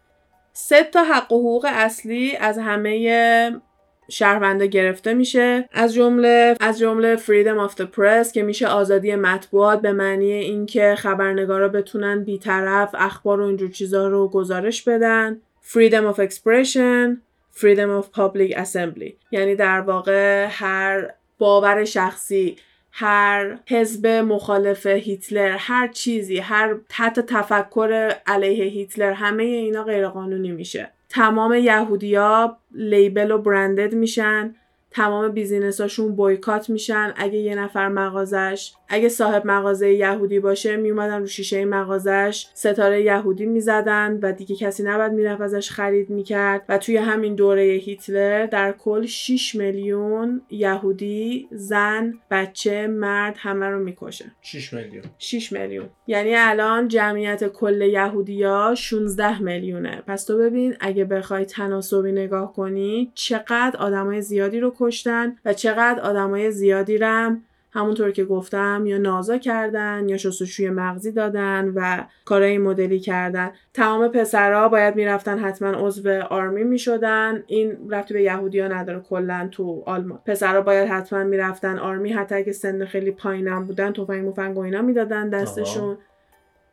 سه 0.52 0.84
تا 0.84 1.04
حق 1.04 1.32
و 1.32 1.38
حقوق 1.38 1.66
اصلی 1.68 2.36
از 2.36 2.58
همه 2.58 3.60
شهرونده 4.08 4.66
گرفته 4.66 5.14
میشه. 5.14 5.68
از 5.72 5.94
جمله 5.94 6.56
از 6.60 6.78
جمله 6.78 7.16
فریدم 7.16 7.58
آف 7.58 7.82
the 7.82 7.84
پرس 7.84 8.32
که 8.32 8.42
میشه 8.42 8.66
آزادی 8.66 9.14
مطبوعات 9.14 9.80
به 9.80 9.92
معنی 9.92 10.32
اینکه 10.32 10.94
خبرنگارا 10.98 11.68
بتونن 11.68 12.24
بیطرف 12.24 12.94
اخبار 12.98 13.40
و 13.40 13.46
اینجور 13.46 13.70
چیزا 13.70 14.08
رو 14.08 14.28
گزارش 14.28 14.82
بدن. 14.82 15.40
Freedom 15.72 16.14
of 16.14 16.18
expression 16.18 17.16
freedom 17.54 17.90
of 18.00 18.06
public 18.18 18.56
assembly. 18.56 19.12
یعنی 19.30 19.56
در 19.56 19.80
واقع 19.80 20.46
هر 20.50 21.14
باور 21.38 21.84
شخصی 21.84 22.56
هر 22.94 23.58
حزب 23.68 24.06
مخالف 24.06 24.86
هیتلر 24.86 25.56
هر 25.58 25.88
چیزی 25.88 26.38
هر 26.38 26.74
حتی 26.92 27.22
تفکر 27.22 28.14
علیه 28.26 28.64
هیتلر 28.64 29.12
همه 29.12 29.42
اینا 29.42 29.84
غیرقانونی 29.84 30.52
میشه. 30.52 30.90
تمام 31.08 31.54
یهودیا 31.54 32.58
لیبل 32.74 33.30
و 33.30 33.38
برندد 33.38 33.94
میشن. 33.94 34.54
تمام 34.94 35.28
بیزینساشون 35.28 36.16
بایکات 36.16 36.70
میشن. 36.70 37.14
اگه 37.16 37.38
یه 37.38 37.54
نفر 37.54 37.88
مغازش 37.88 38.72
اگه 38.88 39.08
صاحب 39.08 39.46
مغازه 39.46 39.92
یهودی 39.92 40.40
باشه 40.40 40.76
میومدن 40.76 41.20
رو 41.20 41.26
شیشه 41.26 41.64
مغازش 41.64 42.46
ستاره 42.54 43.02
یهودی 43.02 43.46
می‌زدن 43.46 44.18
و 44.22 44.32
دیگه 44.32 44.56
کسی 44.56 44.82
نباید 44.82 45.12
می‌رفت 45.12 45.40
ازش 45.40 45.70
خرید 45.70 46.10
می‌کرد. 46.10 46.64
و 46.68 46.78
توی 46.78 46.96
همین 46.96 47.34
دوره 47.34 47.62
هیتلر 47.62 48.46
در 48.46 48.72
کل 48.72 49.06
6 49.06 49.54
میلیون 49.54 50.42
یهودی 50.50 51.48
زن 51.50 52.14
بچه 52.30 52.86
مرد 52.86 53.34
همه 53.38 53.66
رو 53.66 53.78
می‌کشه. 53.78 54.24
6 54.42 54.72
میلیون. 54.72 55.04
6 55.18 55.52
میلیون. 55.52 55.86
یعنی 56.06 56.34
الان 56.36 56.88
جمعیت 56.88 57.48
کل 57.48 57.80
یهودیا 57.80 58.74
16 58.74 59.42
میلیونه. 59.42 60.02
پس 60.06 60.24
تو 60.24 60.38
ببین 60.38 60.74
اگه 60.80 61.04
بخوای 61.04 61.44
تناسبی 61.44 62.12
نگاه 62.12 62.52
کنی 62.52 63.12
چقدر 63.14 63.76
آدمای 63.78 64.22
زیادی 64.22 64.60
رو 64.60 64.70
کشتن 64.82 65.36
و 65.44 65.52
چقدر 65.52 66.00
آدمای 66.00 66.50
زیادی 66.50 66.98
رم 66.98 67.44
همونطور 67.74 68.10
که 68.10 68.24
گفتم 68.24 68.82
یا 68.86 68.98
نازا 68.98 69.38
کردن 69.38 70.08
یا 70.08 70.16
شستشوی 70.16 70.70
مغزی 70.70 71.12
دادن 71.12 71.72
و 71.74 72.04
کارهای 72.24 72.58
مدلی 72.58 73.00
کردن. 73.00 73.50
تمام 73.74 74.08
پسرها 74.08 74.68
باید 74.68 74.96
می‌رفتن 74.96 75.38
حتما 75.38 75.68
عضو 75.68 76.10
آرمی 76.10 76.64
می‌شدن. 76.64 77.42
این 77.46 77.90
رفتی 77.90 78.14
به 78.14 78.22
یهودیا 78.22 78.68
نداره 78.68 79.00
کلا 79.00 79.48
تو 79.52 79.82
آلمان. 79.86 80.18
پسرها 80.26 80.60
باید 80.60 80.88
حتما 80.88 81.24
می‌رفتن 81.24 81.78
آرمی 81.78 82.12
حتی 82.12 82.34
اگه 82.34 82.52
سن 82.52 82.84
خیلی 82.84 83.10
پایینم 83.10 83.66
بودن 83.66 83.92
تفنگ 83.92 84.28
مفنگ 84.28 84.56
و 84.58 84.60
اینا 84.60 84.82
می‌دادن 84.82 85.28
دستشون. 85.28 85.98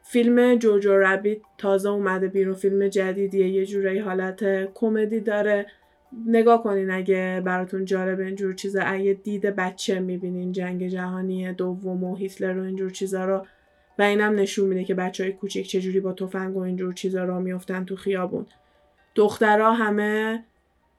فیلم 0.04 0.56
جوجو 0.56 0.98
ربیت 0.98 1.38
تازه 1.58 1.90
اومده 1.90 2.28
بیرون. 2.28 2.56
فیلم 2.56 2.88
جدیدیه 2.88 3.48
یه 3.48 3.66
جورایی 3.66 4.00
حالت 4.00 4.74
کمدی 4.74 5.20
داره. 5.20 5.66
نگاه 6.28 6.64
کنین 6.64 6.92
اگه 6.92 7.42
براتون 7.46 7.86
جالب 7.86 8.20
اینجور 8.20 8.54
چیزا 8.54 8.82
اگه 8.82 9.14
دید 9.14 9.46
بچه 9.46 10.00
می‌بینین 10.00 10.52
جنگ 10.52 10.88
جهانی 10.88 11.54
دوم 11.54 12.04
و 12.04 12.16
هیتلر 12.16 12.58
و 12.60 12.64
اینجور 12.64 12.90
چیزا 12.90 13.26
رو 13.26 13.46
و 14.00 14.02
اینم 14.02 14.36
نشون 14.36 14.68
میده 14.70 14.84
که 14.84 14.94
بچه 14.94 15.24
های 15.24 15.34
کوچیک 15.34 15.68
چجوری 15.68 16.00
با 16.00 16.14
تفنگ 16.14 16.58
و 16.58 16.60
اینجور 16.60 16.94
چیزا 16.94 17.24
را 17.24 17.40
میفتن 17.40 17.86
تو 17.86 17.96
خیابون. 17.96 18.46
دخترها 19.16 19.74
همه 19.74 20.44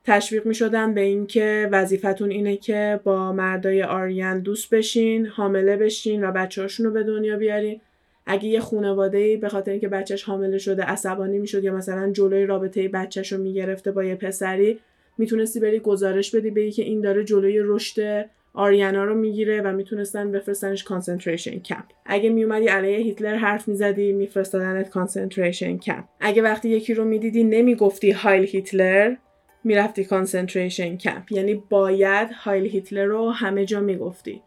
تشویق 0.05 0.47
می 0.47 0.55
شدن 0.55 0.95
به 0.95 1.01
اینکه 1.01 1.69
وظیفتون 1.73 2.31
اینه 2.31 2.57
که 2.57 3.01
با 3.05 3.33
مردای 3.33 3.83
آریان 3.83 4.41
دوست 4.41 4.75
بشین 4.75 5.27
حامله 5.27 5.77
بشین 5.77 6.25
و 6.25 6.33
بچه 6.33 6.67
رو 6.79 6.91
به 6.91 7.03
دنیا 7.03 7.37
بیارین. 7.37 7.81
اگه 8.27 8.45
یه 8.45 8.61
خانواده 8.61 9.37
به 9.37 9.49
خاطر 9.49 9.71
اینکه 9.71 9.89
بچهش 9.89 10.23
حامله 10.23 10.59
شده 10.59 10.83
عصبانی 10.83 11.39
می‌شد 11.39 11.65
یا 11.65 11.75
مثلا 11.75 12.13
جلوی 12.13 12.47
رابطه 12.47 12.89
بچهش 12.89 13.33
رو 13.33 13.43
می‌گرفته 13.43 13.93
با 13.93 14.05
یه 14.05 14.15
پسری 14.15 14.81
می‌تونستی 15.21 15.61
بری 15.61 15.79
گزارش 15.79 16.35
بدی 16.35 16.51
بگی 16.51 16.71
که 16.71 16.83
این 16.83 17.01
داره 17.01 17.25
جلوی 17.25 17.59
رشد 17.63 18.27
آریانا 18.55 19.05
رو 19.05 19.15
می‌گیره 19.15 19.63
و 19.63 19.73
می‌تونستن 19.73 20.33
بفرستنش 20.33 20.85
concentration 20.85 21.59
camp 21.59 21.85
اگه 22.07 22.31
میومدی 22.31 22.67
علیه 22.67 22.99
هیتلر 22.99 23.35
حرف 23.35 23.69
می‌زدی 23.69 24.13
میفرستادنت 24.13 24.91
concentration 24.91 25.79
camp 25.79 26.05
اگه 26.21 26.43
وقتی 26.43 26.69
یکی 26.69 26.95
رو 26.95 27.05
می‌دیدی 27.05 27.45
نمی‌گفتی 27.45 28.11
Heil 28.11 28.45
Hitler 28.45 29.17
می‌رفتی 29.65 30.05
concentration 30.05 30.97
camp 30.97 31.33
یعنی 31.33 31.63
باید 31.71 32.31
Heil 32.31 32.67
Hitler 32.67 33.05
رو 33.05 33.31
همه 33.31 33.65
جا 33.65 33.81
می‌گفتی. 33.81 34.43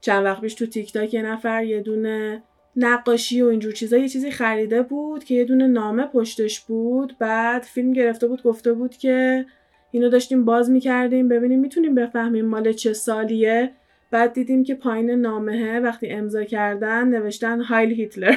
چند 0.00 0.24
وقت 0.24 0.40
پیش 0.40 0.54
تو 0.54 0.66
تیک 0.66 0.92
تاک 0.92 1.14
یه 1.14 1.22
نفر 1.22 1.64
یه 1.64 1.80
دونه 1.80 2.42
نقاشی 2.76 3.42
و 3.42 3.46
اینجور 3.46 3.72
چیزا 3.72 3.96
یه 3.96 4.08
چیزی 4.08 4.30
خریده 4.30 4.82
بود 4.82 5.24
که 5.24 5.34
یه 5.34 5.44
دونه 5.44 5.66
نامه 5.66 6.06
پشتش 6.06 6.60
بود. 6.60 7.16
بعد 7.18 7.62
فیلم 7.62 7.92
گرفته 7.92 8.26
بود 8.26 8.42
گفته 8.42 8.72
بود 8.72 8.96
که 8.96 9.46
اینو 9.92 10.08
داشتیم 10.08 10.44
باز 10.44 10.70
می‌کردیم. 10.70 11.28
ببینیم 11.28 11.60
می‌تونیم 11.60 11.94
بفهمیم 11.94 12.44
مال 12.44 12.72
چه 12.72 12.92
سالیه. 12.92 13.70
بعد 14.10 14.32
دیدیم 14.32 14.64
که 14.64 14.74
پایین 14.74 15.10
نامه 15.10 15.80
وقتی 15.80 16.10
امضا 16.10 16.44
کردن 16.44 17.08
نوشتن 17.08 17.60
هایل 17.60 17.92
هیتلر. 17.92 18.36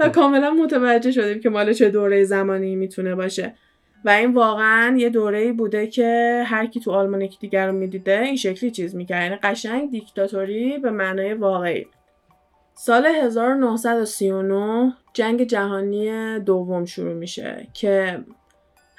و 0.00 0.08
کاملا 0.08 0.50
متوجه 0.50 1.10
شدیم 1.10 1.40
که 1.40 1.50
مال 1.50 1.72
چه 1.72 1.90
دوره 1.90 2.24
زمانی 2.24 2.76
می‌تونه 2.76 3.14
باشه. 3.14 3.54
و 4.04 4.10
این 4.10 4.32
واقعا 4.32 4.96
یه 4.98 5.08
دوره 5.08 5.52
بوده 5.52 5.86
که 5.86 6.42
هر 6.46 6.66
کی 6.66 6.80
تو 6.80 6.90
آلمان 6.90 7.20
یکی 7.20 7.38
دیگر 7.40 7.66
رو 7.66 7.72
می‌دیده 7.72 8.20
این 8.20 8.36
شکلی 8.36 8.70
چیز 8.70 8.94
می‌کرد. 8.94 9.22
یعنی 9.22 9.36
قشنگ 9.36 9.90
دیکتاتوری 9.90 10.78
به 10.78 10.90
معنای 10.90 11.34
واقعی. 11.34 11.86
سال 12.74 13.06
1939 13.06 14.92
جنگ 15.12 15.42
جهانی 15.42 16.38
دوم 16.38 16.84
شروع 16.84 17.14
میشه 17.14 17.66
که 17.74 18.18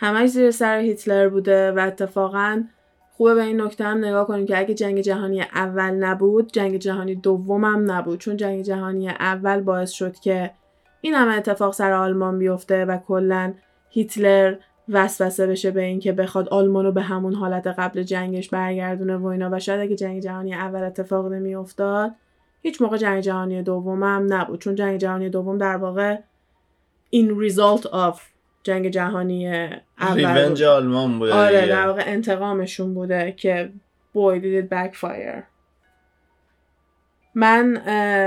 همش 0.03 0.29
زیر 0.29 0.51
سر 0.51 0.77
هیتلر 0.77 1.29
بوده 1.29 1.71
و 1.71 1.79
اتفاقا 1.79 2.63
خوبه 3.11 3.35
به 3.35 3.43
این 3.43 3.61
نکته 3.61 3.83
هم 3.83 3.97
نگاه 3.97 4.27
کنیم 4.27 4.45
که 4.45 4.57
اگه 4.57 4.73
جنگ 4.73 5.01
جهانی 5.01 5.41
اول 5.41 5.91
نبود 5.91 6.51
جنگ 6.51 6.77
جهانی 6.77 7.15
دوم 7.15 7.65
هم 7.65 7.91
نبود. 7.91 8.19
چون 8.19 8.37
جنگ 8.37 8.61
جهانی 8.61 9.09
اول 9.09 9.61
باعث 9.61 9.91
شد 9.91 10.15
که 10.15 10.51
این 11.01 11.13
همه 11.13 11.35
اتفاق 11.35 11.73
سر 11.73 11.91
آلمان 11.91 12.39
بیفته 12.39 12.85
و 12.85 12.97
کلا 12.97 13.53
هیتلر 13.89 14.55
وسوسه 14.89 15.47
بشه 15.47 15.71
به 15.71 15.81
اینکه 15.81 16.11
بخواد 16.11 16.49
آلمان 16.49 16.85
رو 16.85 16.91
به 16.91 17.01
همون 17.01 17.33
حالت 17.33 17.67
قبل 17.67 18.03
جنگش 18.03 18.49
برگردونه 18.49 19.17
و 19.17 19.25
اینا. 19.25 19.49
و 19.51 19.59
شاید 19.59 19.79
اگه 19.79 19.95
جنگ 19.95 20.21
جهانی 20.21 20.53
اول 20.53 20.83
اتفاق 20.83 21.27
نمیافتاد 21.27 22.11
هیچ 22.61 22.81
موقع 22.81 22.97
جنگ 22.97 23.21
جهانی 23.21 23.63
دوم 23.63 24.03
هم 24.03 24.33
نبود. 24.33 24.61
چون 24.61 24.75
جنگ 24.75 24.97
جهانی 24.97 25.29
دوم 25.29 25.57
در 25.57 25.77
واقع 25.77 26.17
این 27.09 27.49
result 27.49 27.83
of 27.83 28.30
جنگ 28.63 28.87
جهانی 28.87 29.47
اول. 29.99 30.63
آلمان 30.65 31.19
بوده 31.19 31.33
آره 31.33 31.67
در 31.67 31.87
واقع 31.87 32.03
انتقامشون 32.05 32.93
بوده 32.93 33.31
که 33.31 33.69
boy 34.13 34.41
did 34.41 34.63
it 34.63 34.75
backfire. 34.75 35.43
من 37.35 37.77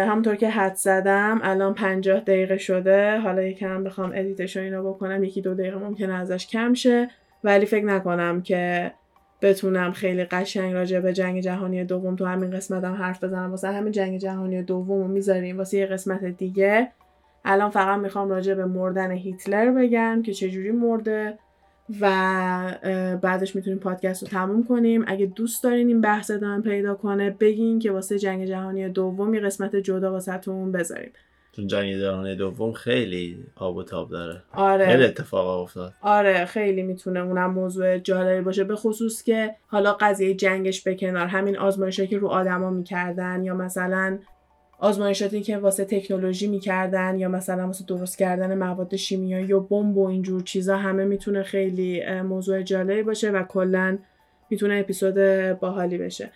همونطور 0.08 0.34
که 0.34 0.50
حد 0.50 0.74
زدم 0.74 1.40
الان 1.42 1.74
پنجاه 1.74 2.20
دقیقه 2.20 2.58
شده. 2.58 3.18
حالا 3.18 3.42
یکم 3.42 3.84
بخوام 3.84 4.12
ادیتش 4.14 4.56
اینا 4.56 4.82
بکنم. 4.82 5.24
یکی 5.24 5.40
دو 5.40 5.54
دقیقه 5.54 5.76
ممکنه 5.76 6.14
ازش 6.14 6.46
کم 6.46 6.74
شه. 6.74 7.10
ولی 7.44 7.66
فکر 7.66 7.84
نکنم 7.84 8.42
که 8.42 8.92
بتونم 9.42 9.92
خیلی 9.92 10.24
قشنگ 10.24 10.74
راجع 10.74 11.00
به 11.00 11.12
جنگ 11.12 11.40
جهانی 11.40 11.84
دوم 11.84 12.16
تو 12.16 12.24
همین 12.24 12.50
قسمت 12.50 12.84
هم 12.84 12.94
حرف 12.94 13.24
بزنم. 13.24 13.50
واسه 13.50 13.68
همین 13.68 13.92
جنگ 13.92 14.18
جهانی 14.18 14.62
دوم 14.62 15.02
رو 15.02 15.08
می‌ذاریم. 15.08 15.58
واسه 15.58 15.78
یه 15.78 15.86
قسمت 15.86 16.24
دیگه. 16.24 16.88
الان 17.44 17.70
فقط 17.70 18.00
می‌خوام 18.00 18.28
راجع 18.28 18.54
به 18.54 18.64
مردن 18.64 19.10
هیتلر 19.10 19.70
بگم 19.70 20.22
که 20.22 20.32
چجوری 20.32 20.70
مرده 20.70 21.38
و 22.00 22.08
بعدش 23.22 23.56
می‌تونیم 23.56 23.78
پادکست 23.78 24.22
رو 24.22 24.28
تموم 24.28 24.64
کنیم. 24.64 25.04
اگه 25.06 25.26
دوست 25.26 25.64
دارین 25.64 25.88
این 25.88 26.00
بحث 26.00 26.30
ادامه 26.30 26.62
پیدا 26.62 26.94
کنه 26.94 27.30
بگین 27.30 27.78
که 27.78 27.92
واسه 27.92 28.18
جنگ 28.18 28.44
جهانی 28.44 28.88
دوم 28.88 29.34
یه 29.34 29.40
قسمت 29.40 29.76
جدا 29.76 30.12
واسهتون 30.12 30.72
بذاریم. 30.72 31.12
چون 31.52 31.66
جنگ 31.66 31.96
جهانی 31.96 32.36
دوم 32.36 32.72
خیلی 32.72 33.38
آب 33.56 33.76
و 33.76 33.82
تاب 33.82 34.10
داره. 34.10 34.42
آره. 34.52 34.86
خیلی 34.86 35.04
اتفاق 35.04 35.60
افتاد. 35.60 35.92
آره 36.02 36.44
خیلی 36.44 36.82
می‌تونه 36.82 37.20
اونم 37.20 37.50
موضوع 37.50 37.98
جالبی 37.98 38.40
باشه. 38.40 38.64
به 38.64 38.76
خصوص 38.76 39.22
که 39.22 39.54
حالا 39.66 39.92
قضیه 39.92 40.34
جنگش 40.34 40.82
به 40.82 40.94
کنار 40.94 41.26
همین 41.26 41.58
آزمایشی 41.58 42.06
که 42.06 42.18
رو 42.18 42.28
آدما 42.28 42.70
می‌کردن 42.70 43.42
یا 43.44 43.54
مثلا 43.54 44.18
آزمایشاتی 44.84 45.42
که 45.42 45.58
واسه 45.58 45.84
تکنولوژی 45.84 46.46
می‌کردن 46.46 47.18
یا 47.18 47.28
مثلا 47.28 47.66
واسه 47.66 47.84
درست 47.84 48.18
کردن 48.18 48.58
مواد 48.58 48.96
شیمیایی 48.96 49.46
یا 49.46 49.60
بمب 49.60 49.98
و 49.98 50.06
اینجور 50.06 50.42
چیزا 50.42 50.76
همه 50.76 51.04
می‌تونه 51.04 51.42
خیلی 51.42 52.02
موضوع 52.22 52.62
جالبی 52.62 53.02
باشه 53.02 53.30
و 53.30 53.42
کلا 53.42 53.98
می‌تونه 54.50 54.74
اپیزود 54.74 55.14
باحالی 55.60 55.98
بشه. 55.98 56.30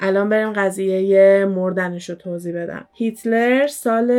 الان 0.00 0.28
بریم 0.28 0.52
قضیه 0.52 1.44
مردنش 1.44 2.10
رو 2.10 2.16
توضیح 2.16 2.62
بدم. 2.62 2.88
هیتلر 2.92 3.66
سال 3.66 4.10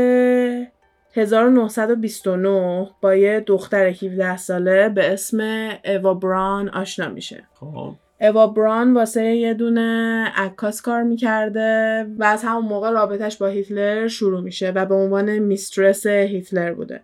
1929 1.14 2.90
با 3.02 3.16
یه 3.16 3.40
دختر 3.40 3.86
17 3.86 4.38
ساله 4.38 4.90
به 4.90 5.14
اسم 5.14 5.70
اوا 5.86 6.14
بران 6.14 6.70
آشنا 6.70 7.10
میشه. 7.10 7.44
خب. 7.54 7.94
اوا 8.22 8.48
بران 8.48 8.94
واسه 8.94 9.24
یه 9.24 9.54
دونه 9.54 10.24
عکاس 10.36 10.82
کار 10.82 11.04
می‌کرده 11.04 12.04
و 12.18 12.24
از 12.24 12.44
همون 12.44 12.66
موقع 12.66 12.90
رابطش 12.90 13.38
با 13.38 13.48
هیتلر 13.48 14.08
شروع 14.08 14.42
میشه 14.42 14.72
و 14.72 14.86
به 14.86 14.96
عنوان 14.96 15.40
میسترس 15.40 16.08
هیتلر 16.08 16.74
بوده. 16.74 17.02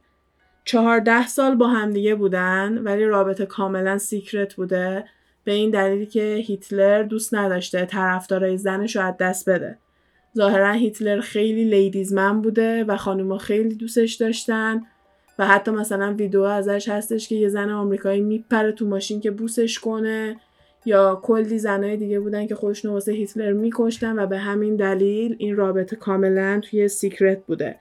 چهارده 0.66 1.28
سال 1.28 1.56
با 1.56 1.68
همدیگه 1.68 2.16
بودن 2.16 2.78
ولی 2.78 3.06
رابطه 3.06 3.46
کاملا 3.46 3.98
secret 3.98 4.54
بوده. 4.54 5.06
به 5.44 5.52
این 5.52 5.70
دلیلی 5.70 6.06
که 6.06 6.36
هیتلر 6.48 7.04
دوست 7.04 7.34
نداشته 7.34 7.86
طرفدارای 7.86 8.58
زنش 8.58 8.96
رو 8.96 9.02
از 9.02 9.14
دست 9.20 9.50
بده. 9.50 9.78
ظاهرا 10.38 10.72
هیتلر 10.72 11.22
خیلی 11.22 11.64
ladies 11.64 12.16
man 12.16 12.42
بوده 12.42 12.84
و 12.84 12.98
خانوما 12.98 13.38
خیلی 13.38 13.76
دوستش 13.76 14.14
داشتن 14.14 14.82
و 15.40 15.48
حتی 15.48 15.72
مثلا 15.72 16.14
ویدیو 16.14 16.42
ازش 16.42 16.90
هستش 16.90 17.28
که 17.28 17.36
یه 17.36 17.50
زن 17.50 17.70
آمریکایی 17.70 18.22
میپره 18.22 18.72
تو 18.72 18.86
ماشین 18.86 19.22
که 19.22 19.32
بوسش 19.32 19.80
کنه. 19.80 20.40
یا 20.86 21.20
کلی 21.24 21.60
زنای 21.60 21.98
دیگه 21.98 22.20
بودن 22.20 22.48
که 22.48 22.56
خودشون 22.56 22.92
واسه 22.92 23.12
هیتلر 23.12 23.54
میکشتن 23.54 24.20
و 24.20 24.28
به 24.28 24.38
همین 24.38 24.76
دلیل 24.76 25.36
این 25.40 25.56
رابطه 25.56 25.96
کاملا 25.96 26.60
توی 26.60 26.88
secret 26.88 27.46
بوده. 27.46 27.76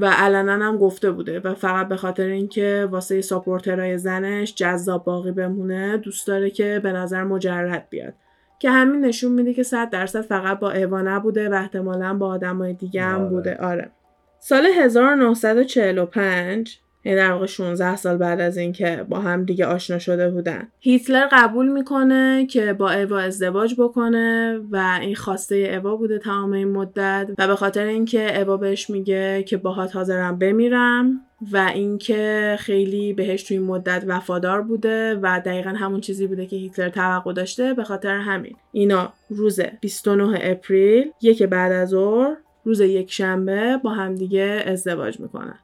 و 0.00 0.10
علنا 0.10 0.52
هم 0.52 0.78
گفته 0.78 1.10
بوده 1.10 1.40
و 1.40 1.54
فقط 1.54 1.88
به 1.88 1.96
خاطر 1.96 2.26
اینکه 2.26 2.88
واسه 2.90 3.20
ساپورترای 3.20 3.98
زنش 3.98 4.54
جذاب 4.54 5.04
باقی 5.04 5.32
بمونه 5.32 5.96
دوست 5.96 6.26
داره 6.26 6.50
که 6.50 6.80
به 6.82 6.92
نظر 6.92 7.24
مجرد 7.24 7.86
بیاد. 7.90 8.14
که 8.58 8.70
همین 8.70 9.04
نشون 9.04 9.32
میده 9.32 9.54
که 9.54 9.62
صد 9.62 9.90
درصد 9.90 10.20
فقط 10.20 10.58
با 10.58 10.70
ایوا 10.70 11.02
نبوده 11.02 11.48
و 11.48 11.54
احتمالا 11.54 12.14
با 12.14 12.28
آدمای 12.28 12.74
دیگه 12.74 13.02
هم 13.02 13.20
آره. 13.20 13.28
بوده. 13.28 13.56
آره. 13.56 13.90
سال 14.38 14.66
1945 14.66 16.80
یعنی 17.04 17.18
در 17.18 17.32
واقع 17.32 17.46
16 17.46 17.96
سال 17.96 18.16
بعد 18.16 18.40
از 18.40 18.56
اینکه 18.56 19.06
با 19.08 19.20
هم 19.20 19.44
دیگه 19.44 19.66
آشنا 19.66 19.98
شده 19.98 20.30
بودن. 20.30 20.68
هیتلر 20.80 21.28
قبول 21.32 21.68
می‌کنه 21.68 22.46
که 22.46 22.72
با 22.72 22.90
ایوا 22.90 23.18
ازدواج 23.18 23.74
بکنه 23.78 24.58
و 24.70 24.98
این 25.00 25.14
خواسته 25.14 25.54
ایوا 25.54 25.96
بوده 25.96 26.18
تمام 26.18 26.52
این 26.52 26.68
مدت 26.68 27.30
و 27.38 27.46
به 27.48 27.56
خاطر 27.56 27.84
اینکه 27.84 28.38
ایوا 28.38 28.56
بهش 28.56 28.90
میگه 28.90 29.42
که 29.42 29.56
باهات 29.56 29.96
حاضرم 29.96 30.38
بمیرم 30.38 31.20
و 31.52 31.70
اینکه 31.74 32.56
خیلی 32.58 33.12
بهش 33.12 33.42
توی 33.42 33.58
مدت 33.58 34.04
وفادار 34.06 34.62
بوده 34.62 35.14
و 35.22 35.40
دقیقا 35.44 35.70
همون 35.70 36.00
چیزی 36.00 36.26
بوده 36.26 36.46
که 36.46 36.56
هیتلر 36.56 36.88
توقع 36.88 37.32
داشته 37.32 37.74
به 37.74 37.84
خاطر 37.84 38.16
همین. 38.16 38.56
اینا 38.72 39.12
روز 39.28 39.60
29 39.80 40.38
اپریل 40.42 41.10
یک 41.22 41.42
بعد 41.42 41.72
از 41.72 41.88
ظهر 41.88 42.36
روز 42.64 42.80
یک 42.80 43.12
شنبه 43.12 43.76
با 43.84 43.90
همدیگه 43.90 44.62
ازدواج 44.66 45.20
می‌کنن. 45.20 45.58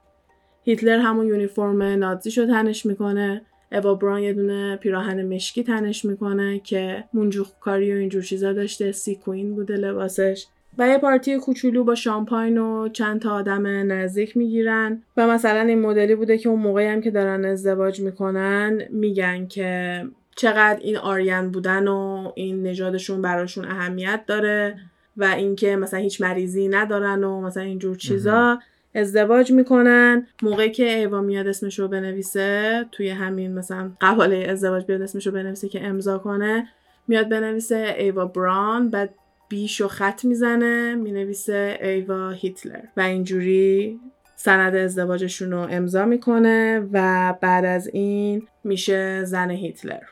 هیتلر 0.63 0.99
همون 0.99 1.27
یونیفرم 1.27 1.81
نازی 1.81 2.31
رو 2.31 2.45
تنش 2.45 2.85
می‌کنه. 2.85 3.41
اوا 3.71 3.93
بران 3.93 4.23
یه 4.23 4.33
دونه 4.33 4.75
پیراهن 4.75 5.25
مشکی 5.35 5.63
تنش 5.63 6.05
می‌کنه 6.05 6.59
که 6.59 7.03
منجوخ 7.13 7.51
کاری 7.59 7.93
و 7.93 7.97
اینجور 7.97 8.23
چیزا 8.23 8.53
داشته. 8.53 8.91
سی 8.91 9.15
کوین 9.15 9.55
بوده 9.55 9.75
لباسش. 9.75 10.47
و 10.77 10.87
یه 10.87 10.97
پارتی 10.97 11.37
کوچولو 11.37 11.83
با 11.83 11.95
شامپاین 11.95 12.57
و 12.57 12.89
چند 12.89 13.21
تا 13.21 13.31
آدم 13.31 13.67
نزدیک 13.91 14.37
می‌گیرن. 14.37 15.03
و 15.17 15.27
مثلا 15.27 15.61
این 15.61 15.81
مدلی 15.81 16.15
بوده 16.15 16.37
که 16.37 16.49
اون 16.49 16.59
موقعی 16.59 16.87
هم 16.87 17.01
که 17.01 17.11
دارن 17.11 17.45
ازدواج 17.45 17.99
می‌کنن 17.99 18.81
میگن 18.89 19.47
که 19.47 20.01
چقدر 20.35 20.79
این 20.81 20.97
آریان 20.97 21.51
بودن 21.51 21.87
و 21.87 22.31
این 22.35 22.63
نژادشون 22.63 23.21
براشون 23.21 23.65
اهمیت 23.65 24.23
داره 24.27 24.79
و 25.17 25.23
اینکه 25.23 25.75
مثلا 25.75 25.99
هیچ 25.99 26.21
مریضی 26.21 26.67
ندارن 26.67 27.23
و 27.23 27.41
مثلا 27.41 27.63
اینجور 27.63 27.97
چیزا. 27.97 28.59
ازدواج 28.95 29.51
می‌کنن. 29.51 30.27
موقعی 30.41 30.71
که 30.71 30.97
ایوا 30.97 31.21
میاد 31.21 31.47
اسمش 31.47 31.79
رو 31.79 31.87
بنویسه 31.87 32.85
توی 32.91 33.09
همین 33.09 33.53
مثلا 33.53 33.91
قباله 34.01 34.45
ازدواج 34.49 34.85
بیاد 34.85 35.01
اسمش 35.01 35.27
رو 35.27 35.33
بنویسه 35.33 35.69
که 35.69 35.87
امضا 35.87 36.17
کنه 36.17 36.67
میاد 37.07 37.29
بنویسه 37.29 37.95
ایوا 37.97 38.25
بران 38.25 38.89
بعد 38.89 39.13
بیش 39.49 39.81
و 39.81 39.87
خط 39.87 40.25
می‌زنه 40.25 40.95
می‌نویسه 40.95 41.79
ایوا 41.81 42.29
هیتلر. 42.29 42.81
و 42.97 43.01
اینجوری 43.01 43.99
سند 44.35 44.75
ازدواجشون 44.75 45.51
رو 45.51 45.59
امضا 45.59 46.05
می‌کنه 46.05 46.87
و 46.93 47.33
بعد 47.41 47.65
از 47.65 47.87
این 47.87 48.47
میشه 48.63 49.23
زن 49.23 49.51
هیتلر. 49.51 50.03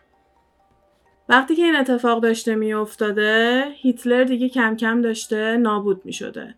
وقتی 1.30 1.56
که 1.56 1.62
این 1.62 1.76
اتفاق 1.76 2.24
داشته 2.24 2.56
میافتاده 2.56 3.64
هیتلر 3.76 4.24
دیگه 4.24 4.50
کم 4.50 4.76
کم 4.76 5.02
داشته 5.02 5.58
نابود 5.58 6.02
می‌شده. 6.06 6.56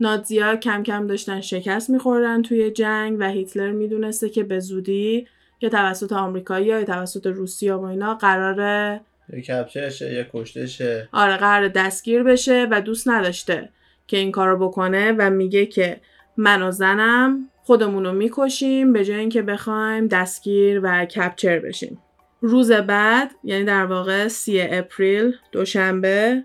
نازیا 0.00 0.56
کم 0.56 0.82
کم 0.82 1.06
داشتن 1.06 1.40
شکست 1.40 1.90
میخوردن 1.90 2.42
توی 2.42 2.70
جنگ 2.70 3.16
و 3.20 3.28
هیتلر 3.28 3.70
می‌دونسته 3.70 4.28
که 4.28 4.44
به 4.44 4.60
زودی 4.60 5.26
که 5.58 5.68
توسط 5.68 6.12
آمریکایی 6.12 6.66
یا 6.66 6.84
توسط 6.84 7.26
روسیا 7.26 7.80
و 7.80 7.84
اینا 7.84 8.14
قراره 8.14 9.00
یه 9.32 9.42
کپچه 9.42 9.90
شه 9.90 10.14
یه 10.14 10.30
کشته 10.34 10.66
شه 10.66 11.08
آره 11.12 11.36
قرار 11.36 11.68
دستگیر 11.68 12.22
بشه 12.22 12.66
و 12.70 12.80
دوست 12.80 13.08
نداشته 13.08 13.68
که 14.06 14.16
این 14.16 14.32
کارو 14.32 14.68
بکنه 14.68 15.12
و 15.18 15.30
میگه 15.30 15.66
که 15.66 16.00
من 16.36 16.62
و 16.62 16.70
زنم 16.70 17.48
خودمون 17.64 18.04
رو 18.04 18.12
می‌کشیم 18.12 18.92
به 18.92 19.04
جای 19.04 19.16
اینکه 19.16 19.42
بخوایم 19.42 20.06
دستگیر 20.06 20.80
و 20.82 21.04
کپچر 21.04 21.58
بشیم. 21.58 21.98
روز 22.40 22.72
بعد 22.72 23.30
یعنی 23.44 23.64
در 23.64 23.86
واقع 23.86 24.28
سی 24.28 24.60
اپریل 24.60 25.32
دوشنبه 25.52 26.44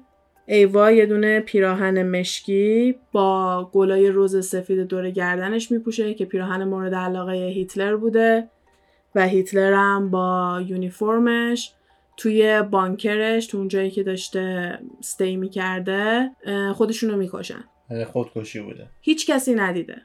ایوا 0.52 0.91
یه 0.91 1.06
دونه 1.06 1.39
پیراهن 1.39 2.04
مشکی 2.04 2.95
با 3.12 3.70
گلای 3.74 4.10
روز 4.10 4.47
سفید 4.47 4.80
دور 4.80 5.10
گردنش 5.10 5.72
میپوشه 5.72 6.14
که 6.14 6.26
پیراهن 6.26 6.64
مورد 6.64 6.95
علاقه 6.95 7.34
هیتلر 7.34 7.95
بوده 7.95 8.50
و 9.16 9.28
هیتلر 9.28 9.74
هم 9.74 10.12
با 10.12 10.62
یونیفرمش 10.68 11.74
توی 12.18 12.62
بانکرش 12.62 13.47
تو 13.47 13.58
اون 13.58 13.68
جایی 13.68 13.91
که 13.91 14.04
داشته 14.04 14.80
ستی 15.02 15.38
می‌کرده 15.38 16.32
خودشونو 16.76 17.18
می‌کشن. 17.18 17.64
خودکشی 18.08 18.60
بوده. 18.60 18.88
هیچ 19.02 19.28
کسی 19.28 19.56
ندیده. 19.56 20.02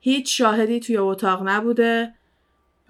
هیچ 0.00 0.38
شاهدی 0.38 0.80
توی 0.80 0.96
اتاق 0.96 1.48
نبوده. 1.48 2.14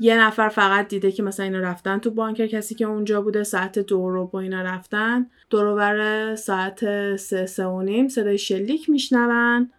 یه 0.01 0.20
نفر 0.20 0.49
فقط 0.49 0.88
دیده 0.88 1.12
که 1.12 1.22
مثلا 1.22 1.44
اینا 1.44 1.61
رفتن 1.61 1.99
تو 1.99 2.11
بانکر 2.11 2.47
کسی 2.47 2.74
که 2.74 2.84
اونجا 2.84 3.22
بوده 3.22 3.44
ساعت 3.44 3.78
دو 3.78 4.11
رو 4.11 4.26
با 4.26 4.40
اینا 4.40 4.62
رفتن 4.62 5.26
دور 5.51 6.34
ساعت 6.34 7.16
سه 7.16 7.47
سه 7.47 7.64
و 7.64 7.82
نیم 7.82 8.09
صدای 8.09 8.38
شلیک 8.38 8.90
میشنون 8.90 9.70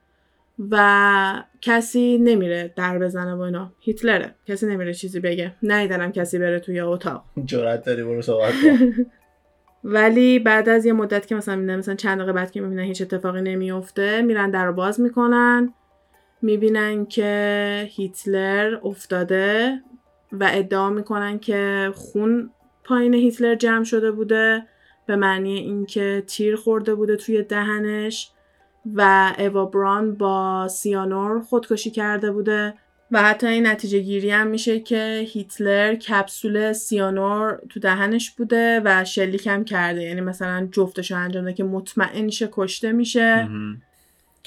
و 0.72 1.44
کسی 1.62 2.18
نمیره 2.18 2.74
در 2.76 3.00
بزنه 3.00 3.36
با 3.36 3.46
اینا. 3.46 3.72
هیتلره. 3.80 4.36
کسی 4.46 4.66
نمیره 4.66 4.94
چیزی 4.94 5.20
بگه. 5.20 5.54
نیدنم 5.64 6.12
کسی 6.12 6.40
بره 6.40 6.60
توی 6.60 6.80
اتاق. 6.80 7.24
جرأت 7.46 7.86
داری 7.86 8.04
برو 8.04 8.22
صحبت 8.22 8.54
ولی 9.84 10.40
بعد 10.40 10.70
از 10.70 10.86
یه 10.86 10.94
مدت 10.94 11.28
که 11.28 11.36
مثلا 11.36 11.56
می‌بینن 11.56 11.78
مثلا 11.78 11.96
چند 11.96 12.18
دقیقه 12.18 12.34
بعد 12.34 12.52
که 12.52 12.62
می‌بینن 12.62 12.84
هیچ 12.84 13.02
اتفاقی 13.02 13.42
نمیفته 13.42 14.22
میرن 14.22 14.52
در 14.52 14.66
رو 14.66 14.74
باز 14.74 15.02
می‌کنن. 15.02 15.74
می‌بینن 16.42 17.06
که 17.06 17.90
هیتلر 17.92 18.80
افتاده 18.84 19.82
و 20.32 20.50
ادعا 20.52 20.90
می‌کنن 20.90 21.40
که 21.40 21.92
خون 21.96 22.50
پایین 22.84 23.14
هیتلر 23.14 23.56
جمع 23.56 23.84
شده 23.84 24.12
بوده 24.12 24.64
به 25.06 25.16
معنی 25.16 25.58
اینکه 25.58 26.24
تیر 26.28 26.56
خورده 26.56 26.96
بوده 26.96 27.16
توی 27.16 27.44
دهنش 27.44 28.32
و 28.96 29.34
ایوا 29.38 29.66
بران 29.66 30.16
با 30.16 30.68
سیانور 30.68 31.42
خودکشی 31.42 31.92
کرده 31.92 32.32
بوده 32.32 32.74
و 33.12 33.24
حتی 33.24 33.48
این 33.48 33.68
نتیجه 33.68 34.00
گیری 34.00 34.30
هم 34.30 34.48
میشه 34.48 34.80
که 34.80 35.26
هیتلر 35.28 35.96
کپسول 35.96 36.74
سیانور 36.74 37.62
تو 37.70 37.80
دهنش 37.80 38.32
بوده 38.32 38.82
و 38.86 39.06
شلیک 39.06 39.48
هم 39.48 39.66
کرده. 39.66 40.04
یعنی 40.04 40.22
مثلا 40.22 40.68
جفتش 40.72 41.12
انجام 41.12 41.44
داده 41.44 41.54
که 41.54 41.64
مطمئن 41.64 42.30
شه 42.30 42.50
کشته 42.52 42.92
میشه. 42.92 43.50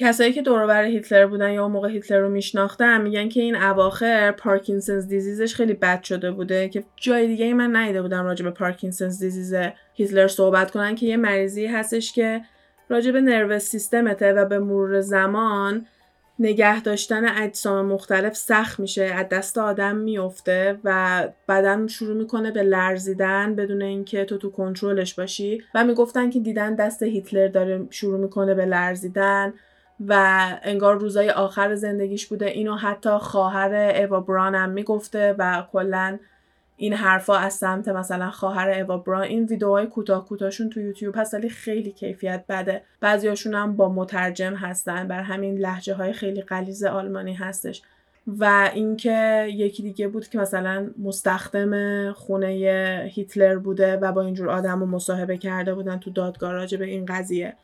کسایی 0.01 0.33
که 0.33 0.43
دور 0.43 0.85
هیتلر 0.85 1.27
بودن 1.27 1.53
یا 1.53 1.63
اون 1.63 1.73
موقع 1.73 1.91
هیتلر 1.91 2.19
رو 2.19 2.29
میشناختن 2.29 3.01
میگن 3.01 3.29
که 3.29 3.41
این 3.41 3.57
اواخر 3.57 4.33
پارکینسونز 4.33 5.09
دیزیزش 5.09 5.55
خیلی 5.55 5.75
بد 5.75 6.03
شده 6.03 6.31
بوده 6.31 6.69
که 6.69 6.85
جای 6.97 7.27
دیگه 7.27 7.45
ای 7.45 7.53
من 7.53 7.77
ندیده 7.77 8.03
بودم 8.03 8.25
راجع 8.25 8.45
به 8.45 8.51
پارکینسونز 8.51 9.19
دیزیز 9.19 9.55
هیتلر 9.95 10.29
صحبت 10.29 10.71
کنن 10.71 10.95
که 10.95 11.07
یه 11.07 11.17
مریضی 11.17 11.67
هستش 11.67 12.13
که 12.13 12.41
راجع 12.89 13.11
به 13.11 13.21
نروس 13.21 13.63
سیستمته 13.63 14.33
و 14.33 14.45
به 14.45 14.59
مرور 14.59 15.01
زمان 15.01 15.87
نگه 16.39 16.83
داشتن 16.83 17.43
اجسام 17.43 17.87
مختلف 17.87 18.37
سخت 18.37 18.81
میشه 18.81 19.03
از 19.03 19.29
دست 19.29 19.59
آدم 19.59 19.97
میفته 19.97 20.79
و 20.85 21.23
بدن 21.49 21.87
شروع 21.87 22.17
می‌کنه 22.17 22.51
به 22.51 22.63
لرزیدن 22.63 23.55
بدون 23.55 23.83
اینکه 23.83 24.25
تو 24.25 24.39
تو 24.39 24.51
کنترلش 24.51 25.15
باشی. 25.15 25.63
و 25.75 25.85
می‌گفتن 25.85 26.31
که 26.31 26.41
دیدن 26.41 26.75
دست 26.75 27.03
هیتلر 27.03 27.49
داره 27.49 27.87
شروع 27.91 28.21
می‌کنه 28.21 28.55
به 28.55 28.67
لرزیدن. 28.67 29.55
و 30.07 30.43
انگار 30.63 30.99
روزای 30.99 31.31
آخر 31.31 31.75
زندگیش 31.75 32.27
بوده. 32.27 32.47
اینو 32.47 32.77
حتی 32.77 33.11
خواهر 33.11 33.73
ایوا 33.73 34.21
بران 34.21 34.55
هم 34.55 34.71
می‌گفته 34.71 35.35
و 35.39 35.65
کلا 35.73 36.19
این 36.77 36.93
حرفا 36.93 37.37
از 37.37 37.55
سمت 37.55 37.89
مثلا 37.89 38.31
خواهر 38.31 38.69
ایوا 38.69 38.99
بران 38.99 39.23
این 39.23 39.45
ویدیوهای 39.45 39.87
کوتاه 39.87 40.27
کوتاهشون 40.27 40.71
تو 40.71 40.81
یوتیوب 40.81 41.15
هست 41.19 41.35
ولی 41.35 41.49
خیلی 41.49 41.93
کیفیت 41.93 42.45
بده. 42.49 42.83
بعضیاشون 43.01 43.55
هم 43.55 43.77
با 43.77 43.89
مترجم 43.89 44.55
هستن 44.55 45.09
بر 45.09 45.23
همین 45.23 45.59
لحجه 45.59 45.95
های 45.95 46.13
خیلی 46.13 46.43
غلیظ 46.43 46.85
آلمانی 46.85 47.35
هستش. 47.35 47.83
و 48.27 48.71
اینکه 48.75 49.47
یکی 49.51 49.83
دیگه 49.83 50.09
بود 50.09 50.29
که 50.29 50.39
مثلا 50.39 50.91
مستخدم 50.99 52.13
خونه 52.13 52.47
هیتلر 53.13 53.57
بوده 53.57 53.97
و 53.97 54.13
با 54.13 54.23
اینجور 54.23 54.51
آدم 54.51 54.81
رو 54.81 54.87
مصاحبه 54.87 55.39
کرده 55.39 55.75
بودن 55.75 55.99
تو 55.99 56.11
دادگاه 56.11 56.53
راجع 56.53 56.79
به 56.79 56.85
این 56.85 57.07
قضیه. 57.07 57.55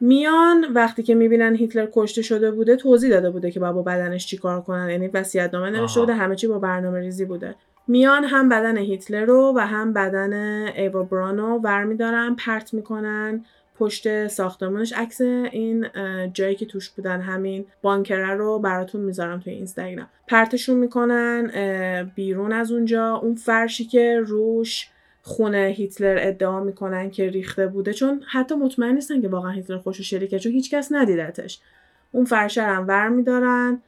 میان 0.00 0.72
وقتی 0.74 1.02
که 1.02 1.14
می‌بینن 1.14 1.54
هیتلر 1.54 1.88
کشته 1.92 2.22
شده 2.22 2.50
بوده 2.50 2.76
توضیح 2.76 3.10
داده 3.10 3.30
بوده 3.30 3.50
که 3.50 3.60
با 3.60 3.82
بدنش 3.82 4.26
چیکار 4.26 4.60
کنن. 4.60 4.90
یعنی 4.90 5.10
نامه 5.52 5.70
نوشته 5.70 6.00
بوده 6.00 6.14
همه 6.14 6.36
چی 6.36 6.46
با 6.46 6.58
برنامه 6.58 7.00
ریزی 7.00 7.24
بوده. 7.24 7.54
میان 7.88 8.24
هم 8.24 8.48
بدن 8.48 8.76
هیتلر 8.76 9.24
رو 9.24 9.52
و 9.56 9.66
هم 9.66 9.92
بدن 9.92 10.32
ایوا 10.76 11.02
برانو 11.02 11.58
ور 11.58 11.84
میدارن 11.84 12.34
پرت 12.34 12.74
می‌کنن 12.74 13.44
پشت 13.78 14.26
ساختمانش 14.26 14.92
عکس 14.92 15.20
این 15.20 15.86
جایی 16.34 16.54
که 16.54 16.66
توش 16.66 16.90
بودن 16.90 17.20
همین 17.20 17.64
بانکره 17.82 18.34
رو 18.34 18.58
براتون 18.58 19.00
می‌ذارم 19.00 19.40
توی 19.40 19.52
اینستاگرام. 19.52 20.08
پرتشون 20.26 20.76
می‌کنن 20.76 21.50
بیرون 22.14 22.52
از 22.52 22.72
اونجا. 22.72 23.16
اون 23.16 23.34
فرشی 23.34 23.84
که 23.84 24.20
روش 24.26 24.88
خونه 25.22 25.74
هیتلر 25.76 26.16
ادعا 26.20 26.60
می‌کنن 26.60 27.10
که 27.10 27.30
ریخته 27.30 27.66
بوده 27.66 27.92
چون 27.92 28.22
حتی 28.28 28.54
مطمئن 28.54 28.94
نیستن 28.94 29.22
که 29.22 29.28
واقعا 29.28 29.50
هیتلر 29.50 29.78
خوش 29.78 30.00
شریکه 30.00 30.38
چون 30.38 30.52
هیچکس 30.52 30.88
ندیدتش. 30.92 31.60
اون 32.12 32.24
فرشه 32.24 32.62
هم 32.62 32.88
ور 32.88 33.08
میدارن 33.08 33.82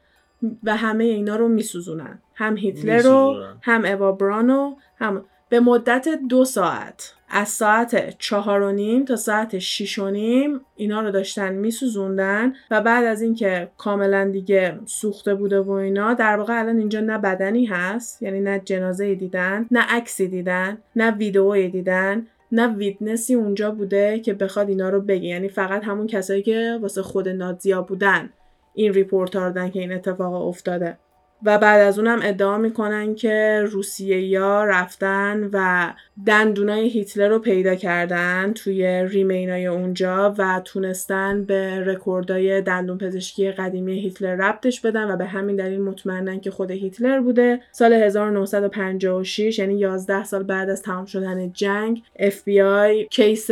و 0.63 0.77
همه 0.77 1.03
اینا 1.03 1.35
رو 1.35 1.47
میسوزونن. 1.47 2.19
هم 2.35 2.57
هیتلر 2.57 3.01
رو 3.01 3.43
هم 3.61 3.85
اوا 3.85 4.11
برانو 4.11 4.75
هم 4.99 5.25
به 5.53 5.59
مدت 5.59 6.07
دو 6.29 6.45
ساعت. 6.45 7.13
از 7.29 7.49
ساعت 7.49 8.17
چهار 8.17 8.61
و 8.61 8.71
نیم 8.71 9.05
تا 9.05 9.15
ساعت 9.15 9.59
شیش 9.59 9.99
و 9.99 10.09
نیم 10.09 10.61
اینا 10.75 11.01
رو 11.01 11.11
داشتن 11.11 11.53
میسوزوندن 11.53 12.53
و 12.71 12.81
بعد 12.81 13.05
از 13.05 13.21
اینکه 13.21 13.69
کاملا 13.77 14.29
دیگه 14.29 14.79
سوخته 14.85 15.35
بوده 15.35 15.59
و 15.59 15.71
اینا 15.71 16.13
در 16.13 16.37
واقع 16.37 16.59
الان 16.59 16.77
اینجا 16.77 16.99
نه 16.99 17.17
بدنی 17.17 17.65
هست 17.65 18.21
یعنی 18.21 18.39
نه 18.39 18.61
جنازه 18.65 19.15
دیدن 19.15 19.65
نه 19.71 19.81
عکسی 19.81 20.27
دیدن 20.27 20.77
نه 20.95 21.11
ویدئویی 21.11 21.69
دیدن 21.69 22.27
نه 22.51 22.67
ویدنسی 22.67 23.33
اونجا 23.33 23.71
بوده 23.71 24.19
که 24.19 24.33
بخواد 24.33 24.69
اینا 24.69 24.89
رو 24.89 25.01
بگه. 25.01 25.27
یعنی 25.27 25.49
فقط 25.49 25.83
همون 25.83 26.07
کسایی 26.07 26.41
که 26.41 26.79
واسه 26.81 27.01
خود 27.01 27.29
نازیا 27.29 27.81
بودن 27.81 28.29
این 28.73 28.93
report 28.93 29.31
دادن 29.31 29.69
که 29.69 29.79
این 29.79 29.93
اتفاق 29.93 30.47
افتاده. 30.47 30.97
و 31.45 31.57
بعد 31.57 31.81
از 31.81 31.99
اونم 31.99 32.19
ادعا 32.23 32.57
می‌کنن 32.57 33.15
که 33.15 33.63
روسیه 33.71 34.21
یا 34.21 34.63
رفتن 34.63 35.49
و 35.53 35.87
دندونای 36.25 36.89
هیتلر 36.89 37.27
رو 37.27 37.39
پیدا 37.39 37.75
کردن 37.75 38.53
توی 38.53 39.07
remain 39.07 39.50
های 39.50 39.65
اونجا 39.65 40.35
و 40.37 40.61
تونستن 40.65 41.43
به 41.43 41.79
رکوردای 41.79 42.61
دندون 42.61 42.97
پزشکی 42.97 43.51
قدیمی 43.51 43.99
هیتلر 43.99 44.35
ربطش 44.35 44.81
بدن 44.81 45.11
و 45.11 45.17
به 45.17 45.25
همین 45.25 45.55
دلیل 45.55 45.81
مطمئنن 45.81 46.39
که 46.39 46.51
خود 46.51 46.71
هیتلر 46.71 47.19
بوده. 47.19 47.59
سال 47.71 47.93
1956 47.93 49.59
یعنی 49.59 49.79
11 49.79 50.23
سال 50.23 50.43
بعد 50.43 50.69
از 50.69 50.81
تمام 50.81 51.05
شدن 51.05 51.51
جنگ 51.51 52.03
FBI 52.19 53.07
case 53.09 53.49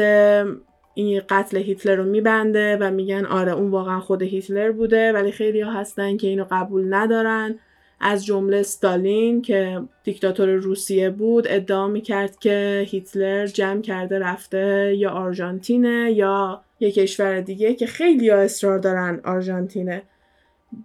این 0.93 1.21
قتل 1.29 1.57
هیتلر 1.57 1.95
رو 1.95 2.03
میبنده 2.03 2.77
و 2.81 2.91
میگن 2.91 3.25
آره 3.25 3.51
اون 3.51 3.71
واقعا 3.71 3.99
خود 3.99 4.21
هیتلر 4.21 4.71
بوده 4.71 5.13
ولی 5.13 5.31
خیلی 5.31 5.61
ها 5.61 5.71
هستن 5.71 6.17
که 6.17 6.27
اینو 6.27 6.45
قبول 6.51 6.93
ندارن. 6.93 7.59
از 8.01 8.25
جمله 8.25 8.63
ستالین 8.63 9.41
که 9.41 9.81
دیکتاتور 10.03 10.49
روسیه 10.49 11.09
بود 11.09 11.47
ادعا 11.49 11.87
می‌کرد 11.87 12.39
که 12.39 12.85
هیتلر 12.87 13.45
جمع 13.45 13.81
کرده 13.81 14.19
رفته 14.19 14.95
یا 14.97 15.09
آرژانتینه 15.09 16.11
یا 16.11 16.61
یه 16.79 16.91
کشور 16.91 17.41
دیگه 17.41 17.73
که 17.73 17.85
خیلی 17.85 18.29
ها 18.29 18.37
اصرار 18.37 18.79
دارن 18.79 19.21
آرژانتینه. 19.23 20.01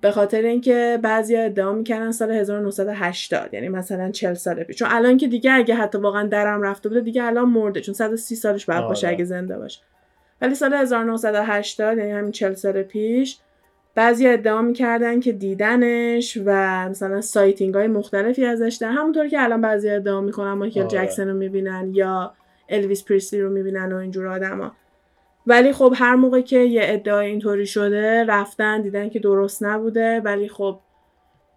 به 0.00 0.10
خاطر 0.10 0.42
اینکه 0.42 0.98
بعضی 1.02 1.36
ادعا 1.36 1.72
می‌کردن 1.72 2.10
سال 2.10 2.30
1980 2.30 3.54
یعنی 3.54 3.68
مثلا 3.68 4.10
40 4.10 4.34
سال 4.34 4.62
پیش. 4.62 4.76
چون 4.76 4.88
الان 4.90 5.16
که 5.16 5.28
دیگه 5.28 5.52
اگه 5.52 5.74
حتی 5.74 5.98
واقعا 5.98 6.26
درم 6.26 6.62
رفته 6.62 6.88
بوده 6.88 7.00
دیگه 7.00 7.24
الان 7.24 7.48
مرده 7.48 7.80
چون 7.80 7.94
130 7.94 8.34
سالش 8.34 8.66
بعد 8.66 8.84
باشه 8.84 9.06
آره. 9.06 9.16
اگه 9.16 9.24
زنده 9.24 9.58
باشه. 9.58 9.80
ولی 10.40 10.54
سال 10.54 10.74
1980 10.74 11.98
یعنی 11.98 12.10
همین 12.10 12.32
40 12.32 12.54
سال 12.54 12.82
پیش 12.82 13.38
بعضی 13.96 14.28
ادعا 14.28 14.62
می‌کردن 14.62 15.20
که 15.20 15.32
دیدنش 15.32 16.38
و 16.44 16.88
مثلا 16.88 17.20
sighting 17.20 17.74
های 17.74 17.88
مختلفی 17.88 18.44
ازش 18.44 18.78
در 18.80 18.90
همونطور 18.90 19.28
که 19.28 19.42
الان 19.42 19.60
بعضی 19.60 19.90
ادعا 19.90 20.20
می‌کنن 20.20 20.52
مایکل 20.52 20.80
آره. 20.80 20.88
جکسن 20.88 21.28
رو 21.28 21.34
می‌بینن 21.34 21.90
یا 21.94 22.34
الویس 22.68 23.04
پریسلی 23.04 23.40
رو 23.40 23.50
می‌بینن 23.50 23.92
و 23.92 23.96
اینجور 23.96 24.26
آدما 24.26 24.72
ولی 25.46 25.72
خب 25.72 25.94
هر 25.96 26.14
موقع 26.14 26.40
که 26.40 26.58
یه 26.58 26.80
ادعا 26.84 27.20
اینطوری 27.20 27.66
شده 27.66 28.24
رفتن 28.24 28.82
دیدن 28.82 29.08
که 29.08 29.18
درست 29.18 29.62
نبوده 29.62 30.20
ولی 30.20 30.48
خب 30.48 30.80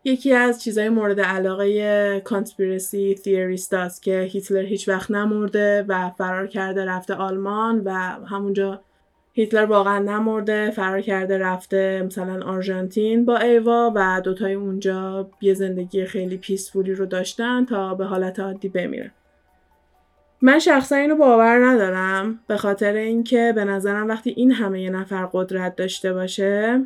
یکی 0.03 0.33
از 0.33 0.63
چیزهای 0.63 0.89
مورد 0.89 1.19
علاقه 1.21 2.19
conspiracy 2.19 3.15
theorist 3.15 4.01
که 4.01 4.21
هیتلر 4.21 4.65
هیچ 4.65 4.89
وقت 4.89 5.11
نمرده 5.11 5.85
و 5.87 6.09
فرار 6.09 6.47
کرده 6.47 6.85
رفته 6.85 7.13
آلمان 7.13 7.81
و 7.85 7.91
همونجا 8.25 8.81
هیتلر 9.39 9.65
واقعا 9.65 9.99
نمرده 9.99 10.71
فرار 10.71 11.01
کرده 11.01 11.37
رفته 11.37 12.03
مثلا 12.05 12.45
آرژانتین 12.45 13.25
با 13.25 13.37
ایوا 13.37 13.91
و 13.95 14.21
دوتای 14.23 14.53
اونجا 14.53 15.29
یه 15.41 15.53
زندگی 15.53 16.05
خیلی 16.05 16.37
پیسفولی 16.37 16.93
رو 16.93 17.05
داشتن 17.05 17.65
تا 17.65 17.95
به 17.95 18.05
حالت 18.05 18.39
عادی 18.39 18.69
بمیرن 18.69 19.11
من 20.41 20.59
شخصا 20.59 20.95
اینو 20.95 21.15
باور 21.15 21.65
ندارم 21.65 22.39
به 22.47 22.57
خاطر 22.57 22.93
اینکه 22.93 23.53
به 23.55 23.65
نظرم 23.65 24.07
وقتی 24.07 24.29
این 24.29 24.51
همه 24.51 24.81
یه 24.81 24.89
نفر 24.89 25.29
قدرت 25.33 25.75
داشته 25.75 26.13
باشه 26.13 26.81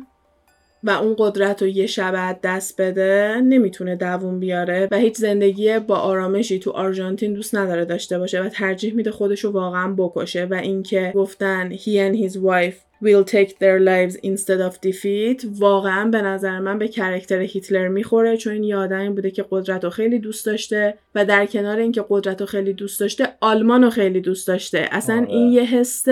و 0.84 0.90
اون 0.90 1.14
قدرت 1.18 1.62
رو 1.62 1.68
یه 1.68 1.86
شب 1.86 2.38
دست 2.42 2.80
بده 2.80 3.40
نمی‌تونه 3.44 3.96
دووم 3.96 4.40
بیاره 4.40 4.88
و 4.90 4.98
هیچ 4.98 5.16
زندگی 5.16 5.78
با 5.78 5.96
آرامشی 5.96 6.58
تو 6.58 6.70
آرژانتین 6.70 7.34
دوست 7.34 7.54
نداره 7.54 7.84
داشته 7.84 8.18
باشه 8.18 8.42
و 8.42 8.48
ترجیح 8.48 8.94
میده 8.94 9.10
خودش 9.10 9.44
رو 9.44 9.50
واقعا 9.50 9.94
بکشه 9.98 10.44
و 10.44 10.54
اینکه 10.54 11.12
گفتن 11.14 11.76
he 11.76 12.10
and 12.10 12.16
his 12.16 12.36
wife 12.36 12.74
will 13.04 13.24
take 13.24 13.58
their 13.58 13.78
lives 13.80 14.14
instead 14.16 14.60
of 14.68 14.74
defeat 14.88 15.46
واقعا 15.58 16.10
به 16.10 16.22
نظر 16.22 16.60
من 16.60 16.78
به 16.78 16.88
کرکتر 16.88 17.40
هیتلر 17.40 17.88
می‌خوره 17.88 18.36
چون 18.36 18.52
این 18.52 18.64
یادمی 18.64 19.10
بوده 19.10 19.30
که 19.30 19.44
قدرت 19.50 19.84
رو 19.84 19.90
خیلی 19.90 20.18
دوست 20.18 20.46
داشته 20.46 20.94
و 21.14 21.24
در 21.24 21.46
کنار 21.46 21.78
اینکه 21.78 22.04
قدرت 22.08 22.40
رو 22.40 22.46
خیلی 22.46 22.72
دوست 22.72 23.00
داشته 23.00 23.28
آلمان 23.40 23.84
رو 23.84 23.90
خیلی 23.90 24.20
دوست 24.20 24.48
داشته 24.48 24.88
اصلا 24.92 25.16
آره. 25.16 25.28
این 25.28 25.52
یه 25.52 25.62
حس 25.62 26.04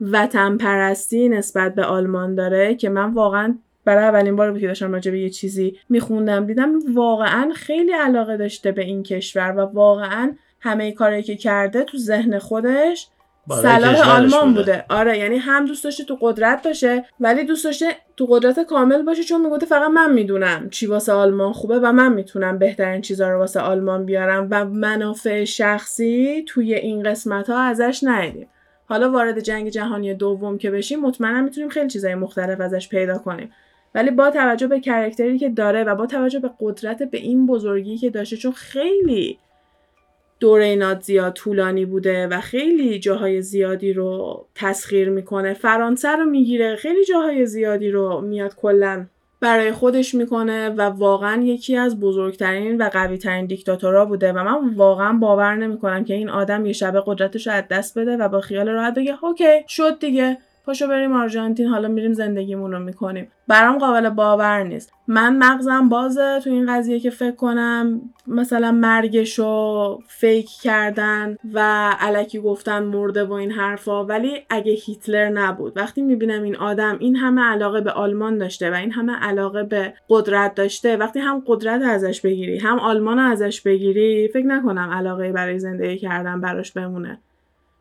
وطن 0.00 0.56
پرستی 0.56 1.28
نسبت 1.28 1.74
به 1.74 1.84
آلمان 1.84 2.34
داره 2.34 2.74
که 2.74 2.88
من 2.88 3.14
واقعا 3.14 3.58
برای 3.84 4.04
اولین 4.04 4.36
بار 4.36 4.50
بود 4.50 4.60
که 4.60 4.66
داشتم 4.66 4.92
راجع 4.92 5.10
به 5.10 5.20
یه 5.20 5.30
چیزی 5.30 5.78
میخوندم 5.88 6.46
دیدم 6.46 6.94
واقعا 6.94 7.52
خیلی 7.54 7.92
علاقه 7.92 8.36
داشته 8.36 8.72
به 8.72 8.82
این 8.82 9.02
کشور 9.02 9.54
و 9.56 9.60
واقعا 9.60 10.32
همه 10.60 10.92
کاری 10.92 11.22
که 11.22 11.36
کرده 11.36 11.84
تو 11.84 11.98
ذهن 11.98 12.38
خودش 12.38 13.08
صلاح 13.50 14.16
آلمان 14.16 14.54
بوده. 14.54 14.84
آره 14.88 15.18
یعنی 15.18 15.36
هم 15.36 15.64
دوست 15.66 15.84
داشته 15.84 16.04
تو 16.04 16.18
قدرت 16.20 16.66
باشه 16.66 17.04
ولی 17.20 17.44
دوست 17.44 17.64
داشته 17.64 17.86
تو 18.16 18.26
قدرت 18.26 18.60
کامل 18.60 19.02
باشه 19.02 19.22
چون 19.22 19.40
می‌گفته 19.40 19.66
فقط 19.66 19.90
من 19.90 20.12
می‌دونم 20.12 20.70
چی 20.70 20.86
واسه 20.86 21.12
آلمان 21.12 21.52
خوبه 21.52 21.78
و 21.78 21.92
من 21.92 22.12
می‌تونم 22.12 22.58
بهترین 22.58 23.00
چیزا 23.00 23.28
رو 23.28 23.38
واسه 23.38 23.60
آلمان 23.60 24.06
بیارم 24.06 24.48
و 24.50 24.64
منافع 24.64 25.44
شخصی 25.44 26.44
توی 26.48 26.74
این 26.74 27.02
قسمت 27.02 27.50
ها 27.50 27.62
ازش 27.62 28.00
ندیدیم. 28.02 28.46
حالا 28.86 29.10
وارد 29.10 29.40
جنگ 29.40 29.68
جهانی 29.68 30.14
دوم 30.14 30.58
که 30.58 30.70
بشیم 30.70 31.00
مطمئنم 31.00 31.44
می‌تونیم 31.44 31.68
خیلی 31.68 31.88
چیزای 31.88 32.14
مختلف 32.14 32.60
ازش 32.60 32.88
پیدا 32.88 33.18
کنیم. 33.18 33.50
ولی 33.94 34.10
با 34.10 34.30
توجه 34.30 34.66
به 34.66 34.80
کرکتری 34.80 35.38
که 35.38 35.48
داره 35.48 35.84
و 35.84 35.94
با 35.94 36.06
توجه 36.06 36.38
به 36.38 36.50
قدرت 36.60 37.02
به 37.02 37.18
این 37.18 37.46
بزرگی 37.46 37.96
که 37.96 38.10
داشته 38.10 38.36
چون 38.36 38.52
خیلی 38.52 39.38
دوره 40.40 40.76
نازیا 40.76 41.30
طولانی 41.30 41.84
بوده 41.84 42.26
و 42.26 42.40
خیلی 42.40 42.98
جاهای 42.98 43.42
زیادی 43.42 43.92
رو 43.92 44.44
تسخیر 44.54 45.10
می‌کنه 45.10 45.54
فرانسه 45.54 46.08
رو 46.08 46.24
می‌گیره 46.24 46.76
خیلی 46.76 47.04
جاهای 47.04 47.46
زیادی 47.46 47.90
رو 47.90 48.20
میاد 48.20 48.56
کلا 48.56 49.06
برای 49.40 49.72
خودش 49.72 50.14
می‌کنه 50.14 50.68
و 50.68 50.82
واقعا 50.82 51.42
یکی 51.42 51.76
از 51.76 52.00
بزرگترین 52.00 52.82
و 52.82 52.88
قویترین 52.88 53.46
دیکتاتورها 53.46 54.04
بوده 54.04 54.32
و 54.32 54.44
من 54.44 54.74
واقعا 54.74 55.12
باور 55.12 55.54
نمی‌کنم 55.54 56.04
که 56.04 56.14
این 56.14 56.28
آدم 56.28 56.66
یه 56.66 56.72
شبه 56.72 57.02
قدرتش 57.06 57.46
رو 57.46 57.52
از 57.52 57.64
دست 57.70 57.98
بده 57.98 58.16
و 58.16 58.28
با 58.28 58.40
خیال 58.40 58.68
راحت 58.68 58.94
بگه 58.94 59.24
اوکی 59.24 59.64
شد 59.68 59.98
دیگه. 59.98 60.38
پاشو 60.66 60.88
بریم 60.88 61.12
آرژانتین 61.12 61.66
حالا 61.66 61.88
میریم 61.88 62.12
زندگیمون 62.12 62.72
رو 62.72 62.78
می‌کنیم. 62.78 63.28
برام 63.48 63.78
قابل 63.78 64.08
باور 64.08 64.62
نیست. 64.62 64.92
من 65.08 65.36
مغزم 65.36 65.88
بازه 65.88 66.40
تو 66.44 66.50
این 66.50 66.76
قضیه 66.76 67.00
که 67.00 67.10
فکر 67.10 67.36
کنم 67.36 68.00
مثلا 68.26 68.72
مرگش 68.72 69.38
رو 69.38 69.98
فیک 70.06 70.48
کردن 70.62 71.36
و 71.52 71.90
علکی 72.00 72.38
گفتن 72.40 72.82
مرده 72.82 73.24
و 73.24 73.32
این 73.32 73.50
حرفا. 73.50 74.04
ولی 74.04 74.40
اگه 74.50 74.72
هیتلر 74.72 75.28
نبود 75.28 75.76
وقتی 75.76 76.02
می‌بینم 76.02 76.42
این 76.42 76.56
آدم 76.56 76.96
این 77.00 77.16
همه 77.16 77.42
علاقه 77.42 77.80
به 77.80 77.90
آلمان 77.90 78.38
داشته 78.38 78.70
و 78.70 78.74
این 78.74 78.92
همه 78.92 79.12
علاقه 79.12 79.62
به 79.62 79.94
قدرت 80.08 80.54
داشته 80.54 80.96
وقتی 80.96 81.20
هم 81.20 81.42
قدرت 81.46 81.82
ازش 81.82 82.20
بگیری 82.20 82.58
هم 82.58 82.78
آلمان 82.78 83.18
ازش 83.18 83.60
بگیری 83.60 84.28
فکر 84.28 84.46
نکنم 84.46 84.90
علاقه 84.92 85.32
برای 85.32 85.58
زندگی 85.58 85.98
کردن 85.98 86.40
براش 86.40 86.72
بمونه. 86.72 87.20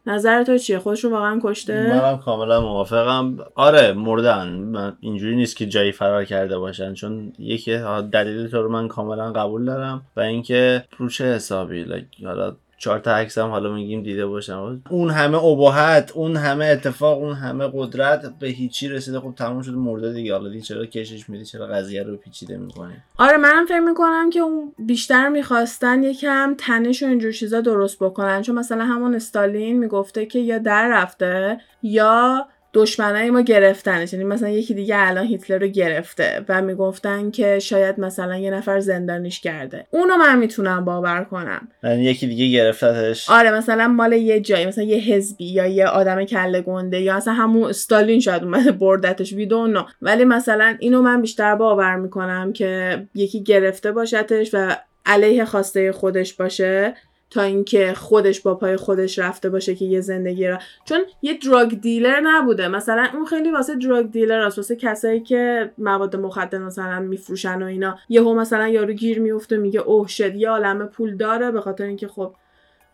نظر 0.05 0.43
تو 0.43 0.57
چیه؟ 0.57 0.79
خودشون 0.79 1.11
واقعا 1.11 1.39
کشته؟ 1.43 1.89
منم 1.89 2.17
کاملا 2.17 2.61
موافقم. 2.61 3.37
آره 3.55 3.93
مردن. 3.93 4.47
من 4.49 4.97
اینجوری 4.99 5.35
نیست 5.35 5.57
که 5.57 5.65
جایی 5.65 5.91
فرار 5.91 6.25
کرده 6.25 6.57
باشن 6.57 6.93
چون 6.93 7.33
یکی 7.39 7.77
دلیل 8.11 8.47
تو 8.47 8.61
رو 8.61 8.71
من 8.71 8.87
کاملا 8.87 9.31
قبول 9.31 9.65
دارم. 9.65 10.01
و 10.15 10.19
اینکه 10.19 10.83
رو 10.97 11.09
چه 11.09 11.25
حسابی 11.25 11.85
حالا 12.23 12.55
چهار 12.81 12.99
تا 12.99 13.15
عکس 13.15 13.37
هم 13.37 13.49
حالا 13.49 13.73
میگیم 13.73 14.03
دیده 14.03 14.25
باشم 14.25 14.81
اون 14.89 15.09
همه 15.09 15.43
ابهت 15.43 16.11
اون 16.15 16.35
همه 16.35 16.65
اتفاق 16.65 17.23
اون 17.23 17.33
همه 17.33 17.69
قدرت 17.73 18.33
به 18.39 18.47
هیچی 18.47 18.87
رسیده. 18.87 19.19
خب 19.19 19.33
تموم 19.37 19.61
شده 19.61 19.75
مرده 19.75 20.13
دیگه. 20.13 20.33
حالا 20.33 20.49
دیگه 20.49 20.61
چرا 20.61 20.85
کشش 20.85 21.29
میدی؟ 21.29 21.45
چرا 21.45 21.67
قضیه 21.67 22.03
رو 22.03 22.17
پیچیده 22.17 22.57
می‌کنی؟ 22.57 22.93
آره 23.17 23.37
منم 23.37 23.65
فکر 23.65 23.79
می‌کنم 23.79 24.29
که 24.29 24.39
اون 24.39 24.73
بیشتر 24.79 25.29
می‌خواستن 25.29 26.03
یکم 26.03 26.55
تنش 26.57 27.03
و 27.03 27.05
اینجور 27.05 27.31
چیزا 27.31 27.61
درست 27.61 28.03
بکنن. 28.03 28.41
چون 28.41 28.55
مثلا 28.55 28.85
همون 28.85 29.15
استالین 29.15 29.79
می‌گفته 29.79 30.25
که 30.25 30.39
یا 30.39 30.57
در 30.57 30.89
رفته 30.91 31.61
یا 31.83 32.47
دشمنای 32.73 33.29
ما 33.29 33.41
گرفتنش. 33.41 34.13
یعنی 34.13 34.25
مثلا 34.25 34.49
یکی 34.49 34.73
دیگه 34.73 34.95
الان 34.97 35.25
هیتلر 35.25 35.57
رو 35.57 35.67
گرفته 35.67 36.45
و 36.49 36.61
می‌گفتن 36.61 37.31
که 37.31 37.59
شاید 37.59 37.99
مثلا 37.99 38.37
یه 38.37 38.51
نفر 38.51 38.79
زندانیش 38.79 39.39
کرده. 39.39 39.85
اونو 39.91 40.15
من 40.15 40.39
می‌تونم 40.39 40.85
باور 40.85 41.23
کنم. 41.23 41.67
یعنی 41.83 42.03
یکی 42.03 42.27
دیگه 42.27 42.47
گرفتتش. 42.47 43.29
آره 43.29 43.51
مثلا 43.51 43.87
مال 43.87 44.13
یه 44.13 44.39
جایی 44.39 44.65
مثلا 44.65 44.83
یه 44.83 44.97
حزبی 44.97 45.45
یا 45.45 45.67
یه 45.67 45.85
آدم 45.85 46.25
کله 46.25 46.61
گنده 46.61 47.01
یا 47.01 47.17
مثلا 47.17 47.33
همون 47.33 47.69
استالین 47.69 48.19
شاید 48.19 48.43
اومده 48.43 48.71
بردتش 48.71 49.33
ویدو 49.33 49.67
نه. 49.67 49.85
ولی 50.01 50.25
مثلا 50.25 50.75
اینو 50.79 51.01
من 51.01 51.21
بیشتر 51.21 51.55
باور 51.55 51.95
می‌کنم 51.95 52.53
که 52.53 53.01
یکی 53.15 53.43
گرفته 53.43 53.91
باشتش 53.91 54.49
و 54.53 54.75
علیه 55.05 55.45
خواسته 55.45 55.91
خودش 55.91 56.33
باشه. 56.33 56.93
تا 57.31 57.41
اینکه 57.41 57.93
خودش 57.93 58.41
با 58.41 58.55
پای 58.55 58.77
خودش 58.77 59.19
رفته 59.19 59.49
باشه 59.49 59.75
که 59.75 59.85
یه 59.85 60.01
زندگی 60.01 60.47
را 60.47 60.59
چون 60.85 60.99
یه 61.21 61.37
دراگ 61.37 61.81
دیلر 61.81 62.19
نبوده. 62.23 62.67
مثلا 62.67 63.07
اون 63.13 63.25
خیلی 63.25 63.51
واسه 63.51 63.75
دراگ 63.75 64.11
دیلر 64.11 64.45
هست 64.45 64.57
واسه 64.57 64.75
کسایی 64.75 65.19
که 65.19 65.71
مواد 65.77 66.15
مخدر 66.15 66.57
مثلا 66.57 66.99
میفروشن 66.99 67.63
و 67.63 67.65
اینا. 67.65 67.97
یهو 68.09 68.33
مثلا 68.33 68.67
یارو 68.67 68.93
گیر 68.93 69.19
میفته 69.19 69.57
میگه 69.57 69.79
اوه 69.79 70.07
شد 70.07 70.35
یه 70.35 70.49
عالمه 70.49 70.85
پول 70.85 71.17
داره 71.17 71.51
به 71.51 71.61
خاطر 71.61 71.83
اینکه 71.83 72.07
خب 72.07 72.33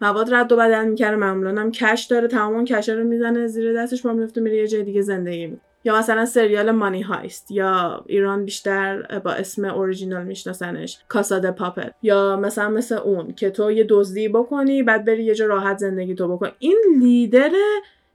مواد 0.01 0.33
رد 0.33 0.51
و 0.51 0.55
بدل 0.55 0.85
می‌کرده 0.85 1.15
معمولا 1.15 1.61
هم 1.61 1.71
کش 1.71 2.07
داره 2.09 2.27
تمام 2.27 2.65
کش 2.65 2.89
رو 2.89 3.03
می‌زنه 3.03 3.47
زیر 3.47 3.73
دستش 3.73 4.01
با 4.01 4.13
میفته 4.13 4.41
میره 4.41 4.57
یه 4.57 4.67
جای 4.67 4.83
دیگه 4.83 5.01
زندگی 5.01 5.47
می‌کنه. 5.47 5.66
یا 5.87 5.97
مثلا 5.97 6.25
سریال 6.25 6.71
مانی 6.71 7.01
هایست 7.01 7.51
یا 7.51 8.03
ایران 8.07 8.45
بیشتر 8.45 9.19
با 9.19 9.31
اسم 9.31 9.65
اوریجینال 9.65 10.25
میشناسنش 10.25 10.99
کاساد 11.07 11.51
پاپت. 11.51 11.93
یا 12.01 12.39
مثلا 12.41 12.69
مثل 12.69 12.95
اون 12.95 13.33
که 13.33 13.49
تو 13.49 13.71
یه 13.71 13.85
دزدی 13.89 14.29
بکنی 14.29 14.83
بعد 14.83 15.05
بری 15.05 15.23
یه 15.23 15.35
جا 15.35 15.45
راحت 15.45 15.77
زندگی 15.77 16.15
تو 16.15 16.37
بکن 16.37 16.51
این 16.59 16.83
لیدر 16.99 17.51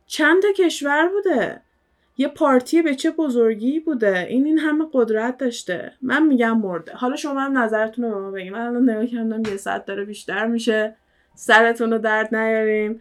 چند 0.06 0.42
کشور 0.56 1.08
بوده. 1.08 1.60
یه 2.16 2.28
پارتی 2.28 2.82
به 2.82 2.94
چه 2.94 3.10
بزرگی 3.10 3.80
بوده. 3.80 4.26
این 4.28 4.44
این 4.44 4.58
همه 4.58 4.84
قدرت 4.92 5.38
داشته. 5.38 5.92
من 6.02 6.26
میگم 6.26 6.58
مرده. 6.58 6.92
حالا 6.92 7.16
شما 7.16 7.40
هم 7.40 7.58
نظرتون 7.58 8.04
رو 8.04 8.20
ما 8.20 8.30
بگیم 8.30 8.52
من 8.52 8.66
الان 8.66 8.90
نگاه 8.90 9.06
کردم 9.06 9.50
یه 9.50 9.56
ساعت 9.56 9.84
داره 9.84 10.04
بیشتر 10.04 10.46
میشه. 10.46 10.96
سرتون 11.34 11.90
رو 11.92 11.98
درد 11.98 12.34
نیاریم. 12.34 13.00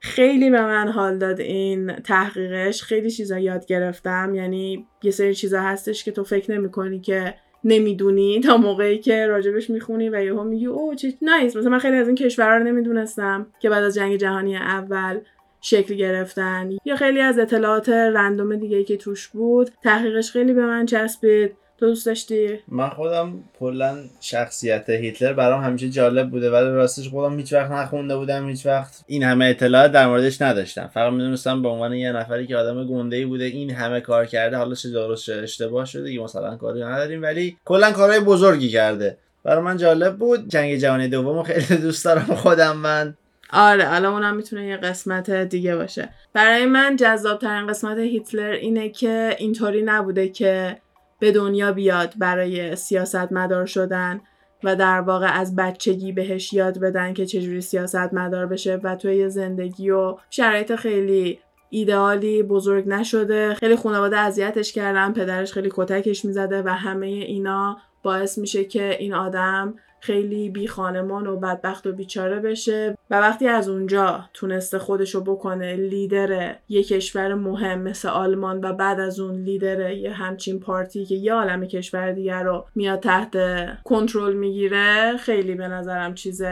خیلی 0.00 0.50
به 0.50 0.62
من 0.62 0.88
حال 0.88 1.18
داد 1.18 1.40
این 1.40 1.92
تحقیقش. 1.92 2.82
خیلی 2.82 3.10
چیزا 3.10 3.38
یاد 3.38 3.66
گرفتم. 3.66 4.34
یعنی 4.34 4.86
یه 5.02 5.10
سری 5.10 5.34
چیزا 5.34 5.60
هستش 5.60 6.04
که 6.04 6.12
تو 6.12 6.24
فکر 6.24 6.52
نمی 6.52 6.70
کنی 6.70 7.00
که 7.00 7.34
نمی‌دونی. 7.64 8.40
تا 8.40 8.56
موقعی 8.56 8.98
که 8.98 9.26
راجبش 9.26 9.70
می‌خونی 9.70 10.08
و 10.08 10.24
یهو 10.24 10.44
میگی 10.44 10.66
او 10.66 10.94
چه 10.94 11.14
نایس 11.22 11.56
مثلا 11.56 11.70
من 11.70 11.78
خیلی 11.78 11.96
از 11.96 12.06
این 12.06 12.16
کشورها 12.16 12.56
رو 12.56 12.64
نمی‌دونستم 12.64 13.46
که 13.60 13.70
بعد 13.70 13.84
از 13.84 13.94
جنگ 13.94 14.16
جهانی 14.16 14.56
اول 14.56 15.18
شکل 15.60 15.94
گرفتن. 15.94 16.70
یا 16.84 16.96
خیلی 16.96 17.20
از 17.20 17.38
اطلاعات 17.38 17.88
رندوم 17.88 18.56
دیگه 18.56 18.84
که 18.84 18.96
توش 18.96 19.28
بود. 19.28 19.70
تحقیقش 19.82 20.30
خیلی 20.30 20.52
به 20.52 20.66
من 20.66 20.86
چسبید. 20.86 21.52
دوست 21.80 22.06
داشتی؟ 22.06 22.58
من 22.68 22.88
خودم 22.88 23.44
کلا 23.58 23.98
شخصیت 24.20 24.90
هیتلر 24.90 25.32
برام 25.32 25.64
همیشه 25.64 25.88
جالب 25.88 26.30
بوده 26.30 26.50
ولی 26.50 26.68
راستش 26.68 27.08
خودم 27.08 27.38
هیچ 27.38 27.52
وقت 27.52 27.70
نخونده 27.70 28.16
بودم 28.16 28.48
هیچ 28.48 28.66
وقت. 28.66 29.04
این 29.06 29.22
همه 29.22 29.44
اطلاعات 29.44 29.92
در 29.92 30.06
موردش 30.06 30.42
نداشتم. 30.42 30.90
فقط 30.94 31.12
می‌دونستم 31.12 31.62
به 31.62 31.68
عنوان 31.68 31.92
یه 31.92 32.12
نفری 32.12 32.46
که 32.46 32.56
آدم 32.56 32.86
گنده 32.86 33.16
ای 33.16 33.24
بوده 33.24 33.44
این 33.44 33.70
همه 33.70 34.00
کار 34.00 34.26
کرده 34.26 34.56
حالا 34.56 34.74
چه 34.74 34.90
درست 34.90 35.24
چه 35.24 35.34
اشتباه 35.34 35.84
شده 35.84 36.14
که 36.14 36.20
مثلا 36.20 36.56
کاری 36.56 36.82
نداریم 36.82 37.22
ولی 37.22 37.56
کلا 37.64 37.92
کارهای 37.92 38.20
بزرگی 38.20 38.68
کرده. 38.68 39.16
برای 39.44 39.62
من 39.62 39.76
جالب 39.76 40.16
بود. 40.16 40.48
جنگ 40.48 40.76
جهانی 40.76 41.08
دوم 41.08 41.42
خیلی 41.42 41.82
دوست 41.82 42.04
دارم 42.04 42.22
خودم 42.22 42.76
من. 42.76 43.16
آره 43.52 43.84
حالا 43.84 44.12
اونم 44.12 44.36
می‌تونه 44.36 44.66
یه 44.66 44.76
قسمت 44.76 45.30
دیگه 45.30 45.76
باشه. 45.76 46.08
برای 46.32 46.66
من 46.66 46.96
جذاب 46.96 47.38
ترین 47.38 47.66
قسمت 47.66 47.98
هیتلر 47.98 48.50
اینه 48.50 48.88
که 48.88 49.36
اینطوری 49.38 49.82
نبوده 49.82 50.28
که 50.28 50.76
به 51.20 51.32
دنیا 51.32 51.72
بیاد 51.72 52.14
برای 52.18 52.76
سیاست 52.76 53.32
مدار 53.32 53.66
شدن 53.66 54.20
و 54.64 54.76
در 54.76 55.00
واقع 55.00 55.38
از 55.40 55.56
بچگی 55.56 56.12
بهش 56.12 56.52
یاد 56.52 56.78
بدن 56.78 57.14
که 57.14 57.26
چجوری 57.26 57.60
سیاست 57.60 58.14
مدار 58.14 58.46
بشه 58.46 58.80
و 58.82 58.96
توی 58.96 59.28
زندگی 59.28 59.90
و 59.90 60.16
شرایط 60.30 60.74
خیلی 60.74 61.38
ایدئالی 61.70 62.42
بزرگ 62.42 62.88
نشده. 62.88 63.54
خیلی 63.54 63.76
خانواده 63.76 64.18
اذیتش 64.18 64.72
کردن 64.72 65.12
پدرش 65.12 65.52
خیلی 65.52 65.70
کتکش 65.72 66.24
می‌زده 66.24 66.62
و 66.62 66.68
همه 66.68 67.06
اینا 67.06 67.76
باعث 68.02 68.38
میشه 68.38 68.64
که 68.64 68.96
این 68.98 69.14
آدم 69.14 69.74
خیلی 70.00 70.50
بی 70.50 70.66
خانمان 70.66 71.26
و 71.26 71.36
بدبخت 71.36 71.86
و 71.86 71.92
بیچاره 71.92 72.40
بشه 72.40 72.96
و 73.10 73.20
وقتی 73.20 73.48
از 73.48 73.68
اونجا 73.68 74.24
تونسته 74.34 74.78
خودشو 74.78 75.24
بکنه 75.24 75.76
لیدر 75.76 76.56
یه 76.68 76.84
کشور 76.84 77.34
مهم 77.34 77.82
مثل 77.82 78.08
آلمان 78.08 78.64
و 78.64 78.72
بعد 78.72 79.00
از 79.00 79.20
اون 79.20 79.42
لیدر 79.42 79.92
یه 79.92 80.12
همچین 80.12 80.60
پارتی 80.60 81.04
که 81.04 81.14
یه 81.14 81.32
عالم 81.34 81.66
کشور 81.66 82.12
دیگر 82.12 82.42
رو 82.42 82.66
میاد 82.74 83.00
تحت 83.00 83.36
کنترل 83.84 84.32
می‌گیره 84.32 85.16
خیلی 85.16 85.54
به 85.54 85.68
نظرم 85.68 86.14
چیز 86.14 86.42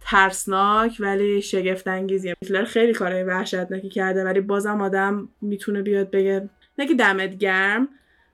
ترسناک 0.00 0.96
ولی 1.00 1.42
شگفت 1.42 1.88
انگیزیه 1.88 2.34
هیتلر 2.42 2.64
خیلی 2.64 2.92
کارهای 2.92 3.22
وحشتناکی 3.22 3.88
کرده 3.88 4.24
ولی 4.24 4.40
بازم 4.40 4.80
آدم 4.80 5.28
می‌تونه 5.40 5.82
بیاد 5.82 6.10
بگه 6.10 6.48
نه 6.78 6.86
که 6.86 6.94
دمت 6.94 7.36
گرم 7.36 7.88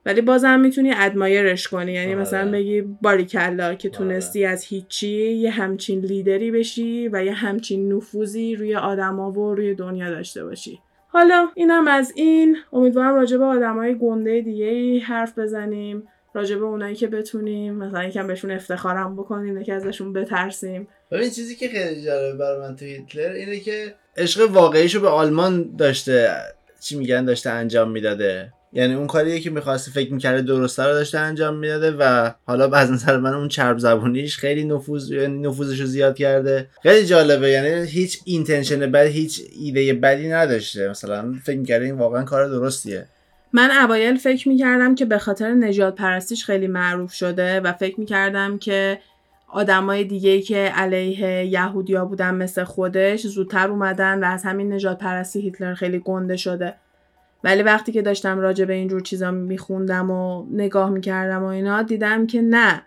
ولی 0.06 0.20
بازم 0.20 0.60
می‌تونی 0.60 0.92
ادمایرش 0.96 1.68
کنی. 1.68 1.92
یعنی 1.92 2.12
آره. 2.12 2.22
مثلا 2.22 2.50
بگی 2.50 2.82
باریکلا 2.82 3.74
که 3.74 3.88
آره. 3.88 3.98
تونستی 3.98 4.44
از 4.44 4.64
هیچی 4.64 5.32
یه 5.32 5.50
همچین 5.50 6.00
لیدری 6.00 6.50
بشی 6.50 7.08
و 7.08 7.24
یه 7.24 7.32
همچین 7.32 7.92
نفوذی 7.92 8.56
روی 8.56 8.76
آدما 8.76 9.32
و 9.32 9.54
روی 9.54 9.74
دنیا 9.74 10.10
داشته 10.10 10.44
باشی. 10.44 10.78
حالا 11.08 11.48
اینم 11.54 11.88
از 11.88 12.12
این. 12.16 12.56
امیدوارم 12.72 13.14
راجع 13.14 13.36
به 13.36 13.44
آدمای 13.44 13.98
گنده 13.98 14.40
دیگه 14.40 14.66
ای 14.66 14.98
حرف 14.98 15.38
بزنیم. 15.38 16.08
راجع 16.34 16.56
به 16.56 16.64
اونایی 16.64 16.94
که 16.94 17.06
بتونیم 17.06 17.74
مثلا 17.74 18.04
یکم 18.04 18.26
بهشون 18.26 18.50
افتخارم 18.50 19.16
بکنیم 19.16 19.62
که 19.62 19.74
ازشون 19.74 20.12
بترسیم. 20.12 20.88
ببین 21.10 21.30
چیزی 21.30 21.56
که 21.56 21.68
خیلی 21.68 22.02
جالبه 22.02 22.38
برای 22.38 22.60
من 22.60 22.76
تو 22.76 22.84
هیتلر 22.84 23.32
اینه 23.32 23.60
که 23.60 23.94
عشق 24.16 24.50
واقعیشو 24.50 25.00
به 25.00 25.08
آلمان 25.08 25.76
داشته 25.76 26.30
چی 26.80 26.98
میگن 26.98 27.24
داشته 27.24 27.50
انجام 27.50 27.90
می‌داده. 27.90 28.52
یعنی 28.72 28.94
اون 28.94 29.06
کاریه 29.06 29.40
که 29.40 29.50
می‌خواسته 29.50 29.90
فکر 29.90 30.12
می‌کرده 30.12 30.42
درسته 30.42 30.82
رو 30.82 30.92
داشته 30.92 31.18
انجام 31.18 31.56
می‌داده 31.56 31.90
و 31.90 32.30
حالا 32.46 32.70
از 32.70 32.90
نظر 32.90 33.16
من 33.16 33.34
اون 33.34 33.48
چرب 33.48 33.78
زبونیش 33.78 34.36
خیلی 34.36 34.64
نفوذ 34.64 35.10
یعنی 35.10 35.48
نفوذش 35.48 35.80
رو 35.80 35.86
زیاد 35.86 36.16
کرده. 36.16 36.68
خیلی 36.82 37.06
جالبه 37.06 37.50
یعنی 37.50 37.86
هیچ 37.86 38.20
اینتنشن 38.24 38.90
بد 38.90 39.06
هیچ 39.06 39.42
ایده 39.60 39.94
بدی 39.94 40.28
نداشته. 40.28 40.88
مثلا 40.88 41.34
فکر 41.44 41.58
می‌کرده 41.58 41.84
این 41.84 41.94
واقعا 41.94 42.22
کار 42.22 42.48
درستیه. 42.48 43.06
من 43.52 43.70
اوایل 43.70 44.16
فکر 44.16 44.48
می‌کردم 44.48 44.94
که 44.94 45.04
به 45.04 45.18
خاطر 45.18 45.54
نجات 45.54 45.94
پرستیش 45.94 46.44
خیلی 46.44 46.66
معروف 46.66 47.12
شده 47.12 47.60
و 47.60 47.72
فکر 47.72 48.00
می‌کردم 48.00 48.58
که 48.58 48.98
آدمای 49.48 50.04
دیگه 50.04 50.40
که 50.40 50.56
علیه 50.56 51.46
یهودیا 51.46 52.04
بودن 52.04 52.34
مثل 52.34 52.64
خودش 52.64 53.26
زودتر 53.26 53.68
اومدن 53.68 54.24
و 54.24 54.26
از 54.26 54.42
همین 54.44 54.72
نجات 54.72 54.98
پرستی 54.98 55.40
هیتلر 55.40 55.74
خیلی 55.74 55.98
گنده 55.98 56.36
شده. 56.36 56.74
ولی 57.44 57.62
وقتی 57.62 57.92
که 57.92 58.02
داشتم 58.02 58.38
راجع 58.38 58.64
به 58.64 58.72
اینجور 58.72 59.00
چیزا 59.00 59.30
میخوندم 59.30 60.10
و 60.10 60.46
نگاه 60.50 60.90
می‌کردم 60.90 61.42
و 61.42 61.46
اینا 61.46 61.82
دیدم 61.82 62.26
که 62.26 62.42
نه. 62.42 62.82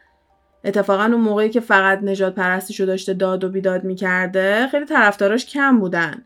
اتفاقا 0.64 1.04
اون 1.04 1.22
موقعی 1.22 1.50
که 1.50 1.60
فقط 1.60 2.04
نجات 2.04 2.36
پرستیشو 2.36 2.86
داشته 2.86 3.14
داد 3.14 3.44
و 3.44 3.50
بیداد 3.50 3.84
می‌کرده 3.84 4.68
خیلی 4.72 4.86
طرفداراش 4.86 5.46
کم 5.46 5.80
بودن. 5.80 6.24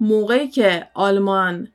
موقعی 0.00 0.48
که 0.48 0.86
آلمان 0.94 1.68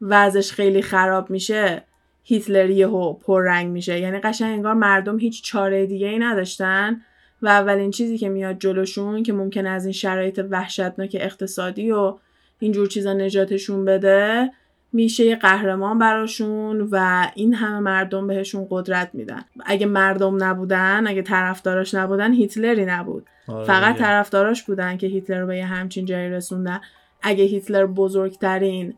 وضعش 0.00 0.52
خیلی 0.52 0.82
خراب 0.82 1.30
میشه 1.30 1.82
هیتلر 2.22 2.70
یهو 2.70 3.12
پررنگ 3.12 3.70
میشه. 3.70 4.00
یعنی 4.00 4.20
قشنگ 4.20 4.54
انگار 4.54 4.74
مردم 4.74 5.18
هیچ 5.18 5.42
چاره 5.42 5.86
دیگه 5.86 6.06
ای 6.06 6.18
نداشتن 6.18 7.00
و 7.42 7.48
اولین 7.48 7.90
چیزی 7.90 8.18
که 8.18 8.28
میاد 8.28 8.58
جلوشون 8.58 9.22
که 9.22 9.32
ممکن 9.32 9.66
از 9.66 9.84
این 9.84 9.92
شرایط 9.92 10.40
وحشتناک 10.50 11.16
اقتصادی 11.20 11.92
و 11.92 12.14
اینجور 12.58 12.86
چیزا 12.86 13.12
نجاتشون 13.12 13.84
بده 13.84 14.50
میشه 14.92 15.24
یه 15.24 15.36
قهرمان 15.36 15.98
براشون 15.98 16.88
و 16.90 17.26
این 17.34 17.54
همه 17.54 17.80
مردم 17.80 18.26
بهشون 18.26 18.66
قدرت 18.70 19.10
میدن. 19.12 19.44
اگه 19.66 19.86
مردم 19.86 20.44
نبودن 20.44 21.06
اگه 21.06 21.22
طرفداراش 21.22 21.94
نبودن 21.94 22.32
هیتلری 22.32 22.84
نبود. 22.84 23.26
آره 23.48 23.64
فقط 23.64 23.96
طرفداراش 23.96 24.62
بودن 24.62 24.96
که 24.96 25.06
هیتلر 25.06 25.40
رو 25.40 25.46
به 25.46 25.56
یه 25.56 25.66
همچین 25.66 26.04
جایی 26.04 26.30
رسوندن. 26.30 26.80
اگه 27.22 27.44
هیتلر 27.44 27.86
بزرگترین 27.86 28.94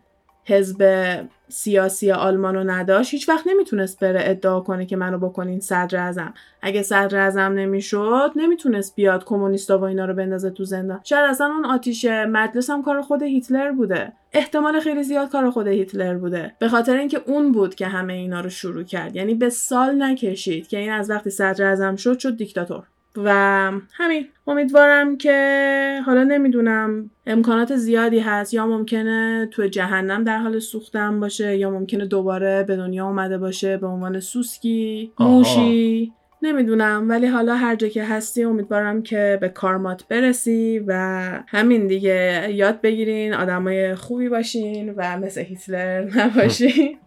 حزب 0.49 1.29
سیاسی 1.49 2.13
آلمان 2.13 2.55
رو 2.55 2.71
نداشت 2.71 3.11
هیچ 3.11 3.29
وقت 3.29 3.47
نمی‌تونست 3.47 4.01
بره 4.01 4.21
ادعا 4.23 4.61
کنه 4.61 4.87
که 4.87 4.97
منو 4.97 5.19
بکنین 5.19 5.61
صدر 5.61 6.09
ازم 6.09 6.35
اگه 6.63 6.83
صدر 6.83 7.19
ازم 7.19 7.41
نمی‌شد 7.41 8.31
نمی‌تونست 8.37 8.95
بیاد 8.95 9.25
کمونیستا 9.25 9.79
و 9.79 9.85
اینا 9.85 10.05
رو 10.05 10.15
بندازه 10.15 10.51
تو 10.51 10.65
زندان. 10.65 11.01
شاید 11.05 11.31
اصلا 11.31 11.47
اون 11.47 11.65
آتیش 11.65 12.05
مجلس 12.05 12.71
هم 12.71 12.83
کار 12.83 13.03
خود 13.03 13.23
هیتلر 13.23 13.73
بوده. 13.73 14.13
احتمال 14.33 14.81
خیلی 14.81 15.03
زیاد 15.03 15.31
کار 15.31 15.51
خود 15.51 15.67
هیتلر 15.67 16.15
بوده. 16.15 16.53
به 16.59 16.69
خاطر 16.69 16.97
اینکه 16.97 17.21
اون 17.27 17.53
بود 17.53 17.75
که 17.75 17.87
همه 17.87 18.13
اینا 18.13 18.41
رو 18.41 18.51
شروع 18.51 18.83
کرد. 18.83 19.17
یعنی 19.17 19.35
به 19.35 19.51
سال 19.51 20.03
نکشید 20.03 20.69
که 20.69 20.79
این 20.79 20.93
از 20.93 21.11
وقتی 21.11 21.31
صدر 21.31 21.65
ازم 21.65 21.97
شد 21.97 22.19
شد 22.19 22.37
دیکتاتور. 22.37 22.83
و 23.25 23.31
همین 23.93 24.27
امیدوارم 24.47 25.17
که 25.17 26.01
حالا 26.07 26.25
نمی‌دونم 26.25 27.11
امکانات 27.27 27.77
زیادی 27.77 28.19
هست 28.19 28.55
یا 28.55 28.67
ممکنه 28.67 29.49
تو 29.53 29.67
جهنم 29.67 30.25
در 30.25 30.39
حال 30.39 30.59
سوختن 30.59 31.21
باشه 31.21 31.57
یا 31.57 31.71
ممکنه 31.71 32.07
دوباره 32.07 32.63
به 32.63 32.77
دنیا 32.77 33.07
اومده 33.07 33.39
باشه 33.39 33.77
به 33.77 33.87
عنوان 33.87 34.21
سوسکی 34.21 35.13
موشی 35.21 36.13
نمی‌دونم. 36.43 37.07
ولی 37.09 37.27
حالا 37.27 37.55
هر 37.55 37.77
جا 37.77 37.89
که 37.89 38.05
هستی 38.05 38.45
امیدوارم 38.45 39.03
که 39.03 39.39
به 39.41 39.49
کارمات 39.49 40.09
برسی 40.09 40.85
و 40.87 40.95
همین 41.47 41.87
دیگه 41.87 42.49
یاد 42.53 42.81
بگیرین 42.81 43.35
آدمای 43.35 43.95
خوبی 43.95 44.29
باشین 44.29 44.95
و 44.97 45.19
مثل 45.19 45.41
هیتلر 45.41 46.09
نباشین. 46.17 46.99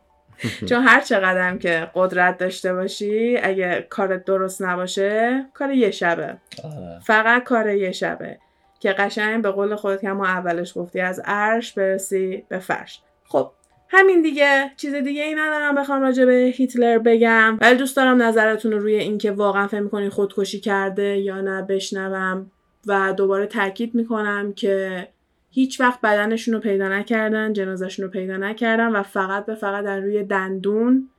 چون 0.69 0.83
هر 0.83 1.01
چقدر 1.01 1.57
که 1.57 1.87
قدرت 1.95 2.37
داشته 2.37 2.73
باشی 2.73 3.37
اگه 3.43 3.87
کارت 3.89 4.25
درست 4.25 4.61
نباشه 4.61 5.45
کار 5.53 5.71
یه 5.71 5.91
شبه. 5.91 6.37
آره. 6.63 6.99
فقط 7.03 7.43
کار 7.43 7.69
یه 7.69 7.91
شبه. 7.91 8.37
که 8.79 8.91
قشنگ 8.91 9.43
به 9.43 9.51
قول 9.51 9.75
خودت 9.75 10.01
که 10.01 10.09
ما 10.09 10.27
اولش 10.27 10.77
گفتی 10.77 10.99
از 10.99 11.21
عرش 11.25 11.73
برسی 11.73 12.43
به 12.49 12.59
فرش. 12.59 13.01
خب 13.25 13.51
همین 13.89 14.21
دیگه. 14.21 14.71
چیز 14.77 14.93
دیگه 14.93 15.23
ای 15.23 15.35
ندارم 15.35 15.75
بخوام 15.75 16.01
راجع 16.01 16.25
به 16.25 16.53
هیتلر 16.55 16.97
بگم. 16.97 17.57
ولی 17.61 17.75
دوست 17.75 17.97
دارم 17.97 18.21
نظرتون 18.21 18.71
رو 18.71 18.79
روی 18.79 18.95
اینکه 18.95 19.31
واقعا 19.31 19.67
فکر 19.67 19.79
می‌کنین 19.79 20.09
خودکشی 20.09 20.59
کرده 20.59 21.17
یا 21.17 21.41
نه 21.41 21.61
بشنوم. 21.61 22.51
و 22.87 23.13
دوباره 23.13 23.45
تاکید 23.45 23.95
می‌کنم 23.95 24.53
که 24.53 25.07
هیچ 25.51 25.81
وقت 25.81 26.01
بدنشون 26.01 26.53
رو 26.53 26.59
پیدا 26.59 26.89
نکردن 26.89 27.53
جنازشون 27.53 28.05
رو 28.05 28.11
پیدا 28.11 28.37
نکردن 28.37 28.87
و 28.87 29.03
فقط 29.03 29.45
به 29.45 29.55
فقط 29.55 29.83
در 29.83 29.99
روی 29.99 30.23
دندون 30.23 31.09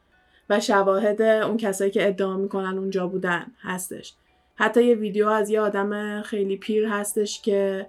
و 0.51 0.61
شواهد 0.61 1.23
اون 1.23 1.57
کسایی 1.57 1.91
که 1.91 2.09
ادعا 2.09 2.37
می‌کنن 2.37 2.79
اونجا 2.79 3.07
بودن 3.07 3.47
هستش. 3.63 4.15
حتی 4.55 4.85
یه 4.85 4.95
ویدیو 4.95 5.29
از 5.29 5.51
یه 5.51 5.61
آدم 5.61 6.23
خیلی 6.23 6.57
پیر 6.57 6.87
هستش 6.87 7.43
که 7.43 7.87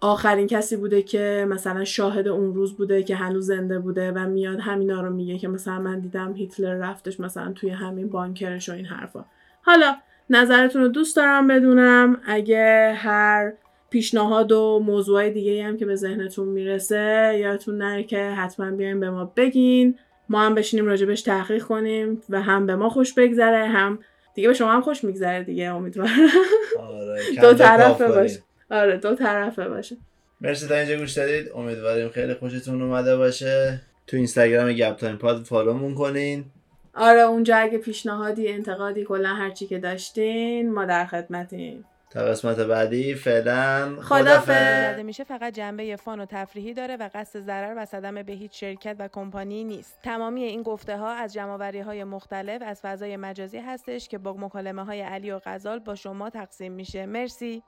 آخرین 0.00 0.46
کسی 0.46 0.76
بوده 0.76 1.02
که 1.02 1.46
مثلا 1.48 1.84
شاهد 1.84 2.28
اون 2.28 2.54
روز 2.54 2.76
بوده 2.76 3.02
که 3.02 3.16
هنوز 3.16 3.46
زنده 3.46 3.78
بوده 3.78 4.12
و 4.12 4.18
میاد 4.18 4.60
همینا 4.60 5.00
رو 5.00 5.10
میگه 5.10 5.38
که 5.38 5.48
مثلا 5.48 5.78
من 5.78 6.00
دیدم 6.00 6.34
هیتلر 6.34 6.74
رفتش 6.74 7.20
مثلا 7.20 7.52
توی 7.52 7.70
همین 7.70 8.08
بانکرش 8.08 8.68
و 8.68 8.72
این 8.72 8.86
حرفا. 8.86 9.24
حالا 9.62 9.96
نظرتون 10.30 10.82
رو 10.82 10.88
دوست 10.88 11.16
دارم 11.16 11.46
بدونم. 11.46 12.20
اگه 12.26 12.92
هر 12.96 13.52
پیشنهاد 13.90 14.52
و 14.52 14.82
موضوع 14.86 15.30
دیگه 15.30 15.64
هم 15.64 15.76
که 15.76 15.86
به 15.86 15.96
ذهنتون 15.96 16.48
می‌رسه 16.48 17.36
یادتون 17.40 17.78
نره 17.78 18.04
که 18.04 18.18
حتما 18.18 18.70
بیاین 18.70 19.00
به 19.00 19.10
ما 19.10 19.32
بگین. 19.36 19.98
ما 20.28 20.42
هم 20.42 20.54
بشینیم 20.54 20.86
راجبش 20.86 21.22
تحقیق 21.22 21.62
کنیم 21.62 22.22
و 22.30 22.42
هم 22.42 22.66
به 22.66 22.76
ما 22.76 22.88
خوش 22.88 23.14
بگذره 23.14 23.66
هم 23.66 23.98
دیگه 24.34 24.48
به 24.48 24.54
شما 24.54 24.72
هم 24.72 24.80
خوش 24.80 25.04
میگذره 25.04 25.42
دیگه 25.42 25.64
امیدوارم. 25.64 26.28
آره 26.78 27.22
دو 27.42 27.54
طرفه 27.54 28.08
باشه. 28.08 28.42
آره 28.70 28.96
دو 28.96 29.14
طرفه 29.14 29.68
باشه. 29.68 29.96
مرسی 30.40 30.68
تا 30.68 30.74
اینجا 30.74 30.96
گوش 30.96 31.12
دادید. 31.12 31.52
امیدواریم 31.54 32.08
خیلی 32.08 32.34
خوشتون 32.34 32.82
اومده 32.82 33.16
باشه. 33.16 33.80
تو 34.06 34.16
اینستاگرام 34.16 34.72
گپ 34.72 34.96
تایم 34.96 35.16
پاد 35.16 35.42
follow 35.42 35.77
مون 35.77 35.94
کنین. 35.94 36.44
آره 36.94 37.20
اونجا 37.20 37.56
اگه 37.56 37.78
پیشنهادی 37.78 38.48
انتقادی 38.48 39.04
کلا 39.04 39.28
هرچی 39.28 39.66
که 39.66 39.78
داشتین 39.78 40.72
ما 40.72 40.84
در 40.84 41.06
خدمتیم. 41.06 41.84
تا 42.10 42.20
قسمت 42.20 42.56
بعدی 42.56 43.14
فعلا 43.14 43.96
خدافظ. 44.02 45.00
میشه 45.00 45.24
فقط 45.24 45.54
جنبه 45.54 45.96
fun 45.96 46.20
و 46.20 46.26
تفریحی 46.26 46.74
داره 46.74 46.96
و 46.96 47.10
قصد 47.14 47.40
ضرر 47.40 47.74
و 47.76 47.84
صدمه 47.84 48.22
به 48.22 48.32
هیچ 48.32 48.60
شرکت 48.60 48.96
و 48.98 49.08
کمپانی 49.08 49.64
نیست. 49.64 49.98
تمامی 50.02 50.42
این 50.42 50.62
گفته 50.62 50.96
ها 50.96 51.10
از 51.10 51.32
جمع‌آوری 51.32 51.80
های 51.80 52.04
مختلف 52.04 52.62
از 52.64 52.80
فضای 52.80 53.16
مجازی 53.16 53.58
هستش 53.58 54.08
که 54.08 54.18
با 54.18 54.32
مکالمه 54.32 54.84
های 54.84 55.00
علی 55.00 55.30
و 55.30 55.40
غزال 55.44 55.78
با 55.78 55.94
شما 55.94 56.30
تقسیم 56.30 56.72
میشه. 56.72 57.06
مرسی. 57.06 57.62